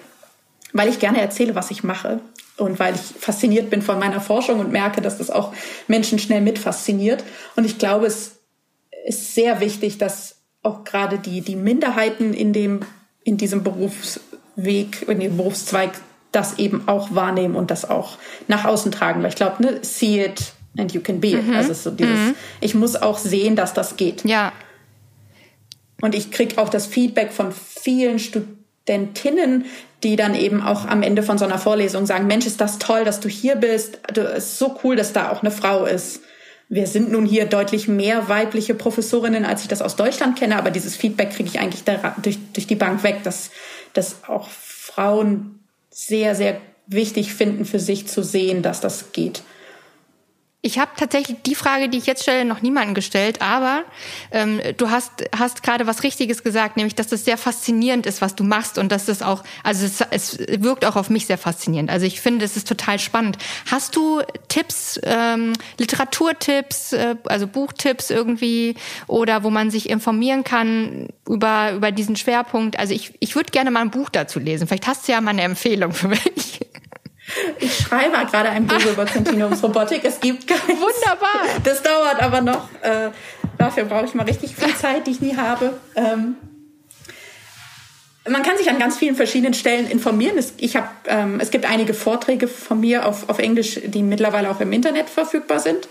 Weil 0.73 0.89
ich 0.89 0.99
gerne 0.99 1.21
erzähle, 1.21 1.55
was 1.55 1.71
ich 1.71 1.85
mache. 1.85 2.21
Und 2.57 2.79
weil 2.79 2.95
ich 2.95 3.01
fasziniert 3.01 3.71
bin 3.71 3.83
von 3.83 3.99
meiner 3.99 4.21
Forschung 4.21 4.61
und 4.61 4.71
merke, 4.71 5.01
dass 5.01 5.19
das 5.19 5.31
auch 5.31 5.53
Menschen 5.89 6.19
schnell 6.19 6.41
mit 6.41 6.59
fasziniert. 6.59 7.25
Und 7.57 7.65
ich 7.65 7.79
glaube, 7.79 8.07
es 8.07 8.39
ist 9.07 9.35
sehr 9.35 9.61
wichtig, 9.61 9.99
dass 9.99 10.37
auch 10.63 10.85
gerade 10.85 11.19
die, 11.19 11.43
die 11.43 11.57
Minderheiten 11.57 12.33
in 12.33 12.53
dem, 12.53 12.81
in 13.23 13.37
diesem 13.37 13.63
Berufsweg, 13.63 15.07
in 15.09 15.21
dem 15.21 15.37
Berufszweig 15.37 15.91
das 16.33 16.59
eben 16.59 16.89
auch 16.89 17.15
wahrnehmen 17.15 17.55
und 17.55 17.71
das 17.71 17.89
auch 17.89 18.19
nach 18.49 18.65
außen 18.65 18.91
tragen. 18.93 19.23
Weil 19.23 19.31
ich 19.31 19.37
glaube, 19.37 19.63
ne, 19.63 19.79
see 19.83 20.25
it 20.25 20.53
and 20.77 20.93
you 20.93 21.01
can 21.01 21.21
be 21.21 21.29
it. 21.29 21.47
Mhm. 21.47 21.55
Also 21.55 21.75
so 21.75 21.91
dieses, 21.91 22.19
mhm. 22.19 22.35
ich 22.61 22.75
muss 22.75 22.97
auch 22.97 23.19
sehen, 23.19 23.57
dass 23.57 23.75
das 23.75 23.97
geht. 23.97 24.25
Ja. 24.25 24.53
Und 26.05 26.15
ich 26.15 26.31
kriege 26.31 26.61
auch 26.61 26.69
das 26.69 26.85
Feedback 26.85 27.33
von 27.33 27.51
vielen 27.51 28.19
Studentinnen, 28.19 29.65
die 30.03 30.17
dann 30.17 30.35
eben 30.35 30.61
auch 30.61 30.85
am 30.85 31.03
Ende 31.03 31.23
von 31.23 31.39
so 31.39 31.47
einer 31.47 31.57
Vorlesung 31.57 32.05
sagen, 32.05 32.27
Mensch, 32.27 32.45
ist 32.45 32.61
das 32.61 32.79
toll, 32.79 33.07
dass 33.07 33.21
du 33.21 33.31
hier 33.31 33.57
bist. 33.57 34.01
Es 34.15 34.45
ist 34.45 34.59
so 34.59 34.79
cool, 34.85 34.97
dass 34.97 35.15
da 35.15 35.31
auch 35.31 35.41
eine 35.41 35.51
Frau 35.51 35.87
ist. 35.87 36.21
wir 36.69 36.87
sind 36.87 37.11
nun 37.11 37.25
hier 37.25 37.47
deutlich 37.47 37.89
mehr 37.89 38.29
weibliche 38.29 38.75
Professorinnen, 38.75 39.47
als 39.47 39.63
ich 39.63 39.69
das 39.69 39.81
aus 39.81 39.97
Deutschland 39.97 40.39
kenne, 40.39 40.59
aber 40.59 40.71
dieses 40.71 40.95
Feedback 40.95 41.31
kriege 41.31 41.49
ich 41.49 41.59
eigentlich 41.59 41.85
durch, 41.85 42.39
durch 42.53 42.67
die 42.67 42.75
Bank 42.75 43.03
weg, 43.03 43.23
dass, 43.23 43.51
dass 43.95 44.25
auch 44.29 44.51
Frauen 44.51 45.61
sehr, 45.89 46.35
sehr 46.35 46.61
wichtig 46.87 47.33
finden, 47.33 47.65
für 47.65 47.81
sich 47.81 48.09
zu 48.09 48.23
sehen, 48.23 48.61
dass 48.61 48.83
das 48.83 49.13
geht. 49.13 49.43
Ich 50.67 50.79
habe 50.79 50.93
tatsächlich 50.97 51.37
die 51.45 51.55
Frage, 51.55 51.91
die 51.91 51.99
ich 51.99 52.07
jetzt 52.07 52.23
stelle, 52.23 52.47
noch 52.47 52.63
niemanden 52.63 52.95
gestellt, 52.95 53.43
aber 53.43 53.83
ähm, 54.31 54.63
du 54.79 54.89
hast, 54.89 55.13
hast 55.39 55.63
gerade 55.63 55.87
was 55.87 56.03
Richtiges 56.03 56.43
gesagt, 56.43 56.79
nämlich, 56.79 56.95
dass 56.95 57.09
das 57.09 57.27
sehr 57.27 57.37
faszinierend 57.37 58.07
ist, 58.07 58.23
was 58.23 58.35
du 58.35 58.45
machst 58.45 58.79
und 58.79 58.91
dass 58.91 59.05
das 59.05 59.21
auch, 59.21 59.45
also 59.63 59.85
es, 59.85 60.01
es 60.11 60.39
wirkt 60.63 60.87
auch 60.87 60.97
auf 60.97 61.11
mich 61.11 61.27
sehr 61.27 61.37
faszinierend. 61.37 61.91
Also 61.91 62.07
ich 62.07 62.19
finde, 62.19 62.47
es 62.47 62.57
ist 62.57 62.67
total 62.67 62.99
spannend. 62.99 63.37
Hast 63.71 63.95
du 63.95 64.23
Tipps, 64.49 64.99
ähm, 65.03 65.53
Literaturtipps, 65.77 66.95
äh, 66.95 67.17
also 67.27 67.47
Buchtipps 67.47 68.09
irgendwie 68.09 68.77
oder 69.07 69.45
wo 69.45 69.51
man 69.51 69.71
sich 69.71 69.91
informieren 69.91 70.45
kann 70.45 71.09
über, 71.29 71.73
über 71.73 71.93
diesen 71.93 72.17
Schwerpunkt? 72.17 72.79
Also 72.79 72.95
ich, 72.95 73.13
ich 73.21 73.37
würde 73.37 73.51
gerne 73.51 73.71
mal 73.71 73.83
ein 73.83 73.91
Buch 73.91 74.09
dazu 74.09 74.39
lesen. 74.39 74.67
Vielleicht 74.67 74.87
hast 74.87 75.07
du 75.09 75.13
ja 75.13 75.21
mal 75.21 75.33
eine 75.33 75.43
Empfehlung 75.43 75.93
für 75.93 76.09
mich. 76.09 76.61
Ich 77.59 77.77
schreibe 77.79 78.17
gerade 78.31 78.49
ein 78.51 78.67
Buch 78.67 78.85
über 78.85 79.05
Kontinuumsrobotik. 79.07 80.05
Es 80.05 80.21
gibt 80.21 80.47
keins. 80.49 80.63
Wunderbar. 80.63 81.61
Das 81.63 81.83
dauert 81.83 82.21
aber 82.21 82.41
noch. 82.41 82.69
Äh, 82.83 83.11
dafür 83.59 83.85
brauche 83.85 84.05
ich 84.07 84.15
mal 84.15 84.25
richtig 84.25 84.55
viel 84.57 84.75
Zeit, 84.81 85.07
die 85.07 85.13
ich 85.13 85.21
nie 85.21 85.37
habe. 85.37 85.79
Ähm, 85.97 86.37
man 88.29 88.43
kann 88.43 88.57
sich 88.57 88.71
an 88.71 88.79
ganz 88.79 88.97
vielen 88.97 89.17
verschiedenen 89.17 89.55
Stellen 89.55 89.89
informieren. 89.89 90.39
Es, 90.39 90.55
ich 90.57 90.77
hab, 90.77 91.07
ähm, 91.07 91.41
es 91.41 91.51
gibt 91.51 91.67
einige 91.67 91.93
Vorträge 91.93 92.49
von 92.49 92.81
mir 92.81 93.07
auf, 93.07 93.29
auf 93.29 93.39
Englisch, 93.39 93.81
die 93.85 94.03
mittlerweile 94.03 94.51
auch 94.51 94.61
im 94.61 94.73
Internet 94.73 95.11
verfügbar 95.11 95.61
sind. 95.61 95.89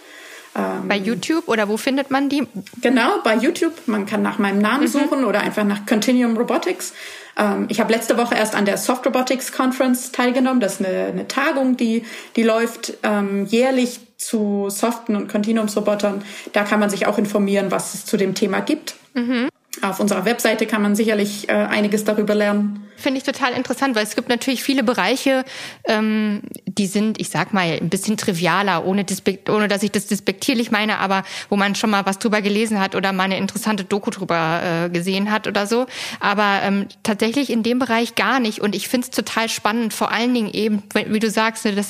Ähm, 0.56 0.88
bei 0.88 0.98
YouTube 0.98 1.48
oder 1.48 1.68
wo 1.68 1.78
findet 1.78 2.12
man 2.12 2.30
die? 2.30 2.48
Genau, 2.82 3.20
bei 3.24 3.36
YouTube. 3.36 3.74
Man 3.88 4.06
kann 4.06 4.22
nach 4.22 4.38
meinem 4.40 4.60
Namen 4.60 4.84
mhm. 4.84 4.88
suchen 4.88 5.26
oder 5.26 5.42
einfach 5.42 5.64
nach 5.64 5.86
Continuum 5.86 6.38
Robotics. 6.38 6.94
Ähm, 7.38 7.66
ich 7.70 7.80
habe 7.80 7.92
letzte 7.92 8.18
Woche 8.18 8.36
erst 8.36 8.56
an 8.56 8.66
der 8.66 8.78
Soft 8.78 9.06
Robotics 9.06 9.52
Conference 9.52 10.12
teilgenommen. 10.12 10.60
Das 10.60 10.80
ist 10.80 10.86
eine, 10.86 11.06
eine 11.06 11.28
Tagung, 11.28 11.78
die, 11.78 12.04
die 12.36 12.44
läuft 12.44 12.94
ähm, 13.04 13.46
jährlich 13.46 14.00
zu 14.18 14.68
soften 14.70 15.16
und 15.16 15.28
Continuumsrobotern. 15.28 16.24
Da 16.54 16.64
kann 16.64 16.80
man 16.80 16.90
sich 16.90 17.08
auch 17.08 17.18
informieren, 17.18 17.72
was 17.72 17.94
es 17.94 18.06
zu 18.06 18.18
dem 18.18 18.36
Thema 18.36 18.60
gibt. 18.62 18.96
Mhm. 19.14 19.50
Auf 19.82 20.00
unserer 20.00 20.26
Webseite 20.26 20.68
kann 20.68 20.82
man 20.82 20.96
sicherlich 20.96 21.50
äh, 21.50 21.54
einiges 21.54 22.04
darüber 22.04 22.36
lernen. 22.36 22.88
Finde 23.04 23.18
ich 23.18 23.26
total 23.26 23.52
interessant, 23.52 23.98
weil 23.98 24.06
es 24.06 24.16
gibt 24.16 24.30
natürlich 24.30 24.64
viele 24.64 24.82
Bereiche, 24.82 25.44
ähm, 25.84 26.42
die 26.66 26.88
sind, 26.88 27.20
ich 27.20 27.28
sag 27.28 27.54
mal, 27.54 27.78
ein 27.82 27.90
bisschen 27.90 28.16
trivialer, 28.16 28.86
ohne, 28.86 29.06
ohne 29.50 29.68
dass 29.68 29.84
ich 29.84 29.92
das 29.92 30.08
despektierlich 30.08 30.72
meine, 30.72 31.00
aber 31.00 31.26
wo 31.50 31.58
man 31.58 31.76
schon 31.76 31.90
mal 31.90 32.06
was 32.06 32.18
drüber 32.18 32.42
gelesen 32.42 32.80
hat 32.80 32.96
oder 32.96 33.12
mal 33.12 33.24
eine 33.24 33.38
interessante 33.38 33.84
Doku 33.84 34.10
drüber 34.10 34.86
äh, 34.86 34.90
gesehen 34.90 35.32
hat 35.32 35.48
oder 35.48 35.68
so. 35.68 35.86
Aber 36.22 36.62
ähm, 36.64 36.88
tatsächlich 37.04 37.50
in 37.50 37.62
dem 37.62 37.78
Bereich 37.78 38.16
gar 38.16 38.40
nicht. 38.40 38.62
Und 38.62 38.74
ich 38.74 38.88
finde 38.88 39.04
es 39.04 39.12
total 39.12 39.50
spannend, 39.50 39.94
vor 39.94 40.14
allen 40.14 40.34
Dingen 40.34 40.54
eben, 40.54 40.82
wie 41.08 41.20
du 41.20 41.30
sagst, 41.30 41.66
dass, 41.66 41.90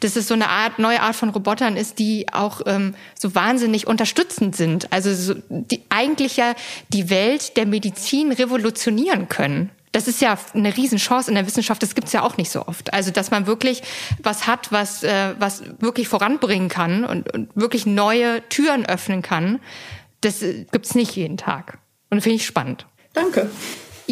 dass 0.00 0.16
es 0.16 0.28
so 0.28 0.34
eine 0.34 0.50
Art, 0.50 0.78
neue 0.78 1.00
Art 1.00 1.16
von 1.16 1.30
Robotern 1.30 1.78
ist, 1.78 1.98
die 1.98 2.26
auch 2.34 2.60
ähm, 2.66 2.94
so 3.18 3.34
wahnsinnig 3.34 3.86
unterstützend 3.86 4.56
sind. 4.56 4.92
Also 4.92 5.14
so, 5.14 5.40
die 5.48 5.80
eigentlich 5.88 6.36
ja 6.36 6.52
die 6.90 7.08
Welt 7.08 7.56
der 7.56 7.64
Medizin 7.64 8.32
revolutionieren 8.32 9.30
können 9.30 9.70
das 9.92 10.06
ist 10.06 10.20
ja 10.20 10.38
eine 10.54 10.76
Riesenchance 10.76 11.30
in 11.30 11.34
der 11.34 11.46
Wissenschaft, 11.46 11.82
das 11.82 11.94
gibt's 11.94 12.12
ja 12.12 12.22
auch 12.22 12.36
nicht 12.36 12.50
so 12.50 12.66
oft. 12.66 12.92
Also, 12.92 13.10
dass 13.10 13.30
man 13.30 13.46
wirklich 13.46 13.82
was 14.22 14.46
hat, 14.46 14.70
was, 14.70 15.02
äh, 15.02 15.34
was 15.38 15.62
wirklich 15.80 16.08
voranbringen 16.08 16.68
kann 16.68 17.04
und, 17.04 17.32
und 17.32 17.50
wirklich 17.54 17.86
neue 17.86 18.48
Türen 18.48 18.86
öffnen 18.86 19.22
kann, 19.22 19.60
das 20.20 20.42
äh, 20.42 20.66
gibt's 20.70 20.94
nicht 20.94 21.16
jeden 21.16 21.36
Tag. 21.36 21.78
Und 22.10 22.20
finde 22.22 22.36
ich 22.36 22.46
spannend. 22.46 22.86
Danke. 23.12 23.50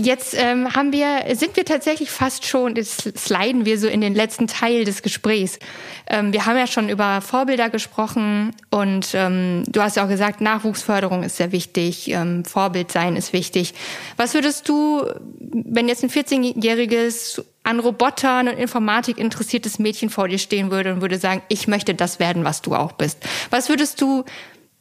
Jetzt 0.00 0.36
ähm, 0.38 0.72
haben 0.74 0.92
wir, 0.92 1.34
sind 1.34 1.56
wir 1.56 1.64
tatsächlich 1.64 2.08
fast 2.08 2.46
schon, 2.46 2.76
jetzt 2.76 3.18
sliden 3.18 3.64
wir 3.64 3.80
so 3.80 3.88
in 3.88 4.00
den 4.00 4.14
letzten 4.14 4.46
Teil 4.46 4.84
des 4.84 5.02
Gesprächs. 5.02 5.58
Ähm, 6.06 6.32
wir 6.32 6.46
haben 6.46 6.56
ja 6.56 6.68
schon 6.68 6.88
über 6.88 7.20
Vorbilder 7.20 7.68
gesprochen 7.68 8.54
und 8.70 9.08
ähm, 9.14 9.64
du 9.66 9.82
hast 9.82 9.96
ja 9.96 10.04
auch 10.04 10.08
gesagt, 10.08 10.40
Nachwuchsförderung 10.40 11.24
ist 11.24 11.36
sehr 11.36 11.50
wichtig, 11.50 12.10
ähm, 12.10 12.44
Vorbild 12.44 12.92
sein 12.92 13.16
ist 13.16 13.32
wichtig. 13.32 13.74
Was 14.16 14.34
würdest 14.34 14.68
du, 14.68 15.04
wenn 15.40 15.88
jetzt 15.88 16.04
ein 16.04 16.10
14-jähriges 16.10 17.42
an 17.64 17.80
Robotern 17.80 18.46
und 18.46 18.56
Informatik 18.56 19.18
interessiertes 19.18 19.80
Mädchen 19.80 20.10
vor 20.10 20.28
dir 20.28 20.38
stehen 20.38 20.70
würde 20.70 20.92
und 20.92 21.00
würde 21.00 21.18
sagen, 21.18 21.42
ich 21.48 21.66
möchte 21.66 21.96
das 21.96 22.20
werden, 22.20 22.44
was 22.44 22.62
du 22.62 22.76
auch 22.76 22.92
bist. 22.92 23.18
Was 23.50 23.68
würdest 23.68 24.00
du, 24.00 24.24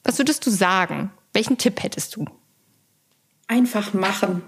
was 0.04 0.20
würdest 0.20 0.46
du 0.46 0.52
sagen? 0.52 1.10
Welchen 1.34 1.58
Tipp 1.58 1.82
hättest 1.82 2.16
du? 2.16 2.26
Einfach 3.48 3.96
machen 3.96 4.44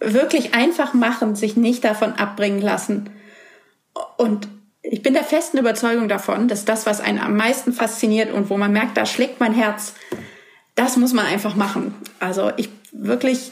wirklich 0.00 0.54
einfach 0.54 0.94
machen, 0.94 1.34
sich 1.34 1.56
nicht 1.56 1.84
davon 1.84 2.14
abbringen 2.14 2.60
lassen. 2.60 3.10
Und 4.16 4.48
ich 4.82 5.02
bin 5.02 5.14
der 5.14 5.24
festen 5.24 5.58
Überzeugung 5.58 6.08
davon, 6.08 6.48
dass 6.48 6.64
das, 6.64 6.86
was 6.86 7.00
einen 7.00 7.18
am 7.18 7.36
meisten 7.36 7.72
fasziniert 7.72 8.32
und 8.32 8.48
wo 8.48 8.56
man 8.56 8.72
merkt, 8.72 8.96
da 8.96 9.06
schlägt 9.06 9.40
mein 9.40 9.52
Herz, 9.52 9.94
das 10.74 10.96
muss 10.96 11.12
man 11.12 11.26
einfach 11.26 11.56
machen. 11.56 11.94
Also 12.20 12.52
ich 12.56 12.68
wirklich 12.92 13.50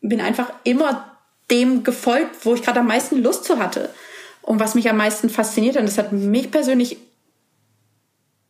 bin 0.00 0.20
einfach 0.20 0.52
immer 0.64 1.16
dem 1.50 1.84
gefolgt, 1.84 2.44
wo 2.44 2.54
ich 2.54 2.62
gerade 2.62 2.80
am 2.80 2.86
meisten 2.86 3.22
Lust 3.22 3.44
zu 3.44 3.58
hatte 3.58 3.90
und 4.42 4.60
was 4.60 4.74
mich 4.74 4.88
am 4.90 4.96
meisten 4.96 5.30
fasziniert. 5.30 5.76
Und 5.76 5.86
das 5.86 5.98
hat 5.98 6.12
mich 6.12 6.50
persönlich 6.50 6.98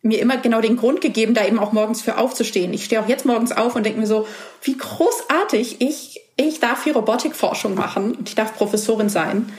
mir 0.02 0.20
immer 0.20 0.36
genau 0.36 0.60
den 0.60 0.76
Grund 0.76 1.00
gegeben, 1.00 1.34
da 1.34 1.46
eben 1.46 1.58
auch 1.58 1.72
morgens 1.72 2.02
für 2.02 2.18
aufzustehen. 2.18 2.72
Ich 2.72 2.84
stehe 2.84 3.00
auch 3.00 3.08
jetzt 3.08 3.24
morgens 3.24 3.52
auf 3.52 3.74
und 3.74 3.84
denke 3.84 4.00
mir 4.00 4.06
so, 4.06 4.26
wie 4.62 4.76
großartig 4.76 5.80
ich 5.80 6.20
ich 6.36 6.60
darf 6.60 6.84
hier 6.84 6.94
Robotikforschung 6.94 7.74
machen 7.74 8.14
und 8.14 8.28
ich 8.28 8.34
darf 8.34 8.54
Professorin 8.54 9.08
sein 9.08 9.52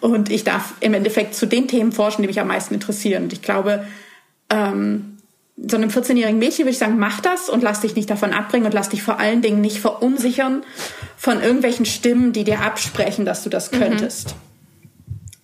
und 0.00 0.30
ich 0.30 0.44
darf 0.44 0.74
im 0.80 0.94
Endeffekt 0.94 1.34
zu 1.34 1.46
den 1.46 1.68
Themen 1.68 1.92
forschen, 1.92 2.22
die 2.22 2.28
mich 2.28 2.40
am 2.40 2.48
meisten 2.48 2.74
interessieren. 2.74 3.24
Und 3.24 3.32
ich 3.32 3.42
glaube, 3.42 3.86
ähm, 4.50 5.18
so 5.56 5.76
einem 5.76 5.90
14-jährigen 5.90 6.38
Mädchen 6.38 6.64
würde 6.64 6.70
ich 6.70 6.78
sagen, 6.78 6.98
mach 6.98 7.20
das 7.20 7.48
und 7.48 7.62
lass 7.62 7.80
dich 7.80 7.94
nicht 7.94 8.08
davon 8.08 8.32
abbringen 8.32 8.66
und 8.66 8.74
lass 8.74 8.88
dich 8.88 9.02
vor 9.02 9.20
allen 9.20 9.42
Dingen 9.42 9.60
nicht 9.60 9.78
verunsichern 9.78 10.64
von 11.16 11.40
irgendwelchen 11.40 11.84
Stimmen, 11.84 12.32
die 12.32 12.44
dir 12.44 12.60
absprechen, 12.60 13.24
dass 13.24 13.44
du 13.44 13.50
das 13.50 13.70
mhm. 13.70 13.78
könntest. 13.78 14.30
Mhm. 14.30 14.40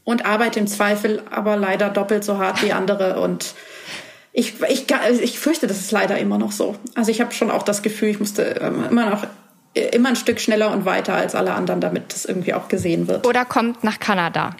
Und 0.05 0.25
arbeite 0.25 0.59
im 0.59 0.67
Zweifel 0.67 1.23
aber 1.31 1.57
leider 1.57 1.91
doppelt 1.91 2.25
so 2.25 2.39
hart 2.39 2.63
wie 2.63 2.73
andere 2.73 3.21
und 3.21 3.55
ich, 4.33 4.55
ich, 4.69 4.87
ich 5.21 5.39
fürchte, 5.39 5.67
das 5.67 5.81
ist 5.81 5.91
leider 5.91 6.19
immer 6.19 6.39
noch 6.39 6.53
so. 6.53 6.77
Also 6.95 7.11
ich 7.11 7.21
habe 7.21 7.33
schon 7.35 7.51
auch 7.51 7.63
das 7.63 7.83
Gefühl, 7.83 8.09
ich 8.09 8.21
musste 8.21 8.43
ähm, 8.61 8.85
immer 8.89 9.11
noch 9.11 9.27
immer 9.79 10.11
ein 10.11 10.17
Stück 10.17 10.41
schneller 10.41 10.71
und 10.71 10.85
weiter 10.85 11.15
als 11.15 11.35
alle 11.35 11.55
anderen, 11.55 11.81
damit 11.81 12.13
das 12.13 12.25
irgendwie 12.25 12.55
auch 12.55 12.69
gesehen 12.69 13.09
wird. 13.09 13.27
Oder 13.27 13.45
kommt 13.45 13.85
nach 13.85 13.99
Kanada. 13.99 14.57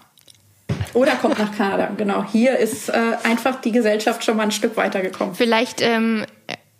Oder 0.95 1.17
kommt 1.17 1.39
nach 1.39 1.57
Kanada, 1.57 1.91
genau. 1.97 2.25
Hier 2.25 2.59
ist 2.59 2.89
äh, 2.89 3.17
einfach 3.25 3.61
die 3.61 3.73
Gesellschaft 3.73 4.25
schon 4.25 4.37
mal 4.37 4.45
ein 4.45 4.51
Stück 4.51 4.77
weiter 4.77 5.01
gekommen. 5.01 5.35
Vielleicht, 5.35 5.81
ähm, 5.81 6.25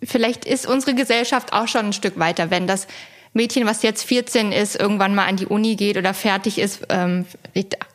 vielleicht 0.03 0.45
ist 0.45 0.67
unsere 0.67 0.95
Gesellschaft 0.95 1.53
auch 1.53 1.67
schon 1.67 1.87
ein 1.87 1.93
Stück 1.93 2.17
weiter, 2.17 2.49
wenn 2.49 2.67
das 2.67 2.87
Mädchen, 3.33 3.65
was 3.65 3.83
jetzt 3.83 4.03
14 4.03 4.51
ist, 4.51 4.75
irgendwann 4.75 5.13
mal 5.13 5.25
an 5.25 5.37
die 5.37 5.45
Uni 5.45 5.75
geht 5.75 5.97
oder 5.97 6.13
fertig 6.13 6.57
ist, 6.57 6.87
ähm, 6.89 7.25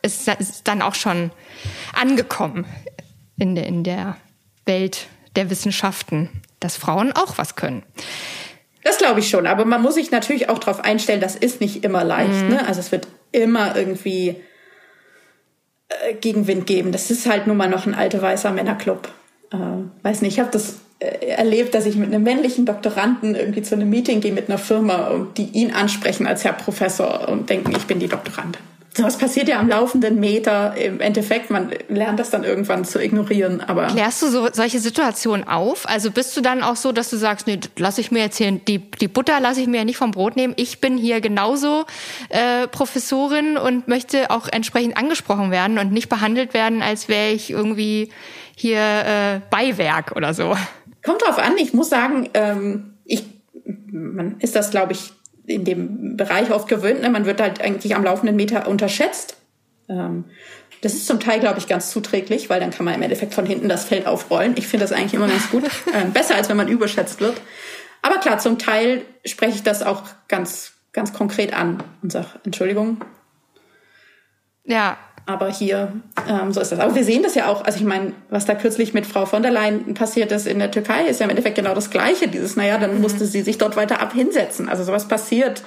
ist, 0.01 0.27
ist 0.27 0.67
dann 0.67 0.81
auch 0.81 0.95
schon 0.95 1.31
angekommen 1.93 2.65
in, 3.37 3.57
in 3.57 3.83
der 3.83 4.15
Welt 4.65 5.07
der 5.35 5.49
Wissenschaften, 5.49 6.29
dass 6.59 6.77
Frauen 6.77 7.11
auch 7.11 7.37
was 7.37 7.55
können. 7.55 7.83
Das 8.85 8.99
glaube 8.99 9.19
ich 9.19 9.29
schon, 9.29 9.47
aber 9.47 9.65
man 9.65 9.81
muss 9.81 9.95
sich 9.95 10.11
natürlich 10.11 10.47
auch 10.47 10.59
darauf 10.59 10.83
einstellen, 10.83 11.19
das 11.19 11.35
ist 11.35 11.59
nicht 11.59 11.83
immer 11.83 12.03
leicht. 12.03 12.43
Mhm. 12.43 12.49
Ne? 12.49 12.67
Also 12.67 12.81
es 12.81 12.91
wird 12.91 13.07
immer 13.31 13.75
irgendwie 13.75 14.35
äh, 15.89 16.13
Gegenwind 16.13 16.67
geben. 16.67 16.91
Das 16.91 17.09
ist 17.09 17.27
halt 17.27 17.47
nun 17.47 17.57
mal 17.57 17.67
noch 17.67 17.87
ein 17.87 17.95
alter 17.95 18.21
weißer 18.21 18.51
Männerclub. 18.51 19.09
Äh, 19.51 19.57
weiß 20.03 20.21
nicht, 20.21 20.33
ich 20.33 20.39
habe 20.39 20.51
das 20.51 20.81
äh, 20.99 21.29
erlebt, 21.29 21.73
dass 21.73 21.87
ich 21.87 21.95
mit 21.95 22.13
einem 22.13 22.21
männlichen 22.21 22.67
Doktoranden 22.67 23.33
irgendwie 23.33 23.63
zu 23.63 23.73
einem 23.73 23.89
Meeting 23.89 24.21
gehe 24.21 24.31
mit 24.31 24.49
einer 24.49 24.59
Firma 24.59 25.07
und 25.07 25.39
die 25.39 25.47
ihn 25.47 25.71
ansprechen 25.73 26.27
als 26.27 26.43
Herr 26.43 26.53
Professor 26.53 27.27
und 27.27 27.49
denken, 27.49 27.71
ich 27.75 27.85
bin 27.85 27.97
die 27.97 28.07
Doktorandin 28.07 28.61
sowas 28.95 29.17
passiert 29.17 29.47
ja 29.47 29.59
am 29.59 29.67
laufenden 29.67 30.19
Meter. 30.19 30.75
Im 30.77 30.99
Endeffekt, 30.99 31.49
man 31.49 31.71
lernt 31.89 32.19
das 32.19 32.29
dann 32.29 32.43
irgendwann 32.43 32.85
zu 32.85 33.01
ignorieren. 33.01 33.61
Aber 33.61 33.87
klärst 33.87 34.21
du 34.21 34.27
so 34.27 34.47
solche 34.51 34.79
Situationen 34.79 35.47
auf? 35.47 35.87
Also 35.87 36.11
bist 36.11 36.35
du 36.37 36.41
dann 36.41 36.63
auch 36.63 36.75
so, 36.75 36.91
dass 36.91 37.09
du 37.09 37.17
sagst, 37.17 37.47
nee, 37.47 37.59
lass 37.77 37.97
ich 37.97 38.11
mir 38.11 38.19
jetzt 38.19 38.37
hier 38.37 38.51
die 38.51 38.79
die 38.79 39.07
Butter 39.07 39.39
lasse 39.39 39.61
ich 39.61 39.67
mir 39.67 39.83
nicht 39.85 39.97
vom 39.97 40.11
Brot 40.11 40.35
nehmen. 40.35 40.53
Ich 40.57 40.79
bin 40.79 40.97
hier 40.97 41.21
genauso 41.21 41.85
äh, 42.29 42.67
Professorin 42.67 43.57
und 43.57 43.87
möchte 43.87 44.31
auch 44.31 44.47
entsprechend 44.47 44.97
angesprochen 44.97 45.51
werden 45.51 45.77
und 45.77 45.91
nicht 45.91 46.09
behandelt 46.09 46.53
werden, 46.53 46.81
als 46.81 47.07
wäre 47.09 47.31
ich 47.31 47.51
irgendwie 47.51 48.09
hier 48.55 48.79
äh, 48.79 49.41
Beiwerk 49.49 50.15
oder 50.15 50.33
so. 50.33 50.55
Kommt 51.03 51.21
drauf 51.21 51.37
an. 51.37 51.57
Ich 51.57 51.73
muss 51.73 51.89
sagen, 51.89 52.29
ähm, 52.33 52.93
ich 53.03 53.25
man 53.91 54.37
ist 54.39 54.55
das, 54.55 54.71
glaube 54.71 54.93
ich, 54.93 55.13
in 55.47 55.63
dem 55.63 56.17
Bereich 56.17 56.51
oft 56.51 56.67
gewöhnt. 56.67 57.01
Ne? 57.01 57.09
Man 57.09 57.25
wird 57.25 57.41
halt 57.41 57.61
eigentlich 57.61 57.95
am 57.95 58.03
laufenden 58.03 58.35
Meter 58.35 58.67
unterschätzt. 58.67 59.37
Ähm, 59.89 60.25
Das 60.81 60.93
ist 60.93 61.07
zum 61.07 61.19
Teil, 61.19 61.39
glaube 61.39 61.59
ich, 61.59 61.67
ganz 61.67 61.89
zuträglich, 61.91 62.49
weil 62.49 62.59
dann 62.59 62.71
kann 62.71 62.85
man 62.85 62.93
im 62.93 63.01
Endeffekt 63.01 63.33
von 63.33 63.45
hinten 63.45 63.69
das 63.69 63.85
Feld 63.85 64.07
aufrollen. 64.07 64.53
Ich 64.57 64.67
finde 64.67 64.83
das 64.85 64.91
eigentlich 64.91 65.13
immer 65.13 65.27
ganz 65.27 65.49
gut. 65.49 65.63
ähm, 65.93 66.11
besser, 66.11 66.35
als 66.35 66.49
wenn 66.49 66.57
man 66.57 66.67
überschätzt 66.67 67.21
wird. 67.21 67.39
Aber 68.01 68.17
klar, 68.17 68.37
zum 68.37 68.59
Teil 68.59 69.03
spreche 69.25 69.55
ich 69.55 69.63
das 69.63 69.81
auch 69.81 70.03
ganz, 70.27 70.73
ganz 70.91 71.13
konkret 71.13 71.53
an 71.53 71.83
und 72.03 72.11
sage, 72.11 72.27
Entschuldigung. 72.43 73.03
Ja. 74.63 74.97
Aber 75.27 75.49
hier, 75.49 75.91
ähm, 76.29 76.53
so 76.53 76.61
ist 76.61 76.71
das. 76.71 76.79
Aber 76.79 76.93
wir 76.93 77.03
sehen 77.03 77.23
das 77.23 77.33
ja 77.33 77.47
auch, 77.47 77.63
also 77.65 77.79
ich 77.79 77.85
meine, 77.85 78.13
was 78.29 78.45
da 78.45 78.53
kürzlich 78.53 78.93
mit 78.93 79.07
Frau 79.07 79.25
von 79.25 79.41
der 79.41 79.51
Leyen 79.51 79.95
passiert 79.95 80.31
ist 80.31 80.45
in 80.45 80.59
der 80.59 80.69
Türkei, 80.69 81.05
ist 81.05 81.19
ja 81.19 81.23
im 81.23 81.31
Endeffekt 81.31 81.55
genau 81.55 81.73
das 81.73 81.89
Gleiche. 81.89 82.27
Dieses, 82.27 82.55
naja, 82.55 82.77
dann 82.77 82.95
mhm. 82.95 83.01
musste 83.01 83.25
sie 83.25 83.41
sich 83.41 83.57
dort 83.57 83.75
weiter 83.75 84.01
abhinsetzen. 84.01 84.69
Also 84.69 84.83
sowas 84.83 85.07
passiert 85.07 85.63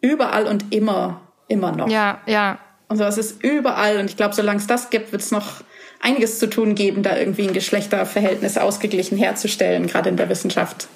überall 0.00 0.46
und 0.46 0.74
immer, 0.74 1.20
immer 1.46 1.70
noch. 1.72 1.88
Ja, 1.88 2.20
ja. 2.26 2.58
Und 2.88 2.96
sowas 2.96 3.18
ist 3.18 3.42
überall. 3.44 3.98
Und 3.98 4.06
ich 4.06 4.16
glaube, 4.16 4.34
solange 4.34 4.58
es 4.58 4.66
das 4.66 4.90
gibt, 4.90 5.12
wird 5.12 5.22
es 5.22 5.30
noch 5.30 5.62
einiges 6.00 6.38
zu 6.40 6.48
tun 6.48 6.74
geben, 6.74 7.02
da 7.02 7.16
irgendwie 7.16 7.46
ein 7.46 7.52
Geschlechterverhältnis 7.52 8.58
ausgeglichen 8.58 9.16
herzustellen, 9.16 9.86
gerade 9.86 10.08
in 10.08 10.16
der 10.16 10.28
Wissenschaft. 10.28 10.88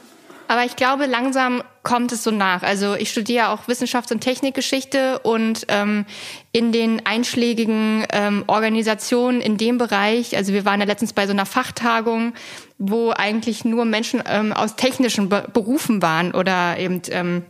Aber 0.48 0.64
ich 0.64 0.76
glaube, 0.76 1.06
langsam 1.06 1.62
kommt 1.82 2.12
es 2.12 2.22
so 2.22 2.30
nach. 2.30 2.62
Also 2.62 2.94
ich 2.94 3.10
studiere 3.10 3.48
auch 3.48 3.66
Wissenschafts- 3.68 4.12
und 4.12 4.20
Technikgeschichte 4.20 5.18
und 5.20 5.66
ähm, 5.68 6.04
in 6.52 6.72
den 6.72 7.04
einschlägigen 7.06 8.06
ähm, 8.12 8.44
Organisationen 8.46 9.40
in 9.40 9.56
dem 9.56 9.78
Bereich, 9.78 10.36
also 10.36 10.52
wir 10.52 10.64
waren 10.64 10.80
ja 10.80 10.86
letztens 10.86 11.12
bei 11.12 11.26
so 11.26 11.32
einer 11.32 11.46
Fachtagung, 11.46 12.34
wo 12.78 13.10
eigentlich 13.10 13.64
nur 13.64 13.84
Menschen 13.84 14.22
ähm, 14.26 14.52
aus 14.52 14.76
technischen 14.76 15.28
Be 15.28 15.48
Berufen 15.52 16.02
waren 16.02 16.32
oder 16.34 16.78
eben 16.78 17.02
ähm, 17.10 17.44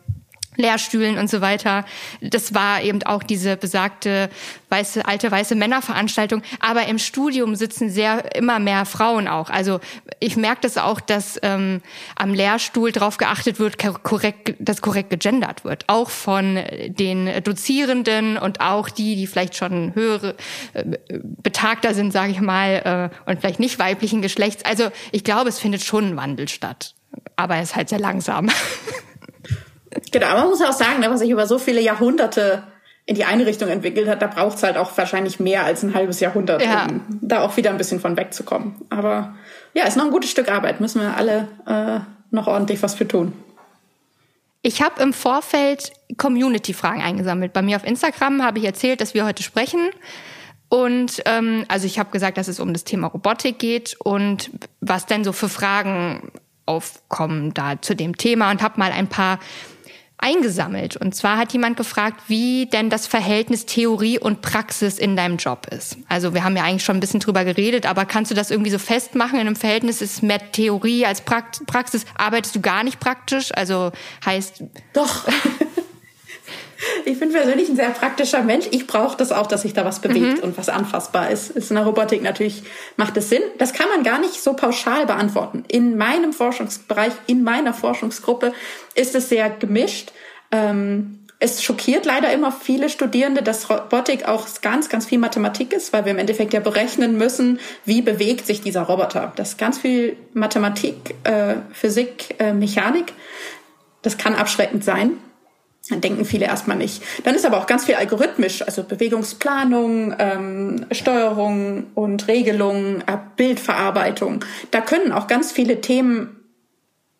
Lehrstühlen 0.56 1.18
und 1.18 1.30
so 1.30 1.40
weiter. 1.40 1.84
Das 2.20 2.54
war 2.54 2.82
eben 2.82 3.02
auch 3.04 3.22
diese 3.22 3.56
besagte 3.56 4.28
weiße, 4.68 5.06
alte 5.06 5.30
weiße 5.30 5.54
Männerveranstaltung. 5.54 6.42
Aber 6.60 6.86
im 6.86 6.98
Studium 6.98 7.56
sitzen 7.56 7.90
sehr 7.90 8.34
immer 8.34 8.58
mehr 8.58 8.84
Frauen 8.84 9.28
auch. 9.28 9.48
Also 9.48 9.80
ich 10.20 10.36
merke 10.36 10.62
das 10.62 10.76
auch, 10.78 11.00
dass 11.00 11.38
ähm, 11.42 11.80
am 12.16 12.34
Lehrstuhl 12.34 12.92
darauf 12.92 13.16
geachtet 13.16 13.58
wird, 13.58 13.78
korrekt, 14.02 14.54
dass 14.58 14.82
korrekt 14.82 15.10
gegendert 15.10 15.64
wird. 15.64 15.84
Auch 15.88 16.10
von 16.10 16.58
den 16.86 17.42
Dozierenden 17.44 18.36
und 18.36 18.60
auch 18.60 18.88
die, 18.88 19.16
die 19.16 19.26
vielleicht 19.26 19.56
schon 19.56 19.94
höhere 19.94 20.36
äh, 20.74 20.84
betagter 21.22 21.94
sind, 21.94 22.12
sage 22.12 22.32
ich 22.32 22.40
mal, 22.40 23.10
äh, 23.26 23.30
und 23.30 23.40
vielleicht 23.40 23.60
nicht 23.60 23.78
weiblichen 23.78 24.22
Geschlechts. 24.22 24.64
Also 24.64 24.90
ich 25.12 25.24
glaube, 25.24 25.48
es 25.48 25.58
findet 25.58 25.82
schon 25.82 26.10
ein 26.10 26.16
Wandel 26.16 26.48
statt. 26.48 26.94
Aber 27.36 27.56
er 27.56 27.62
ist 27.62 27.76
halt 27.76 27.88
sehr 27.88 27.98
langsam. 27.98 28.50
Genau, 30.10 30.26
aber 30.26 30.40
man 30.40 30.50
muss 30.50 30.62
auch 30.62 30.72
sagen, 30.72 31.00
ne, 31.00 31.10
was 31.10 31.20
sich 31.20 31.30
über 31.30 31.46
so 31.46 31.58
viele 31.58 31.80
Jahrhunderte 31.80 32.64
in 33.04 33.16
die 33.16 33.24
eine 33.24 33.46
Richtung 33.46 33.68
entwickelt 33.68 34.08
hat, 34.08 34.22
da 34.22 34.28
braucht 34.28 34.56
es 34.56 34.62
halt 34.62 34.76
auch 34.76 34.96
wahrscheinlich 34.96 35.40
mehr 35.40 35.64
als 35.64 35.82
ein 35.82 35.94
halbes 35.94 36.20
Jahrhundert, 36.20 36.62
ja. 36.62 36.86
um 36.86 37.02
da 37.20 37.40
auch 37.40 37.56
wieder 37.56 37.70
ein 37.70 37.78
bisschen 37.78 38.00
von 38.00 38.16
wegzukommen. 38.16 38.76
Aber 38.90 39.34
ja, 39.74 39.86
ist 39.86 39.96
noch 39.96 40.04
ein 40.04 40.10
gutes 40.10 40.30
Stück 40.30 40.50
Arbeit, 40.50 40.80
müssen 40.80 41.00
wir 41.00 41.16
alle 41.16 41.48
äh, 41.66 42.00
noch 42.30 42.46
ordentlich 42.46 42.82
was 42.82 42.94
für 42.94 43.08
tun. 43.08 43.32
Ich 44.62 44.80
habe 44.80 45.02
im 45.02 45.12
Vorfeld 45.12 45.92
Community-Fragen 46.16 47.02
eingesammelt. 47.02 47.52
Bei 47.52 47.62
mir 47.62 47.76
auf 47.76 47.84
Instagram 47.84 48.44
habe 48.44 48.60
ich 48.60 48.64
erzählt, 48.64 49.00
dass 49.00 49.14
wir 49.14 49.24
heute 49.24 49.42
sprechen. 49.42 49.90
Und 50.68 51.22
ähm, 51.26 51.64
also 51.68 51.86
ich 51.86 51.98
habe 51.98 52.10
gesagt, 52.12 52.38
dass 52.38 52.46
es 52.46 52.60
um 52.60 52.72
das 52.72 52.84
Thema 52.84 53.08
Robotik 53.08 53.58
geht 53.58 53.96
und 53.98 54.50
was 54.80 55.06
denn 55.06 55.24
so 55.24 55.32
für 55.32 55.48
Fragen 55.48 56.30
aufkommen 56.64 57.52
da 57.52 57.82
zu 57.82 57.94
dem 57.94 58.16
Thema 58.16 58.52
und 58.52 58.62
habe 58.62 58.78
mal 58.78 58.92
ein 58.92 59.08
paar 59.08 59.40
eingesammelt. 60.22 60.96
Und 60.96 61.14
zwar 61.14 61.36
hat 61.36 61.52
jemand 61.52 61.76
gefragt, 61.76 62.22
wie 62.28 62.66
denn 62.66 62.90
das 62.90 63.06
Verhältnis 63.06 63.66
Theorie 63.66 64.18
und 64.18 64.40
Praxis 64.40 64.98
in 64.98 65.16
deinem 65.16 65.36
Job 65.36 65.66
ist. 65.70 65.96
Also 66.08 66.32
wir 66.32 66.44
haben 66.44 66.56
ja 66.56 66.62
eigentlich 66.64 66.84
schon 66.84 66.96
ein 66.96 67.00
bisschen 67.00 67.20
drüber 67.20 67.44
geredet, 67.44 67.86
aber 67.86 68.04
kannst 68.04 68.30
du 68.30 68.34
das 68.34 68.50
irgendwie 68.50 68.70
so 68.70 68.78
festmachen? 68.78 69.34
In 69.34 69.46
einem 69.46 69.56
Verhältnis 69.56 70.00
ist 70.00 70.22
mehr 70.22 70.52
Theorie 70.52 71.04
als 71.04 71.22
Praxis. 71.22 72.04
Arbeitest 72.16 72.54
du 72.54 72.60
gar 72.60 72.84
nicht 72.84 73.00
praktisch? 73.00 73.50
Also 73.54 73.92
heißt... 74.24 74.64
Doch. 74.92 75.26
Ich 77.04 77.18
bin 77.18 77.32
persönlich 77.32 77.68
ein 77.68 77.76
sehr 77.76 77.90
praktischer 77.90 78.42
Mensch. 78.42 78.66
Ich 78.70 78.86
brauche 78.86 79.16
das 79.16 79.32
auch, 79.32 79.46
dass 79.46 79.62
sich 79.62 79.74
da 79.74 79.84
was 79.84 80.00
bewegt 80.00 80.38
mhm. 80.38 80.42
und 80.42 80.58
was 80.58 80.68
anfassbar 80.68 81.30
ist. 81.30 81.50
Ist 81.50 81.70
in 81.70 81.76
der 81.76 81.84
Robotik 81.84 82.22
natürlich, 82.22 82.62
macht 82.96 83.16
es 83.16 83.28
Sinn. 83.28 83.42
Das 83.58 83.72
kann 83.72 83.88
man 83.88 84.02
gar 84.02 84.18
nicht 84.18 84.42
so 84.42 84.54
pauschal 84.54 85.06
beantworten. 85.06 85.64
In 85.68 85.96
meinem 85.96 86.32
Forschungsbereich, 86.32 87.12
in 87.26 87.44
meiner 87.44 87.74
Forschungsgruppe 87.74 88.52
ist 88.94 89.14
es 89.14 89.28
sehr 89.28 89.50
gemischt. 89.50 90.12
Ähm, 90.50 91.18
es 91.44 91.60
schockiert 91.64 92.06
leider 92.06 92.32
immer 92.32 92.52
viele 92.52 92.88
Studierende, 92.88 93.42
dass 93.42 93.68
Robotik 93.68 94.28
auch 94.28 94.46
ganz, 94.60 94.88
ganz 94.88 95.06
viel 95.06 95.18
Mathematik 95.18 95.72
ist, 95.72 95.92
weil 95.92 96.04
wir 96.04 96.12
im 96.12 96.18
Endeffekt 96.18 96.52
ja 96.52 96.60
berechnen 96.60 97.18
müssen, 97.18 97.58
wie 97.84 98.00
bewegt 98.00 98.46
sich 98.46 98.60
dieser 98.60 98.82
Roboter. 98.82 99.32
Das 99.34 99.50
ist 99.50 99.58
ganz 99.58 99.78
viel 99.78 100.16
Mathematik, 100.34 101.16
äh, 101.24 101.56
Physik, 101.72 102.36
äh, 102.38 102.52
Mechanik. 102.52 103.12
Das 104.02 104.18
kann 104.18 104.36
abschreckend 104.36 104.84
sein. 104.84 105.18
Dann 105.88 106.00
denken 106.00 106.24
viele 106.24 106.46
erstmal 106.46 106.76
nicht. 106.76 107.02
Dann 107.24 107.34
ist 107.34 107.44
aber 107.44 107.58
auch 107.58 107.66
ganz 107.66 107.86
viel 107.86 107.96
algorithmisch, 107.96 108.62
also 108.62 108.84
Bewegungsplanung, 108.84 110.14
ähm, 110.18 110.86
Steuerung 110.92 111.86
und 111.94 112.28
Regelung, 112.28 113.00
äh, 113.00 113.18
Bildverarbeitung. 113.36 114.44
Da 114.70 114.80
können 114.80 115.10
auch 115.10 115.26
ganz 115.26 115.50
viele 115.50 115.80
Themen 115.80 116.36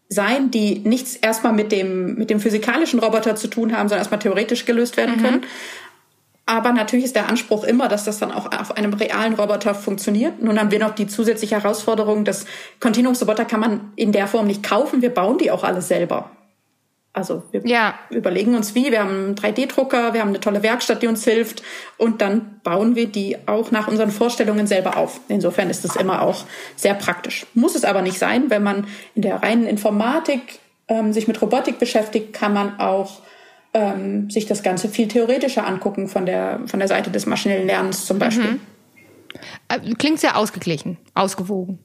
sein, 0.08 0.50
die 0.50 0.78
nichts 0.80 1.16
erstmal 1.16 1.52
mit 1.52 1.72
dem, 1.72 2.14
mit 2.14 2.30
dem 2.30 2.38
physikalischen 2.38 3.00
Roboter 3.00 3.34
zu 3.34 3.48
tun 3.48 3.72
haben, 3.72 3.88
sondern 3.88 4.00
erstmal 4.00 4.20
theoretisch 4.20 4.64
gelöst 4.64 4.96
werden 4.96 5.16
mhm. 5.16 5.22
können. 5.22 5.40
Aber 6.46 6.72
natürlich 6.72 7.06
ist 7.06 7.16
der 7.16 7.28
Anspruch 7.28 7.64
immer, 7.64 7.88
dass 7.88 8.04
das 8.04 8.18
dann 8.18 8.32
auch 8.32 8.46
auf 8.52 8.76
einem 8.76 8.92
realen 8.92 9.34
Roboter 9.34 9.74
funktioniert. 9.74 10.42
Nun 10.42 10.58
haben 10.58 10.70
wir 10.70 10.80
noch 10.80 10.94
die 10.94 11.06
zusätzliche 11.06 11.56
Herausforderung, 11.56 12.24
dass 12.24 12.46
Kontinuumsroboter 12.80 13.44
kann 13.44 13.60
man 13.60 13.92
in 13.96 14.12
der 14.12 14.26
Form 14.26 14.46
nicht 14.46 14.62
kaufen. 14.62 15.02
Wir 15.02 15.10
bauen 15.10 15.38
die 15.38 15.50
auch 15.50 15.64
alle 15.64 15.82
selber. 15.82 16.30
Also 17.14 17.42
wir 17.50 17.60
ja. 17.66 17.94
überlegen 18.08 18.54
uns 18.54 18.74
wie, 18.74 18.90
wir 18.90 19.00
haben 19.00 19.10
einen 19.10 19.34
3D-Drucker, 19.34 20.14
wir 20.14 20.20
haben 20.22 20.30
eine 20.30 20.40
tolle 20.40 20.62
Werkstatt, 20.62 21.02
die 21.02 21.08
uns 21.08 21.24
hilft 21.24 21.62
und 21.98 22.22
dann 22.22 22.60
bauen 22.64 22.96
wir 22.96 23.06
die 23.06 23.36
auch 23.46 23.70
nach 23.70 23.86
unseren 23.86 24.10
Vorstellungen 24.10 24.66
selber 24.66 24.96
auf. 24.96 25.20
Insofern 25.28 25.68
ist 25.68 25.84
es 25.84 25.94
immer 25.96 26.22
auch 26.22 26.46
sehr 26.74 26.94
praktisch. 26.94 27.46
Muss 27.52 27.74
es 27.74 27.84
aber 27.84 28.00
nicht 28.00 28.18
sein, 28.18 28.48
wenn 28.48 28.62
man 28.62 28.86
in 29.14 29.20
der 29.20 29.42
reinen 29.42 29.66
Informatik 29.66 30.60
ähm, 30.88 31.12
sich 31.12 31.28
mit 31.28 31.40
Robotik 31.42 31.78
beschäftigt, 31.78 32.32
kann 32.32 32.54
man 32.54 32.80
auch 32.80 33.20
ähm, 33.74 34.30
sich 34.30 34.46
das 34.46 34.62
Ganze 34.62 34.88
viel 34.88 35.08
theoretischer 35.08 35.66
angucken 35.66 36.08
von 36.08 36.24
der, 36.24 36.60
von 36.66 36.78
der 36.78 36.88
Seite 36.88 37.10
des 37.10 37.26
maschinellen 37.26 37.66
Lernens 37.66 38.06
zum 38.06 38.18
Beispiel. 38.18 38.52
Mhm. 38.52 38.60
Äh, 39.68 39.94
klingt 39.94 40.20
sehr 40.20 40.38
ausgeglichen, 40.38 40.96
ausgewogen. 41.14 41.78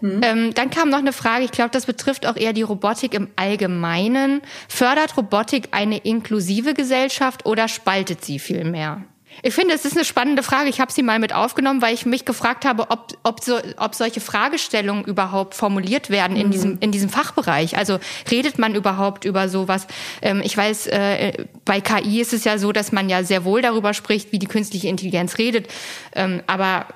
Mhm. 0.00 0.20
Ähm, 0.22 0.54
dann 0.54 0.70
kam 0.70 0.90
noch 0.90 0.98
eine 0.98 1.12
Frage, 1.12 1.44
ich 1.44 1.52
glaube, 1.52 1.70
das 1.70 1.86
betrifft 1.86 2.26
auch 2.26 2.36
eher 2.36 2.52
die 2.52 2.62
Robotik 2.62 3.14
im 3.14 3.28
Allgemeinen. 3.36 4.42
Fördert 4.68 5.16
Robotik 5.16 5.68
eine 5.72 5.98
inklusive 5.98 6.74
Gesellschaft 6.74 7.46
oder 7.46 7.68
spaltet 7.68 8.24
sie 8.24 8.38
viel 8.38 8.64
mehr? 8.64 9.02
Ich 9.42 9.54
finde, 9.54 9.74
es 9.74 9.84
ist 9.84 9.94
eine 9.94 10.04
spannende 10.04 10.42
Frage. 10.42 10.68
Ich 10.68 10.80
habe 10.80 10.92
sie 10.92 11.02
mal 11.02 11.18
mit 11.18 11.34
aufgenommen, 11.34 11.82
weil 11.82 11.94
ich 11.94 12.06
mich 12.06 12.24
gefragt 12.24 12.64
habe, 12.64 12.90
ob, 12.90 13.12
ob, 13.22 13.42
so, 13.42 13.58
ob 13.76 13.94
solche 13.94 14.20
Fragestellungen 14.20 15.04
überhaupt 15.04 15.54
formuliert 15.54 16.10
werden 16.10 16.36
in, 16.36 16.46
mhm. 16.46 16.50
diesem, 16.52 16.78
in 16.80 16.92
diesem 16.92 17.08
Fachbereich. 17.08 17.76
Also 17.76 17.98
redet 18.30 18.58
man 18.58 18.74
überhaupt 18.74 19.24
über 19.24 19.48
sowas? 19.48 19.86
Ähm, 20.22 20.40
ich 20.42 20.56
weiß, 20.56 20.86
äh, 20.88 21.44
bei 21.64 21.80
KI 21.80 22.20
ist 22.20 22.32
es 22.32 22.44
ja 22.44 22.58
so, 22.58 22.72
dass 22.72 22.92
man 22.92 23.08
ja 23.08 23.24
sehr 23.24 23.44
wohl 23.44 23.62
darüber 23.62 23.94
spricht, 23.94 24.32
wie 24.32 24.38
die 24.38 24.46
künstliche 24.46 24.88
Intelligenz 24.88 25.38
redet. 25.38 25.68
Ähm, 26.14 26.42
aber 26.46 26.86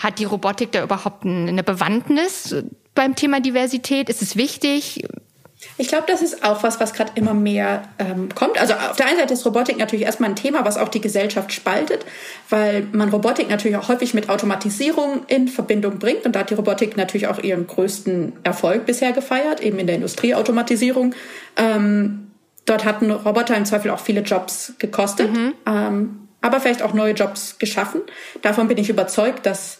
hat 0.00 0.18
die 0.18 0.24
Robotik 0.24 0.72
da 0.72 0.82
überhaupt 0.82 1.24
eine 1.24 1.62
Bewandtnis 1.62 2.54
beim 2.94 3.14
Thema 3.14 3.40
Diversität? 3.40 4.08
Ist 4.08 4.22
es 4.22 4.34
wichtig? 4.36 5.04
Ich 5.76 5.88
glaube, 5.88 6.04
das 6.06 6.22
ist 6.22 6.42
auch 6.42 6.62
was, 6.62 6.80
was 6.80 6.94
gerade 6.94 7.12
immer 7.16 7.34
mehr 7.34 7.82
ähm, 7.98 8.30
kommt. 8.34 8.58
Also 8.58 8.72
auf 8.72 8.96
der 8.96 9.06
einen 9.06 9.18
Seite 9.18 9.34
ist 9.34 9.44
Robotik 9.44 9.76
natürlich 9.76 10.06
erstmal 10.06 10.30
ein 10.30 10.36
Thema, 10.36 10.64
was 10.64 10.78
auch 10.78 10.88
die 10.88 11.02
Gesellschaft 11.02 11.52
spaltet, 11.52 12.06
weil 12.48 12.86
man 12.92 13.10
Robotik 13.10 13.50
natürlich 13.50 13.76
auch 13.76 13.88
häufig 13.88 14.14
mit 14.14 14.30
Automatisierung 14.30 15.24
in 15.26 15.48
Verbindung 15.48 15.98
bringt. 15.98 16.24
Und 16.24 16.34
da 16.34 16.40
hat 16.40 16.50
die 16.50 16.54
Robotik 16.54 16.96
natürlich 16.96 17.26
auch 17.26 17.38
ihren 17.38 17.66
größten 17.66 18.32
Erfolg 18.42 18.86
bisher 18.86 19.12
gefeiert, 19.12 19.60
eben 19.60 19.78
in 19.78 19.86
der 19.86 19.96
Industrieautomatisierung. 19.96 21.14
Ähm, 21.56 22.30
dort 22.64 22.86
hatten 22.86 23.10
Roboter 23.10 23.54
im 23.54 23.66
Zweifel 23.66 23.90
auch 23.90 24.00
viele 24.00 24.22
Jobs 24.22 24.72
gekostet, 24.78 25.30
mhm. 25.30 25.54
ähm, 25.66 26.28
aber 26.40 26.60
vielleicht 26.60 26.80
auch 26.80 26.94
neue 26.94 27.12
Jobs 27.12 27.58
geschaffen. 27.58 28.00
Davon 28.40 28.66
bin 28.66 28.78
ich 28.78 28.88
überzeugt, 28.88 29.44
dass 29.44 29.79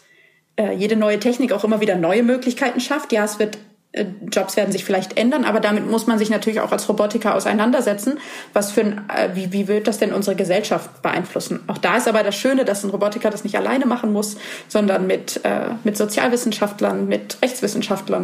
äh, 0.61 0.73
jede 0.73 0.95
neue 0.95 1.19
Technik 1.19 1.51
auch 1.51 1.63
immer 1.63 1.81
wieder 1.81 1.95
neue 1.95 2.23
Möglichkeiten 2.23 2.79
schafft. 2.79 3.11
Ja, 3.11 3.23
es 3.23 3.39
wird 3.39 3.57
äh, 3.93 4.05
Jobs 4.31 4.55
werden 4.55 4.71
sich 4.71 4.85
vielleicht 4.85 5.17
ändern, 5.17 5.43
aber 5.43 5.59
damit 5.59 5.89
muss 5.89 6.07
man 6.07 6.17
sich 6.17 6.29
natürlich 6.29 6.61
auch 6.61 6.71
als 6.71 6.87
Robotiker 6.87 7.35
auseinandersetzen. 7.35 8.19
Was 8.53 8.71
für 8.71 8.81
ein, 8.81 9.09
äh, 9.09 9.29
wie, 9.33 9.51
wie 9.51 9.67
wird 9.67 9.87
das 9.87 9.97
denn 9.97 10.13
unsere 10.13 10.35
Gesellschaft 10.35 11.01
beeinflussen? 11.01 11.61
Auch 11.67 11.77
da 11.77 11.97
ist 11.97 12.07
aber 12.07 12.23
das 12.23 12.35
Schöne, 12.35 12.63
dass 12.63 12.83
ein 12.83 12.89
Robotiker 12.91 13.29
das 13.29 13.43
nicht 13.43 13.57
alleine 13.57 13.85
machen 13.85 14.13
muss, 14.13 14.37
sondern 14.67 15.07
mit, 15.07 15.41
äh, 15.43 15.71
mit 15.83 15.97
Sozialwissenschaftlern, 15.97 17.07
mit 17.07 17.37
Rechtswissenschaftlern, 17.41 18.23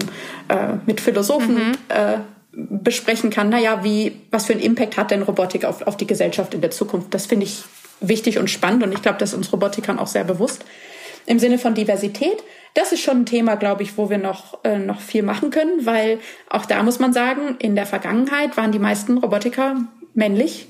äh, 0.50 0.76
mit 0.86 1.02
Philosophen 1.02 1.56
mhm. 1.56 1.74
äh, 1.90 2.18
besprechen 2.54 3.30
kann. 3.30 3.50
Naja, 3.50 3.84
wie, 3.84 4.22
was 4.32 4.46
für 4.46 4.54
einen 4.54 4.62
Impact 4.62 4.98
hat 4.98 5.12
denn 5.12 5.22
Robotik 5.22 5.66
auf, 5.66 5.86
auf 5.86 5.98
die 5.98 6.08
Gesellschaft 6.08 6.54
in 6.54 6.62
der 6.62 6.72
Zukunft? 6.72 7.14
Das 7.14 7.26
finde 7.26 7.46
ich 7.46 7.64
wichtig 8.00 8.38
und 8.38 8.50
spannend 8.50 8.84
und 8.84 8.94
ich 8.94 9.02
glaube, 9.02 9.18
das 9.18 9.32
ist 9.32 9.36
uns 9.36 9.52
Robotikern 9.52 10.00
auch 10.00 10.08
sehr 10.08 10.24
bewusst. 10.24 10.64
Im 11.28 11.40
Sinne 11.40 11.60
von 11.60 11.76
Diversität, 11.76 12.42
das 12.74 12.92
ist 12.92 13.02
schon 13.02 13.22
ein 13.22 13.26
Thema, 13.26 13.56
glaube 13.56 13.84
ich, 13.84 13.98
wo 13.98 14.10
wir 14.10 14.18
noch, 14.18 14.64
äh, 14.64 14.80
noch 14.80 15.02
viel 15.02 15.24
machen 15.24 15.52
können, 15.52 15.86
weil 15.86 16.20
auch 16.50 16.66
da 16.66 16.82
muss 16.84 17.00
man 17.00 17.14
sagen, 17.14 17.58
in 17.60 17.76
der 17.76 17.86
Vergangenheit 17.86 18.58
waren 18.58 18.72
die 18.72 18.80
meisten 18.80 19.18
Robotiker 19.18 19.76
männlich. 20.14 20.68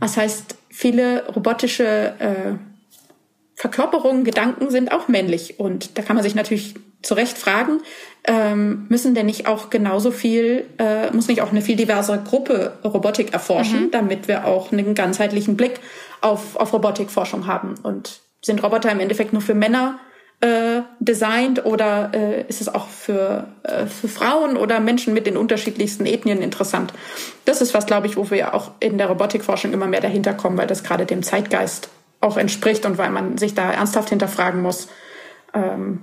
Das 0.00 0.16
heißt, 0.16 0.56
viele 0.70 1.26
robotische 1.26 2.14
äh, 2.18 2.54
Verkörperungen, 3.54 4.24
Gedanken 4.24 4.70
sind 4.70 4.92
auch 4.92 5.08
männlich. 5.08 5.58
Und 5.58 5.98
da 5.98 6.02
kann 6.02 6.16
man 6.16 6.22
sich 6.22 6.34
natürlich 6.34 6.74
zu 7.02 7.14
Recht 7.14 7.36
fragen, 7.36 7.80
ähm, 8.24 8.86
müssen 8.88 9.14
denn 9.14 9.26
nicht 9.26 9.46
auch 9.46 9.68
genauso 9.68 10.10
viel, 10.10 10.66
äh, 10.78 11.10
muss 11.12 11.28
nicht 11.28 11.42
auch 11.42 11.50
eine 11.50 11.62
viel 11.62 11.76
diversere 11.76 12.22
Gruppe 12.22 12.78
Robotik 12.84 13.32
erforschen, 13.32 13.86
mhm. 13.86 13.90
damit 13.90 14.28
wir 14.28 14.46
auch 14.46 14.72
einen 14.72 14.94
ganzheitlichen 14.94 15.56
Blick 15.56 15.80
auf, 16.20 16.56
auf 16.56 16.72
Robotikforschung 16.72 17.46
haben? 17.46 17.74
Und 17.82 18.20
sind 18.40 18.62
Roboter 18.62 18.90
im 18.90 19.00
Endeffekt 19.00 19.32
nur 19.32 19.42
für 19.42 19.54
Männer 19.54 19.98
äh, 20.40 20.82
designt 21.00 21.64
oder 21.66 22.12
äh, 22.14 22.42
ist 22.48 22.60
es 22.60 22.72
auch 22.72 22.88
für, 22.88 23.48
äh, 23.64 23.86
für 23.86 24.08
Frauen 24.08 24.56
oder 24.56 24.78
Menschen 24.78 25.12
mit 25.12 25.26
den 25.26 25.36
unterschiedlichsten 25.36 26.06
Ethnien 26.06 26.42
interessant? 26.42 26.92
Das 27.44 27.60
ist 27.60 27.74
was, 27.74 27.86
glaube 27.86 28.06
ich, 28.06 28.16
wo 28.16 28.30
wir 28.30 28.54
auch 28.54 28.72
in 28.78 28.98
der 28.98 29.08
Robotikforschung 29.08 29.72
immer 29.72 29.86
mehr 29.86 30.00
dahinter 30.00 30.34
kommen, 30.34 30.56
weil 30.56 30.68
das 30.68 30.84
gerade 30.84 31.06
dem 31.06 31.22
Zeitgeist 31.22 31.88
auch 32.20 32.36
entspricht 32.36 32.86
und 32.86 32.98
weil 32.98 33.10
man 33.10 33.38
sich 33.38 33.54
da 33.54 33.72
ernsthaft 33.72 34.10
hinterfragen 34.10 34.62
muss, 34.62 34.88
ähm, 35.54 36.02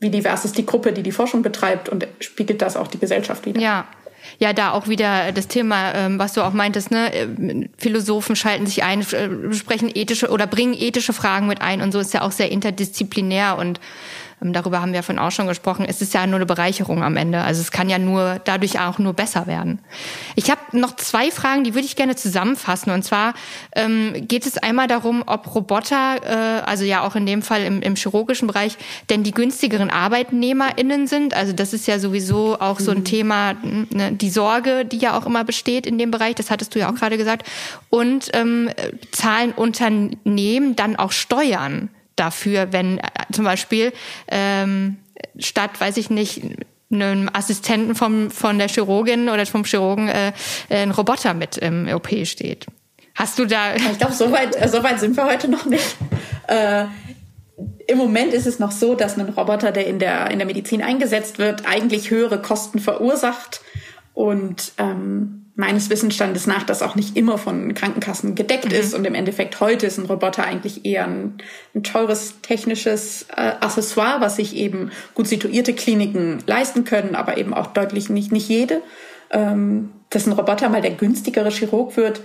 wie 0.00 0.10
divers 0.10 0.44
ist 0.44 0.58
die 0.58 0.66
Gruppe, 0.66 0.92
die 0.92 1.02
die 1.02 1.12
Forschung 1.12 1.42
betreibt 1.42 1.88
und 1.88 2.06
spiegelt 2.20 2.60
das 2.60 2.76
auch 2.76 2.88
die 2.88 2.98
Gesellschaft 2.98 3.46
wieder. 3.46 3.60
Ja. 3.60 3.86
Ja, 4.38 4.52
da 4.52 4.72
auch 4.72 4.88
wieder 4.88 5.32
das 5.32 5.48
Thema, 5.48 5.94
ähm, 5.94 6.18
was 6.18 6.32
du 6.32 6.42
auch 6.42 6.52
meintest, 6.52 6.90
ne? 6.90 7.12
Äh, 7.12 7.68
Philosophen 7.78 8.36
schalten 8.36 8.66
sich 8.66 8.82
ein, 8.82 9.00
äh, 9.00 9.52
sprechen 9.54 9.90
ethische 9.94 10.30
oder 10.30 10.46
bringen 10.46 10.74
ethische 10.74 11.12
Fragen 11.12 11.46
mit 11.46 11.60
ein 11.60 11.80
und 11.80 11.92
so 11.92 11.98
ist 11.98 12.14
ja 12.14 12.22
auch 12.22 12.32
sehr 12.32 12.50
interdisziplinär 12.50 13.56
und 13.58 13.80
darüber 14.40 14.80
haben 14.80 14.92
wir 14.92 15.02
von 15.02 15.18
auch 15.18 15.30
schon 15.30 15.46
gesprochen. 15.46 15.86
Es 15.88 16.02
ist 16.02 16.14
ja 16.14 16.26
nur 16.26 16.36
eine 16.36 16.46
Bereicherung 16.46 17.02
am 17.02 17.16
Ende. 17.16 17.42
Also 17.42 17.60
es 17.60 17.70
kann 17.70 17.88
ja 17.88 17.98
nur 17.98 18.40
dadurch 18.44 18.80
auch 18.80 18.98
nur 18.98 19.12
besser 19.12 19.46
werden. 19.46 19.78
Ich 20.34 20.50
habe 20.50 20.60
noch 20.72 20.96
zwei 20.96 21.30
Fragen, 21.30 21.64
die 21.64 21.74
würde 21.74 21.86
ich 21.86 21.96
gerne 21.96 22.16
zusammenfassen. 22.16 22.92
Und 22.92 23.04
zwar 23.04 23.34
ähm, 23.74 24.12
geht 24.28 24.46
es 24.46 24.58
einmal 24.58 24.86
darum, 24.86 25.22
ob 25.26 25.54
Roboter, 25.54 26.16
äh, 26.24 26.62
also 26.62 26.84
ja 26.84 27.02
auch 27.02 27.16
in 27.16 27.26
dem 27.26 27.42
Fall 27.42 27.62
im, 27.62 27.80
im 27.82 27.96
chirurgischen 27.96 28.48
Bereich, 28.48 28.76
denn 29.10 29.22
die 29.22 29.32
günstigeren 29.32 29.90
ArbeitnehmerInnen 29.90 31.06
sind. 31.06 31.34
Also 31.34 31.52
das 31.52 31.72
ist 31.72 31.86
ja 31.86 31.98
sowieso 31.98 32.58
auch 32.60 32.80
so 32.80 32.90
ein 32.90 32.98
mhm. 32.98 33.04
Thema, 33.04 33.54
ne, 33.62 34.12
die 34.12 34.30
Sorge, 34.30 34.84
die 34.84 34.98
ja 34.98 35.16
auch 35.16 35.26
immer 35.26 35.44
besteht 35.44 35.86
in 35.86 35.98
dem 35.98 36.10
Bereich. 36.10 36.34
Das 36.34 36.50
hattest 36.50 36.74
du 36.74 36.78
ja 36.78 36.90
auch 36.90 36.94
gerade 36.94 37.16
gesagt. 37.16 37.46
Und 37.90 38.30
ähm, 38.34 38.70
zahlen 39.12 39.52
Unternehmen 39.52 40.76
dann 40.76 40.96
auch 40.96 41.12
Steuern? 41.12 41.88
Dafür, 42.16 42.72
wenn 42.72 42.98
äh, 42.98 43.02
zum 43.32 43.44
Beispiel 43.44 43.92
ähm, 44.28 44.96
statt, 45.38 45.70
weiß 45.78 45.96
ich 45.96 46.10
nicht, 46.10 46.42
einem 46.92 47.30
Assistenten 47.32 47.94
vom, 47.94 48.30
von 48.30 48.58
der 48.58 48.68
Chirurgin 48.68 49.28
oder 49.28 49.44
vom 49.46 49.64
Chirurgen 49.64 50.08
äh, 50.08 50.32
ein 50.70 50.90
Roboter 50.90 51.34
mit 51.34 51.56
im 51.58 51.88
OP 51.88 52.08
steht. 52.24 52.66
Hast 53.14 53.38
du 53.38 53.46
da? 53.46 53.74
Ich 53.74 53.98
glaube, 53.98 54.12
so 54.12 54.30
weit, 54.32 54.60
äh, 54.60 54.68
so 54.68 54.82
weit 54.82 55.00
sind 55.00 55.16
wir 55.16 55.24
heute 55.24 55.48
noch 55.48 55.66
nicht. 55.66 55.96
Äh, 56.46 56.84
Im 57.86 57.98
Moment 57.98 58.34
ist 58.34 58.46
es 58.46 58.58
noch 58.58 58.72
so, 58.72 58.94
dass 58.94 59.18
ein 59.18 59.28
Roboter, 59.28 59.72
der 59.72 59.86
in 59.86 59.98
der, 59.98 60.30
in 60.30 60.38
der 60.38 60.46
Medizin 60.46 60.82
eingesetzt 60.82 61.38
wird, 61.38 61.66
eigentlich 61.66 62.10
höhere 62.10 62.42
Kosten 62.42 62.80
verursacht 62.80 63.60
und 64.14 64.72
ähm, 64.78 65.43
meines 65.56 65.88
Wissensstandes 65.88 66.46
nach 66.46 66.64
das 66.64 66.82
auch 66.82 66.96
nicht 66.96 67.16
immer 67.16 67.38
von 67.38 67.74
Krankenkassen 67.74 68.34
gedeckt 68.34 68.66
mhm. 68.66 68.72
ist 68.72 68.94
und 68.94 69.04
im 69.06 69.14
Endeffekt 69.14 69.60
heute 69.60 69.86
ist 69.86 69.98
ein 69.98 70.06
Roboter 70.06 70.44
eigentlich 70.44 70.84
eher 70.84 71.06
ein, 71.06 71.38
ein 71.74 71.84
teures 71.84 72.40
technisches 72.42 73.26
äh, 73.36 73.52
Accessoire, 73.60 74.20
was 74.20 74.36
sich 74.36 74.56
eben 74.56 74.90
gut 75.14 75.28
situierte 75.28 75.72
Kliniken 75.72 76.38
leisten 76.46 76.84
können, 76.84 77.14
aber 77.14 77.38
eben 77.38 77.54
auch 77.54 77.68
deutlich 77.68 78.10
nicht 78.10 78.32
nicht 78.32 78.48
jede. 78.48 78.82
Ähm, 79.30 79.90
dass 80.10 80.26
ein 80.26 80.32
Roboter 80.32 80.68
mal 80.68 80.82
der 80.82 80.92
günstigere 80.92 81.50
Chirurg 81.50 81.96
wird, 81.96 82.20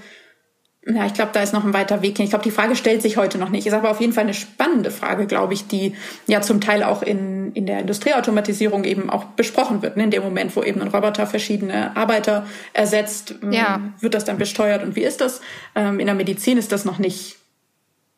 ja, 0.85 1.05
ich 1.05 1.13
glaube, 1.13 1.31
da 1.33 1.43
ist 1.43 1.53
noch 1.53 1.65
ein 1.65 1.73
weiter 1.73 2.01
Weg 2.01 2.17
hin. 2.17 2.23
Ich 2.23 2.29
glaube, 2.29 2.43
die 2.43 2.51
Frage 2.51 2.75
stellt 2.75 3.01
sich 3.01 3.17
heute 3.17 3.37
noch 3.37 3.49
nicht. 3.49 3.67
Ist 3.67 3.73
aber 3.73 3.91
auf 3.91 3.99
jeden 3.99 4.13
Fall 4.13 4.23
eine 4.23 4.33
spannende 4.33 4.91
Frage, 4.91 5.27
glaube 5.27 5.53
ich, 5.53 5.67
die 5.67 5.93
ja 6.25 6.41
zum 6.41 6.61
Teil 6.61 6.83
auch 6.83 7.03
in, 7.03 7.51
in 7.53 7.65
der 7.65 7.79
Industrieautomatisierung 7.79 8.85
eben 8.85 9.09
auch 9.09 9.25
besprochen 9.25 9.81
wird. 9.81 9.97
Ne? 9.97 10.05
In 10.05 10.11
dem 10.11 10.23
Moment, 10.23 10.55
wo 10.55 10.63
eben 10.63 10.81
ein 10.81 10.87
Roboter 10.87 11.27
verschiedene 11.27 11.97
Arbeiter 11.97 12.47
ersetzt, 12.71 13.35
ähm, 13.43 13.51
ja. 13.51 13.81
wird 13.99 14.13
das 14.13 14.23
dann 14.23 14.37
besteuert 14.37 14.81
und 14.81 14.95
wie 14.95 15.03
ist 15.03 15.19
das? 15.19 15.41
Ähm, 15.75 15.99
in 15.99 16.05
der 16.05 16.15
Medizin 16.15 16.57
ist 16.57 16.71
das 16.71 16.85
noch 16.85 16.97
nicht, 16.97 17.35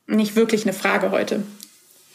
nicht 0.06 0.36
wirklich 0.36 0.64
eine 0.64 0.74
Frage 0.74 1.10
heute. 1.10 1.44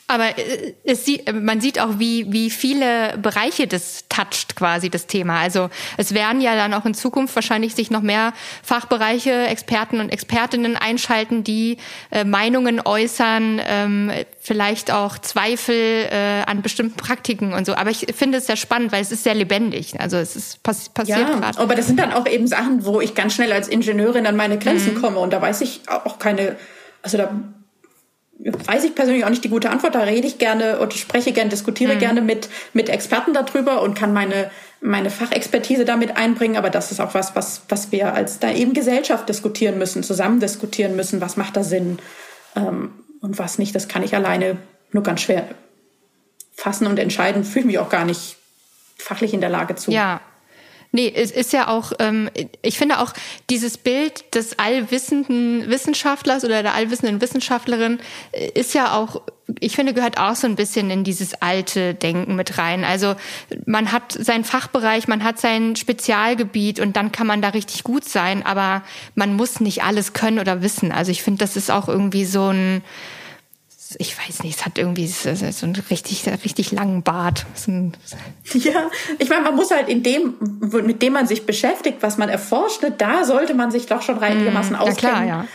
Aber 0.09 0.38
äh, 0.38 0.74
es 0.84 1.04
sieht, 1.04 1.32
man 1.32 1.61
sieht 1.61 1.80
auch, 1.80 1.98
wie, 1.98 2.32
wie 2.32 2.50
viele 2.50 3.18
Bereiche 3.18 3.66
das 3.66 4.04
toucht 4.09 4.57
quasi, 4.57 4.88
das 4.88 5.07
Thema. 5.07 5.40
Also 5.40 5.68
es 5.96 6.14
werden 6.14 6.40
ja 6.40 6.54
dann 6.54 6.74
auch 6.74 6.86
in 6.86 6.94
Zukunft 6.94 7.34
wahrscheinlich 7.34 7.74
sich 7.74 7.90
noch 7.90 8.02
mehr 8.02 8.32
Fachbereiche, 8.62 9.46
Experten 9.46 10.00
und 10.00 10.11
Expertinnen 10.11 10.76
einschalten, 10.76 11.42
die 11.42 11.78
äh, 12.11 12.24
Meinungen 12.24 12.80
äußern, 12.84 13.61
ähm, 13.66 14.12
vielleicht 14.40 14.92
auch 14.92 15.18
Zweifel 15.18 15.74
äh, 16.11 16.42
an 16.46 16.62
bestimmten 16.62 16.96
Praktiken 16.96 17.52
und 17.52 17.66
so. 17.66 17.74
Aber 17.74 17.90
ich 17.90 18.07
finde 18.14 18.38
es 18.38 18.46
sehr 18.46 18.57
spannend, 18.57 18.92
weil 18.92 19.02
es 19.02 19.11
ist 19.11 19.24
sehr 19.24 19.34
lebendig. 19.34 19.98
Also 19.98 20.16
es 20.18 20.36
ist 20.36 20.62
pass 20.62 20.88
passiert 20.88 21.18
ja, 21.18 21.34
gerade. 21.34 21.59
Aber 21.59 21.74
das 21.74 21.88
sind 21.88 21.98
dann 21.98 22.12
auch 22.12 22.26
eben 22.26 22.46
Sachen, 22.46 22.84
wo 22.84 23.00
ich 23.00 23.14
ganz 23.14 23.34
schnell 23.34 23.52
als 23.52 23.66
Ingenieurin 23.66 24.26
an 24.26 24.36
meine 24.36 24.59
Grenzen 24.59 24.94
mhm. 24.94 25.00
komme. 25.00 25.18
Und 25.18 25.32
da 25.32 25.42
weiß 25.42 25.62
ich 25.62 25.80
auch 25.88 26.18
keine, 26.20 26.57
also 27.02 27.18
da 27.18 27.30
weiß 28.39 28.84
ich 28.84 28.95
persönlich 28.95 29.24
auch 29.24 29.30
nicht 29.30 29.45
die 29.45 29.49
gute 29.49 29.70
Antwort. 29.70 29.95
Da 29.95 30.01
rede 30.01 30.26
ich 30.26 30.39
gerne 30.39 30.78
und 30.78 30.95
spreche 30.95 31.32
gerne, 31.32 31.51
diskutiere 31.51 31.95
mhm. 31.95 31.99
gerne 31.99 32.20
mit, 32.20 32.49
mit 32.72 32.89
Experten 32.89 33.32
darüber 33.32 33.82
und 33.82 33.95
kann 33.95 34.12
meine, 34.12 34.51
meine 34.80 35.11
Fachexpertise 35.11 35.84
damit 35.84 36.16
einbringen. 36.16 36.57
Aber 36.57 36.70
das 36.70 36.93
ist 36.93 37.01
auch 37.01 37.14
was, 37.14 37.34
was, 37.34 37.62
was 37.68 37.93
wir 37.93 38.14
als 38.14 38.39
da 38.39 38.53
eben 38.53 38.74
Gesellschaft 38.74 39.28
diskutieren 39.28 39.78
müssen, 39.78 40.03
zusammen 40.03 40.41
diskutieren 40.41 40.97
müssen. 40.97 41.20
Was 41.20 41.37
macht 41.37 41.57
da 41.57 41.64
Sinn 41.64 41.99
ähm, 42.55 42.93
und 43.20 43.39
was 43.39 43.59
nicht? 43.59 43.74
Das 43.74 43.89
kann 43.89 44.03
ich 44.03 44.14
alleine 44.14 44.59
nur 44.93 45.03
ganz 45.03 45.22
schwer 45.22 45.49
fassen 46.55 46.87
und 46.87 46.99
entscheiden. 46.99 47.45
Fühle 47.45 47.66
mich 47.66 47.78
auch 47.78 47.89
gar 47.89 48.05
nicht 48.05 48.37
fachlich 48.99 49.34
in 49.34 49.41
der 49.41 49.51
Lage 49.51 49.76
zu. 49.76 49.91
Ja, 49.91 50.20
Nee, 50.93 51.12
es 51.14 51.30
ist 51.30 51.53
ja 51.53 51.68
auch, 51.68 51.93
ähm, 51.99 52.30
ich 52.62 52.78
finde 52.78 53.01
auch 53.01 53.12
dieses 53.51 53.78
Bild 53.78 54.34
des 54.34 54.59
allwissenden 54.59 55.68
Wissenschaftlers 55.68 56.45
oder 56.45 56.62
der 56.62 56.74
allwissenden 56.74 57.20
Wissenschaftlerin 57.20 57.99
äh, 58.32 58.51
ist 58.59 58.74
ja 58.74 58.95
auch, 58.95 59.22
ich 59.61 59.76
finde, 59.76 59.95
gehört 59.95 60.18
auch 60.18 60.34
so 60.34 60.47
ein 60.47 60.57
bisschen 60.57 60.91
in 60.91 61.05
dieses 61.05 61.34
alte 61.34 61.95
Denken 61.95 62.34
mit 62.34 62.59
rein. 62.59 62.84
Also 62.84 63.14
man 63.64 63.93
hat 63.93 64.12
seinen 64.12 64.45
Fachbereich, 64.45 65.07
man 65.07 65.22
hat 65.22 65.39
sein 65.39 65.76
Spezialgebiet 65.76 66.80
und 66.80 66.97
dann 66.97 67.12
kann 67.12 67.26
man 67.26 67.43
da 67.43 67.51
richtig 67.51 67.84
gut 67.84 68.05
sein, 68.05 68.45
aber 68.45 68.82
man 69.14 69.34
muss 69.34 69.61
nicht 69.61 69.84
alles 69.84 70.12
können 70.14 70.39
oder 70.39 70.62
wissen. 70.62 70.93
Also 70.93 71.11
ich 71.12 71.22
finde, 71.22 71.39
das 71.39 71.57
ist 71.57 71.70
auch 71.70 71.89
irgendwie 71.89 72.24
so 72.24 72.49
ein, 72.49 72.82
ich 73.99 74.16
weiß 74.18 74.43
nicht, 74.43 74.59
es 74.59 74.66
hat 74.66 74.78
irgendwie 74.78 75.07
so 75.07 75.28
einen 75.30 75.76
richtig, 75.91 76.24
richtig 76.45 76.72
langen 76.72 77.03
Bart. 77.03 77.47
ja, 78.55 78.91
ich 79.18 79.28
meine, 79.28 79.43
man 79.43 79.55
muss 79.55 79.70
halt 79.70 79.89
in 79.89 80.03
dem, 80.03 80.34
mit 80.61 81.03
dem 81.03 81.12
man 81.12 81.26
sich 81.26 81.47
beschäftigt, 81.47 81.99
was 82.01 82.18
man 82.18 82.28
erforscht, 82.28 82.82
ne, 82.82 82.91
da 82.91 83.24
sollte 83.24 83.55
man 83.55 83.70
sich 83.70 83.87
doch 83.87 84.03
schon 84.03 84.18
reinigermaßen 84.18 84.72
mm, 84.72 84.80
auskennen. 84.80 85.14
Ja, 85.14 85.22
klar, 85.22 85.24
ja. 85.26 85.49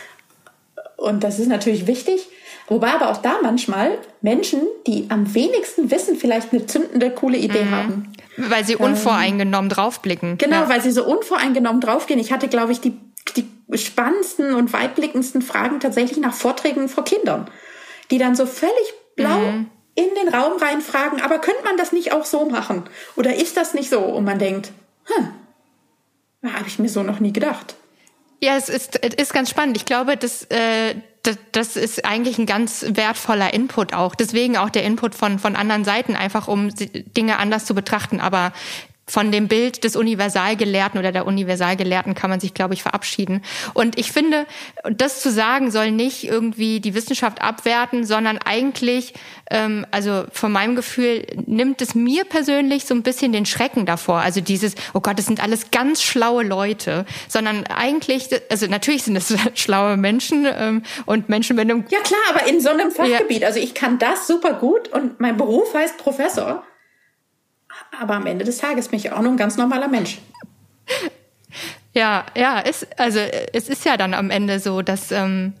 Und 0.96 1.24
das 1.24 1.38
ist 1.38 1.48
natürlich 1.48 1.86
wichtig. 1.86 2.20
Wobei 2.68 2.92
aber 2.92 3.10
auch 3.10 3.18
da 3.18 3.34
manchmal 3.42 3.98
Menschen, 4.22 4.62
die 4.86 5.06
am 5.10 5.34
wenigsten 5.34 5.90
wissen, 5.90 6.16
vielleicht 6.16 6.52
eine 6.52 6.64
zündende, 6.66 7.10
coole 7.10 7.36
Idee 7.36 7.64
mhm. 7.64 7.70
haben. 7.70 8.12
Weil 8.36 8.64
sie 8.64 8.76
unvoreingenommen 8.76 9.70
ähm, 9.70 9.74
draufblicken. 9.74 10.38
Genau, 10.38 10.62
ja. 10.62 10.68
weil 10.68 10.80
sie 10.80 10.92
so 10.92 11.04
unvoreingenommen 11.04 11.80
draufgehen. 11.80 12.20
Ich 12.20 12.32
hatte, 12.32 12.48
glaube 12.48 12.72
ich, 12.72 12.80
die, 12.80 12.96
die 13.36 13.46
spannendsten 13.76 14.54
und 14.54 14.72
weitblickendsten 14.72 15.42
Fragen 15.42 15.80
tatsächlich 15.80 16.18
nach 16.18 16.32
Vorträgen 16.32 16.88
vor 16.88 17.04
Kindern 17.04 17.50
die 18.10 18.18
dann 18.18 18.34
so 18.34 18.46
völlig 18.46 18.94
blau 19.16 19.38
mhm. 19.38 19.70
in 19.94 20.08
den 20.14 20.34
Raum 20.34 20.58
reinfragen, 20.58 21.20
aber 21.20 21.38
könnte 21.38 21.64
man 21.64 21.76
das 21.76 21.92
nicht 21.92 22.12
auch 22.12 22.24
so 22.24 22.46
machen? 22.46 22.84
Oder 23.16 23.34
ist 23.36 23.56
das 23.56 23.74
nicht 23.74 23.90
so? 23.90 24.00
Und 24.00 24.24
man 24.24 24.38
denkt, 24.38 24.72
hm, 25.04 26.52
habe 26.52 26.68
ich 26.68 26.78
mir 26.78 26.88
so 26.88 27.02
noch 27.02 27.20
nie 27.20 27.32
gedacht. 27.32 27.76
Ja, 28.42 28.56
es 28.56 28.68
ist, 28.68 29.02
es 29.02 29.14
ist 29.14 29.32
ganz 29.32 29.50
spannend. 29.50 29.76
Ich 29.76 29.84
glaube, 29.84 30.16
das, 30.16 30.44
äh, 30.50 30.96
das, 31.22 31.38
das 31.52 31.76
ist 31.76 32.04
eigentlich 32.04 32.38
ein 32.38 32.46
ganz 32.46 32.84
wertvoller 32.88 33.54
Input 33.54 33.94
auch. 33.94 34.16
Deswegen 34.16 34.56
auch 34.56 34.68
der 34.68 34.82
Input 34.82 35.14
von, 35.14 35.38
von 35.38 35.54
anderen 35.54 35.84
Seiten, 35.84 36.16
einfach 36.16 36.48
um 36.48 36.70
Dinge 36.74 37.38
anders 37.38 37.66
zu 37.66 37.74
betrachten. 37.74 38.20
Aber 38.20 38.52
von 39.06 39.32
dem 39.32 39.48
Bild 39.48 39.82
des 39.82 39.96
Universalgelehrten 39.96 40.98
oder 40.98 41.10
der 41.10 41.26
Universalgelehrten 41.26 42.14
kann 42.14 42.30
man 42.30 42.38
sich, 42.38 42.54
glaube 42.54 42.74
ich, 42.74 42.82
verabschieden. 42.82 43.42
Und 43.74 43.98
ich 43.98 44.12
finde, 44.12 44.46
das 44.90 45.20
zu 45.20 45.30
sagen 45.30 45.70
soll 45.70 45.90
nicht 45.90 46.24
irgendwie 46.24 46.80
die 46.80 46.94
Wissenschaft 46.94 47.42
abwerten, 47.42 48.04
sondern 48.04 48.38
eigentlich, 48.38 49.14
ähm, 49.50 49.84
also 49.90 50.24
von 50.32 50.52
meinem 50.52 50.76
Gefühl, 50.76 51.26
nimmt 51.46 51.82
es 51.82 51.96
mir 51.96 52.24
persönlich 52.24 52.84
so 52.84 52.94
ein 52.94 53.02
bisschen 53.02 53.32
den 53.32 53.44
Schrecken 53.44 53.86
davor. 53.86 54.20
Also 54.20 54.40
dieses, 54.40 54.76
oh 54.94 55.00
Gott, 55.00 55.18
das 55.18 55.26
sind 55.26 55.42
alles 55.42 55.72
ganz 55.72 56.00
schlaue 56.02 56.44
Leute, 56.44 57.04
sondern 57.28 57.66
eigentlich, 57.66 58.28
also 58.50 58.66
natürlich 58.66 59.02
sind 59.02 59.16
es 59.16 59.34
schlaue 59.54 59.96
Menschen 59.96 60.46
ähm, 60.46 60.84
und 61.06 61.28
Menschen 61.28 61.56
mit 61.56 61.68
einem... 61.68 61.84
Ja 61.90 62.00
klar, 62.00 62.20
aber 62.30 62.46
in 62.46 62.60
so 62.60 62.70
einem 62.70 62.92
Fachgebiet. 62.92 63.42
Ja. 63.42 63.48
Also 63.48 63.58
ich 63.58 63.74
kann 63.74 63.98
das 63.98 64.28
super 64.28 64.54
gut 64.54 64.88
und 64.88 65.18
mein 65.20 65.36
Beruf 65.36 65.74
heißt 65.74 65.98
Professor 65.98 66.62
aber 68.00 68.14
am 68.14 68.26
Ende 68.26 68.44
des 68.44 68.58
Tages 68.58 68.88
bin 68.88 68.98
ich 68.98 69.12
auch 69.12 69.20
nur 69.20 69.32
ein 69.32 69.36
ganz 69.36 69.56
normaler 69.56 69.88
Mensch. 69.88 70.18
Ja, 71.94 72.24
ja, 72.34 72.58
ist, 72.60 72.86
also 72.98 73.18
es 73.18 73.68
ist 73.68 73.84
ja 73.84 73.98
dann 73.98 74.14
am 74.14 74.30
Ende 74.30 74.58
so, 74.60 74.80
dass 74.80 75.12
ähm, 75.12 75.52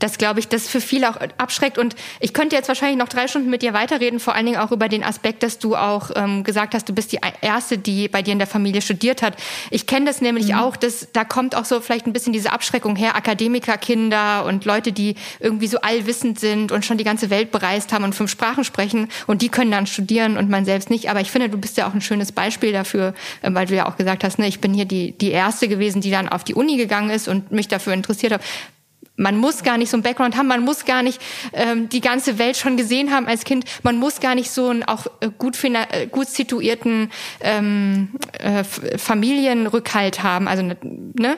das 0.00 0.18
glaube 0.18 0.40
ich, 0.40 0.48
das 0.48 0.68
für 0.68 0.80
viele 0.80 1.08
auch 1.08 1.16
abschreckt. 1.38 1.78
Und 1.78 1.94
ich 2.18 2.34
könnte 2.34 2.56
jetzt 2.56 2.68
wahrscheinlich 2.68 2.98
noch 2.98 3.08
drei 3.08 3.28
Stunden 3.28 3.50
mit 3.50 3.62
dir 3.62 3.72
weiterreden, 3.72 4.18
vor 4.18 4.34
allen 4.34 4.46
Dingen 4.46 4.58
auch 4.58 4.72
über 4.72 4.88
den 4.88 5.04
Aspekt, 5.04 5.42
dass 5.42 5.58
du 5.58 5.76
auch 5.76 6.10
ähm, 6.16 6.42
gesagt 6.42 6.74
hast, 6.74 6.88
du 6.88 6.92
bist 6.92 7.12
die 7.12 7.20
erste, 7.40 7.78
die 7.78 8.08
bei 8.08 8.22
dir 8.22 8.32
in 8.32 8.38
der 8.38 8.48
Familie 8.48 8.82
studiert 8.82 9.22
hat. 9.22 9.36
Ich 9.70 9.86
kenne 9.86 10.06
das 10.06 10.20
nämlich 10.20 10.48
mhm. 10.48 10.54
auch, 10.58 10.76
dass 10.76 11.08
da 11.12 11.24
kommt 11.24 11.54
auch 11.54 11.64
so 11.64 11.80
vielleicht 11.80 12.06
ein 12.06 12.12
bisschen 12.12 12.32
diese 12.32 12.52
Abschreckung 12.52 12.96
her, 12.96 13.14
Akademikerkinder 13.14 14.44
und 14.46 14.64
Leute, 14.64 14.92
die 14.92 15.14
irgendwie 15.38 15.66
so 15.66 15.80
allwissend 15.80 16.40
sind 16.40 16.72
und 16.72 16.84
schon 16.84 16.98
die 16.98 17.04
ganze 17.04 17.30
Welt 17.30 17.50
bereist 17.50 17.92
haben 17.92 18.04
und 18.04 18.14
fünf 18.14 18.30
Sprachen 18.30 18.64
sprechen 18.64 19.08
und 19.26 19.42
die 19.42 19.50
können 19.50 19.70
dann 19.70 19.86
studieren 19.86 20.36
und 20.38 20.48
man 20.48 20.64
selbst 20.64 20.90
nicht. 20.90 21.10
Aber 21.10 21.20
ich 21.20 21.30
finde, 21.30 21.48
du 21.48 21.58
bist 21.58 21.76
ja 21.76 21.86
auch 21.86 21.94
ein 21.94 22.00
schönes 22.00 22.32
Beispiel 22.32 22.72
dafür, 22.72 23.14
äh, 23.42 23.52
weil 23.52 23.66
du 23.66 23.76
ja 23.76 23.86
auch 23.86 23.96
gesagt 23.96 24.24
hast, 24.24 24.38
ne, 24.38 24.48
ich 24.48 24.60
bin 24.60 24.72
hier 24.72 24.86
die, 24.86 25.12
die 25.12 25.30
erste 25.30 25.68
gewesen, 25.68 26.00
die 26.00 26.10
dann 26.10 26.28
auf 26.28 26.42
die 26.42 26.54
Uni 26.54 26.76
gegangen 26.78 27.10
ist 27.10 27.28
und 27.28 27.52
mich 27.52 27.68
dafür 27.68 27.92
interessiert 27.92 28.32
hat 28.32 28.40
man 29.16 29.36
muss 29.36 29.62
gar 29.62 29.76
nicht 29.76 29.90
so 29.90 29.96
ein 29.96 30.02
Background 30.02 30.36
haben, 30.36 30.46
man 30.46 30.64
muss 30.64 30.84
gar 30.84 31.02
nicht 31.02 31.20
ähm, 31.52 31.88
die 31.88 32.00
ganze 32.00 32.38
Welt 32.38 32.56
schon 32.56 32.76
gesehen 32.76 33.12
haben 33.12 33.26
als 33.26 33.44
Kind, 33.44 33.64
man 33.82 33.96
muss 33.96 34.20
gar 34.20 34.34
nicht 34.34 34.50
so 34.50 34.68
einen 34.68 34.82
auch 34.82 35.06
äh, 35.20 35.28
gut, 35.36 35.62
äh, 35.64 36.06
gut 36.06 36.28
situierten 36.28 37.10
ähm, 37.40 38.08
äh, 38.38 38.64
Familienrückhalt 38.64 40.22
haben. 40.22 40.48
Also 40.48 40.62
ne? 40.62 41.36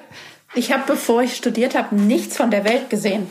Ich 0.54 0.72
habe, 0.72 0.84
bevor 0.86 1.22
ich 1.22 1.34
studiert 1.34 1.74
habe, 1.74 1.96
nichts 1.96 2.36
von 2.36 2.50
der 2.50 2.64
Welt 2.64 2.90
gesehen. 2.90 3.26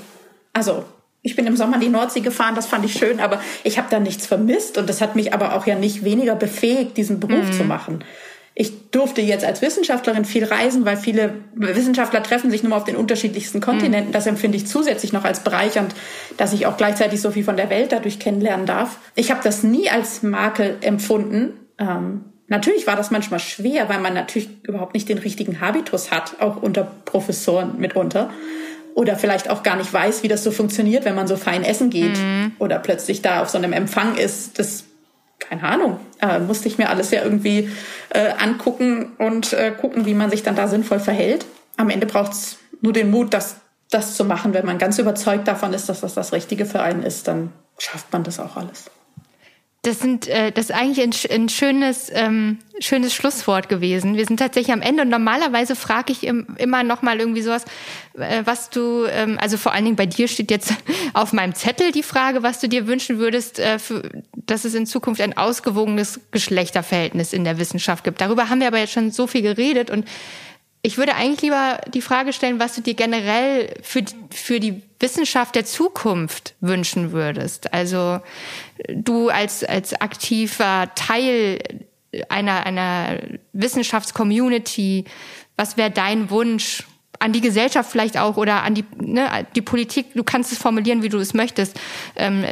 Also 0.54 0.84
ich 1.22 1.36
bin 1.36 1.46
im 1.46 1.56
Sommer 1.56 1.76
in 1.76 1.82
die 1.82 1.90
Nordsee 1.90 2.22
gefahren, 2.22 2.56
das 2.56 2.66
fand 2.66 2.84
ich 2.84 2.94
schön, 2.94 3.20
aber 3.20 3.40
ich 3.64 3.78
habe 3.78 3.88
da 3.90 4.00
nichts 4.00 4.26
vermisst 4.26 4.78
und 4.78 4.90
das 4.90 5.02
hat 5.02 5.16
mich 5.16 5.34
aber 5.34 5.56
auch 5.56 5.68
ja 5.68 5.76
nicht 5.76 6.04
weniger 6.04 6.36
befähigt, 6.36 6.98
diesen 6.98 7.20
Beruf 7.20 7.46
mhm. 7.46 7.54
zu 7.54 7.64
machen 7.64 8.04
ich 8.54 8.92
durfte 8.92 9.22
jetzt 9.22 9.46
als 9.46 9.62
Wissenschaftlerin 9.62 10.26
viel 10.26 10.44
reisen, 10.44 10.84
weil 10.84 10.98
viele 10.98 11.36
Wissenschaftler 11.56 12.22
treffen 12.22 12.52
sich 12.52 12.64
nur 12.64 12.76
auf 12.76 12.84
den 12.84 12.98
unterschiedlichsten 12.98 13.60
mhm. 13.60 13.64
Kontinenten. 13.64 14.12
Das 14.12 14.28
empfinde 14.28 14.58
ich 14.58 14.68
zusätzlich 14.68 15.14
noch 15.14 15.24
als 15.24 15.42
bereichernd, 15.42 15.96
dass 16.38 16.52
ich 16.52 16.66
auch 16.66 16.76
gleichzeitig 16.76 17.22
so 17.22 17.32
viel 17.32 17.46
von 17.46 17.56
der 17.56 17.70
Welt 17.70 17.94
dadurch 17.94 18.20
kennenlernen 18.20 18.66
darf. 18.66 18.98
Ich 19.16 19.32
habe 19.32 19.42
das 19.44 19.64
nie 19.64 19.90
als 19.90 20.22
Makel 20.22 20.78
empfunden. 20.82 21.54
Ähm, 21.78 22.26
natürlich 22.48 22.88
war 22.88 22.98
das 22.98 23.10
manchmal 23.10 23.40
schwer, 23.40 23.88
weil 23.88 24.02
man 24.02 24.14
natürlich 24.14 24.50
überhaupt 24.64 24.96
nicht 24.96 25.08
den 25.08 25.18
richtigen 25.18 25.62
Habitus 25.62 26.12
hat, 26.12 26.42
auch 26.42 26.62
unter 26.62 26.92
Professoren 27.06 27.80
mitunter. 27.80 28.32
Oder 28.94 29.16
vielleicht 29.16 29.50
auch 29.50 29.64
gar 29.64 29.78
nicht 29.78 29.94
weiß, 29.94 30.24
wie 30.24 30.28
das 30.28 30.44
so 30.44 30.52
funktioniert, 30.52 31.06
wenn 31.06 31.16
man 31.16 31.26
so 31.26 31.38
fein 31.38 31.64
essen 31.64 31.90
geht 31.90 32.18
mhm. 32.18 32.52
oder 32.60 32.78
plötzlich 32.80 33.22
da 33.22 33.42
auf 33.42 33.50
so 33.50 33.58
einem 33.58 33.72
Empfang 33.72 34.18
ist. 34.18 34.60
Das 34.60 34.84
keine 35.42 35.64
Ahnung, 35.64 36.00
äh, 36.22 36.40
musste 36.40 36.68
ich 36.68 36.78
mir 36.78 36.90
alles 36.90 37.12
ja 37.12 37.24
irgendwie 37.24 37.70
äh, 38.10 38.30
angucken 38.40 39.14
und 39.18 39.54
äh, 39.54 39.72
gucken, 39.72 40.06
wie 40.06 40.14
man 40.14 40.30
sich 40.30 40.44
dann 40.44 40.56
da 40.56 40.68
sinnvoll 40.68 41.00
verhält. 41.00 41.46
Am 41.78 41.90
Ende 41.90 42.08
braucht 42.08 42.32
es 42.32 42.58
nur 42.82 42.94
den 42.94 43.12
Mut, 43.12 43.34
das, 43.34 43.58
das 43.90 44.16
zu 44.16 44.24
machen. 44.24 44.54
Wenn 44.54 44.66
man 44.66 44.78
ganz 44.78 44.98
überzeugt 45.00 45.48
davon 45.48 45.74
ist, 45.74 45.90
dass 45.90 46.02
das 46.02 46.14
das 46.14 46.32
Richtige 46.32 46.66
für 46.66 46.82
einen 46.82 47.04
ist, 47.04 47.28
dann 47.28 47.52
schafft 47.78 48.14
man 48.14 48.24
das 48.24 48.40
auch 48.40 48.56
alles. 48.56 48.90
Das 49.84 50.00
sind 50.00 50.28
äh, 50.28 50.52
das 50.52 50.66
ist 50.66 50.76
eigentlich 50.76 51.32
ein, 51.32 51.42
ein 51.42 51.50
schönes 51.50 52.12
ähm, 52.14 52.60
schönes 52.80 53.16
Schlusswort 53.16 53.68
gewesen. 53.68 54.16
Wir 54.16 54.26
sind 54.26 54.38
tatsächlich 54.38 54.72
am 54.74 54.84
Ende 54.84 55.02
und 55.02 55.10
normalerweise 55.10 55.76
frage 55.76 56.12
ich 56.12 56.24
im, 56.24 56.56
immer 56.58 56.84
noch 56.84 57.02
mal 57.02 57.20
irgendwie 57.20 57.42
sowas, 57.42 57.66
äh, 58.14 58.44
was 58.46 58.70
du 58.70 59.06
ähm, 59.06 59.40
also 59.42 59.58
vor 59.58 59.72
allen 59.74 59.86
Dingen 59.86 59.96
bei 59.96 60.06
dir 60.06 60.28
steht 60.28 60.52
jetzt 60.52 60.76
auf 61.14 61.34
meinem 61.34 61.56
Zettel 61.56 61.92
die 61.92 62.04
Frage, 62.04 62.44
was 62.44 62.60
du 62.60 62.70
dir 62.70 62.86
wünschen 62.86 63.18
würdest, 63.18 63.58
äh, 63.58 63.80
für, 63.80 64.04
dass 64.34 64.66
es 64.66 64.76
in 64.76 64.86
Zukunft 64.86 65.20
ein 65.20 65.36
ausgewogenes 65.36 66.20
Geschlechterverhältnis 66.30 67.34
in 67.34 67.44
der 67.44 67.58
Wissenschaft 67.58 68.04
gibt. 68.04 68.22
Darüber 68.22 68.50
haben 68.50 68.60
wir 68.60 68.68
aber 68.68 68.80
jetzt 68.80 68.94
schon 68.94 69.10
so 69.10 69.26
viel 69.26 69.42
geredet 69.42 69.90
und 69.90 70.06
ich 70.84 70.98
würde 70.98 71.16
eigentlich 71.16 71.42
lieber 71.42 71.80
die 71.94 72.02
Frage 72.02 72.34
stellen, 72.34 72.60
was 72.60 72.76
du 72.76 72.82
dir 72.82 72.96
generell 72.96 73.76
für, 73.82 74.04
für 74.32 74.60
die 74.60 74.82
Wissenschaft 75.00 75.56
der 75.56 75.66
Zukunft 75.66 76.56
wünschen 76.60 77.12
würdest. 77.12 77.74
Also 77.74 78.20
du 78.90 79.30
als, 79.30 79.64
als 79.64 79.94
aktiver 79.94 80.90
Teil 80.96 81.60
einer, 82.30 82.66
einer 82.66 83.20
Wissenschaftscommunity, 83.54 85.06
was 85.56 85.78
wäre 85.78 85.92
dein 85.92 86.30
Wunsch 86.30 86.84
an 87.20 87.32
die 87.32 87.42
Gesellschaft 87.42 87.92
vielleicht 87.92 88.18
auch 88.18 88.38
oder 88.38 88.64
an 88.64 88.74
die, 88.74 88.86
ne, 89.00 89.46
die 89.56 89.62
Politik, 89.62 90.14
du 90.16 90.24
kannst 90.24 90.52
es 90.52 90.58
formulieren, 90.58 91.04
wie 91.04 91.10
du 91.10 91.20
es 91.20 91.36
möchtest, 91.36 91.80
ähm, 92.16 92.44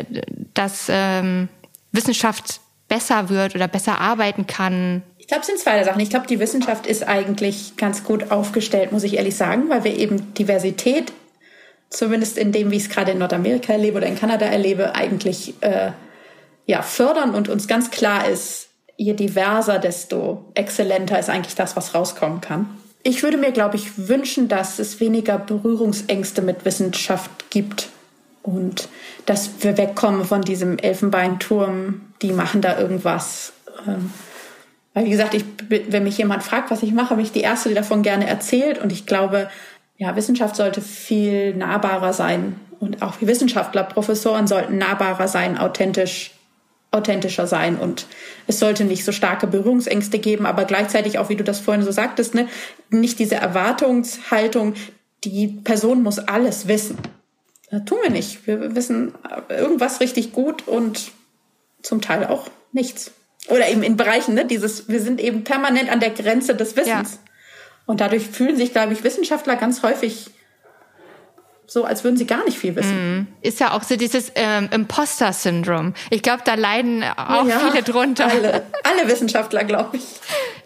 dass 0.53 0.86
ähm, 0.89 1.49
Wissenschaft 1.91 2.61
besser 2.88 3.30
wird 3.30 3.55
oder 3.55 3.67
besser 3.67 3.99
arbeiten 3.99 4.45
kann, 4.45 5.01
glaube, 5.30 5.41
es 5.41 5.47
sind 5.47 5.59
zwei 5.59 5.84
Sachen. 5.84 6.01
Ich 6.01 6.09
glaube, 6.09 6.27
die 6.27 6.39
Wissenschaft 6.39 6.88
ist 6.88 7.07
eigentlich 7.07 7.77
ganz 7.77 8.03
gut 8.03 8.32
aufgestellt, 8.32 8.91
muss 8.91 9.03
ich 9.03 9.17
ehrlich 9.17 9.36
sagen, 9.36 9.69
weil 9.69 9.84
wir 9.84 9.95
eben 9.95 10.34
Diversität, 10.34 11.13
zumindest 11.89 12.38
in 12.38 12.51
dem, 12.51 12.71
wie 12.71 12.77
ich 12.77 12.84
es 12.84 12.89
gerade 12.89 13.11
in 13.11 13.19
Nordamerika 13.19 13.73
erlebe 13.73 13.97
oder 13.97 14.07
in 14.07 14.17
Kanada 14.17 14.45
erlebe, 14.45 14.95
eigentlich 14.95 15.53
äh, 15.61 15.91
ja, 16.65 16.82
fördern 16.82 17.34
und 17.34 17.49
uns 17.49 17.67
ganz 17.67 17.91
klar 17.91 18.27
ist, 18.27 18.69
je 18.97 19.13
diverser, 19.13 19.80
desto 19.80 20.45
exzellenter 20.55 21.17
ist 21.17 21.30
eigentlich 21.30 21.55
das, 21.55 21.75
was 21.75 21.95
rauskommen 21.95 22.41
kann. 22.41 22.69
Ich 23.01 23.23
würde 23.23 23.38
mir, 23.38 23.51
glaube 23.51 23.77
ich, 23.77 24.09
wünschen, 24.09 24.49
dass 24.49 24.77
es 24.77 24.99
weniger 24.99 25.38
Berührungsängste 25.38 26.41
mit 26.41 26.65
Wissenschaft 26.65 27.32
gibt 27.49 27.89
und 28.43 28.89
dass 29.25 29.49
wir 29.61 29.77
wegkommen 29.77 30.25
von 30.25 30.41
diesem 30.41 30.77
Elfenbeinturm, 30.77 32.01
die 32.21 32.34
machen 32.34 32.61
da 32.61 32.77
irgendwas. 32.77 33.53
Ähm, 33.88 34.11
weil, 35.00 35.06
wie 35.06 35.12
gesagt, 35.12 35.34
ich, 35.34 35.45
wenn 35.70 36.04
mich 36.04 36.18
jemand 36.18 36.43
fragt, 36.43 36.72
was 36.72 36.84
ich 36.84 36.91
mache, 36.91 37.16
bin 37.16 37.24
ich 37.24 37.32
die 37.32 37.39
Erste, 37.39 37.70
die 37.70 37.76
davon 37.76 38.04
gerne 38.04 38.28
erzählt. 38.28 38.80
Und 38.80 38.91
ich 38.91 39.06
glaube, 39.06 39.50
ja, 39.95 40.14
Wissenschaft 40.18 40.58
sollte 40.58 40.82
viel 40.82 41.54
nahbarer 41.56 42.12
sein. 42.12 42.60
Und 42.82 43.02
auch 43.02 43.16
Wissenschaftler, 43.22 43.84
Professoren 43.84 44.45
sollten 44.45 44.78
nahbarer 44.78 45.30
sein, 45.30 45.58
authentisch, 45.58 46.32
authentischer 46.91 47.47
sein. 47.47 47.78
Und 47.78 48.08
es 48.45 48.60
sollte 48.60 48.84
nicht 48.84 49.06
so 49.06 49.14
starke 49.14 49.47
Berührungsängste 49.47 50.20
geben, 50.20 50.45
aber 50.45 50.66
gleichzeitig 50.66 51.18
auch, 51.18 51.30
wie 51.30 51.38
du 51.38 51.45
das 51.45 51.60
vorhin 51.60 51.86
so 51.86 51.91
sagtest, 51.91 52.36
ne, 52.36 52.50
nicht 52.89 53.20
diese 53.20 53.36
Erwartungshaltung, 53.36 54.74
die 55.24 55.47
Person 55.47 56.04
muss 56.04 56.20
alles 56.20 56.68
wissen. 56.68 56.97
Das 57.72 57.86
tun 57.86 58.00
wir 58.04 58.12
nicht. 58.12 58.45
Wir 58.45 58.76
wissen 58.76 59.14
irgendwas 59.47 60.02
richtig 60.02 60.34
gut 60.34 60.68
und 60.68 61.12
zum 61.84 62.02
Teil 62.02 62.28
auch 62.28 62.47
nichts. 62.74 63.14
Oder 63.50 63.68
eben 63.70 63.84
in 63.84 63.97
Bereichen, 63.97 64.36
ne, 64.36 64.45
dieses, 64.45 64.88
wir 64.89 65.02
sind 65.02 65.20
eben 65.20 65.43
permanent 65.43 65.91
an 65.91 66.00
der 66.00 66.12
Grenze 66.12 66.56
des 66.56 66.76
Wissens. 66.76 67.14
Ja. 67.14 67.20
Und 67.86 68.02
dadurch 68.02 68.28
fühlen 68.28 68.56
sich, 68.56 68.72
glaube 68.72 68.93
ich, 68.93 69.04
Wissenschaftler 69.04 69.56
ganz 69.56 69.82
häufig 69.82 70.30
so, 71.70 71.86
als 71.86 72.04
würden 72.04 72.18
sie 72.18 72.26
gar 72.26 72.43
nicht 72.45 72.58
viel 72.58 72.76
wissen. 72.76 73.20
Mm. 73.20 73.28
Ist 73.41 73.60
ja 73.60 73.74
auch 73.74 73.84
so 73.84 73.95
dieses 73.95 74.32
ähm, 74.34 74.70
Imposter-Syndrom. 74.72 75.93
Ich 76.10 76.24
glaube, 76.24 76.41
da 76.43 76.56
leiden 76.56 77.04
auch 77.04 77.45
ja, 77.45 77.60
viele 77.60 77.84
drunter. 77.84 78.26
Alle, 78.26 78.64
alle 78.84 79.08
Wissenschaftler, 79.08 79.64
glaube 79.66 79.97
ich. 79.97 80.04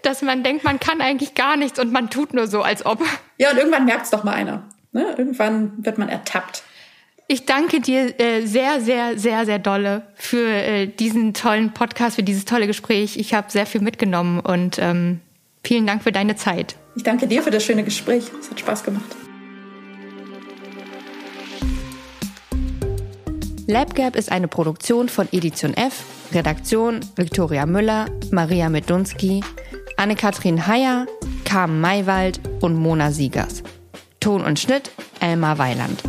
Dass 0.01 0.21
man 0.21 0.43
denkt, 0.43 0.63
man 0.63 0.79
kann 0.79 1.01
eigentlich 1.01 1.35
gar 1.35 1.57
nichts 1.57 1.77
und 1.77 1.91
man 1.91 2.09
tut 2.09 2.33
nur 2.33 2.47
so, 2.47 2.61
als 2.61 2.85
ob. 2.85 3.01
Ja, 3.37 3.51
und 3.51 3.57
irgendwann 3.57 3.83
merkt 3.83 4.05
es 4.05 4.11
doch 4.11 4.23
mal 4.23 4.33
einer. 4.33 4.63
Ne? 4.93 5.13
Irgendwann 5.17 5.73
wird 5.77 5.97
man 5.97 6.07
ertappt. 6.07 6.63
Ich 7.27 7.45
danke 7.45 7.79
dir 7.79 8.19
äh, 8.19 8.45
sehr, 8.45 8.81
sehr, 8.81 9.17
sehr, 9.17 9.45
sehr 9.45 9.59
dolle 9.59 10.03
für 10.15 10.45
äh, 10.45 10.87
diesen 10.87 11.33
tollen 11.33 11.73
Podcast, 11.73 12.17
für 12.17 12.23
dieses 12.23 12.45
tolle 12.45 12.67
Gespräch. 12.67 13.17
Ich 13.17 13.33
habe 13.33 13.49
sehr 13.49 13.65
viel 13.65 13.81
mitgenommen 13.81 14.39
und 14.41 14.77
ähm, 14.79 15.21
vielen 15.63 15.87
Dank 15.87 16.03
für 16.03 16.11
deine 16.11 16.35
Zeit. 16.35 16.75
Ich 16.95 17.03
danke 17.03 17.27
dir 17.27 17.41
für 17.41 17.49
das 17.49 17.63
schöne 17.63 17.83
Gespräch. 17.83 18.25
Es 18.39 18.49
hat 18.49 18.59
Spaß 18.59 18.83
gemacht. 18.83 19.15
LabGap 23.67 24.17
ist 24.17 24.29
eine 24.29 24.49
Produktion 24.49 25.07
von 25.07 25.29
Edition 25.31 25.73
F, 25.73 26.03
Redaktion 26.33 26.99
Viktoria 27.15 27.65
Müller, 27.65 28.07
Maria 28.31 28.67
Medunski, 28.67 29.41
Anne-Kathrin 29.95 30.67
Heyer, 30.67 31.07
Carmen 31.45 31.79
Maywald 31.79 32.41
und 32.59 32.75
Mona 32.75 33.11
Siegers. 33.11 33.63
Ton 34.19 34.43
und 34.43 34.59
Schnitt 34.59 34.91
Elmar 35.21 35.57
Weiland. 35.57 36.03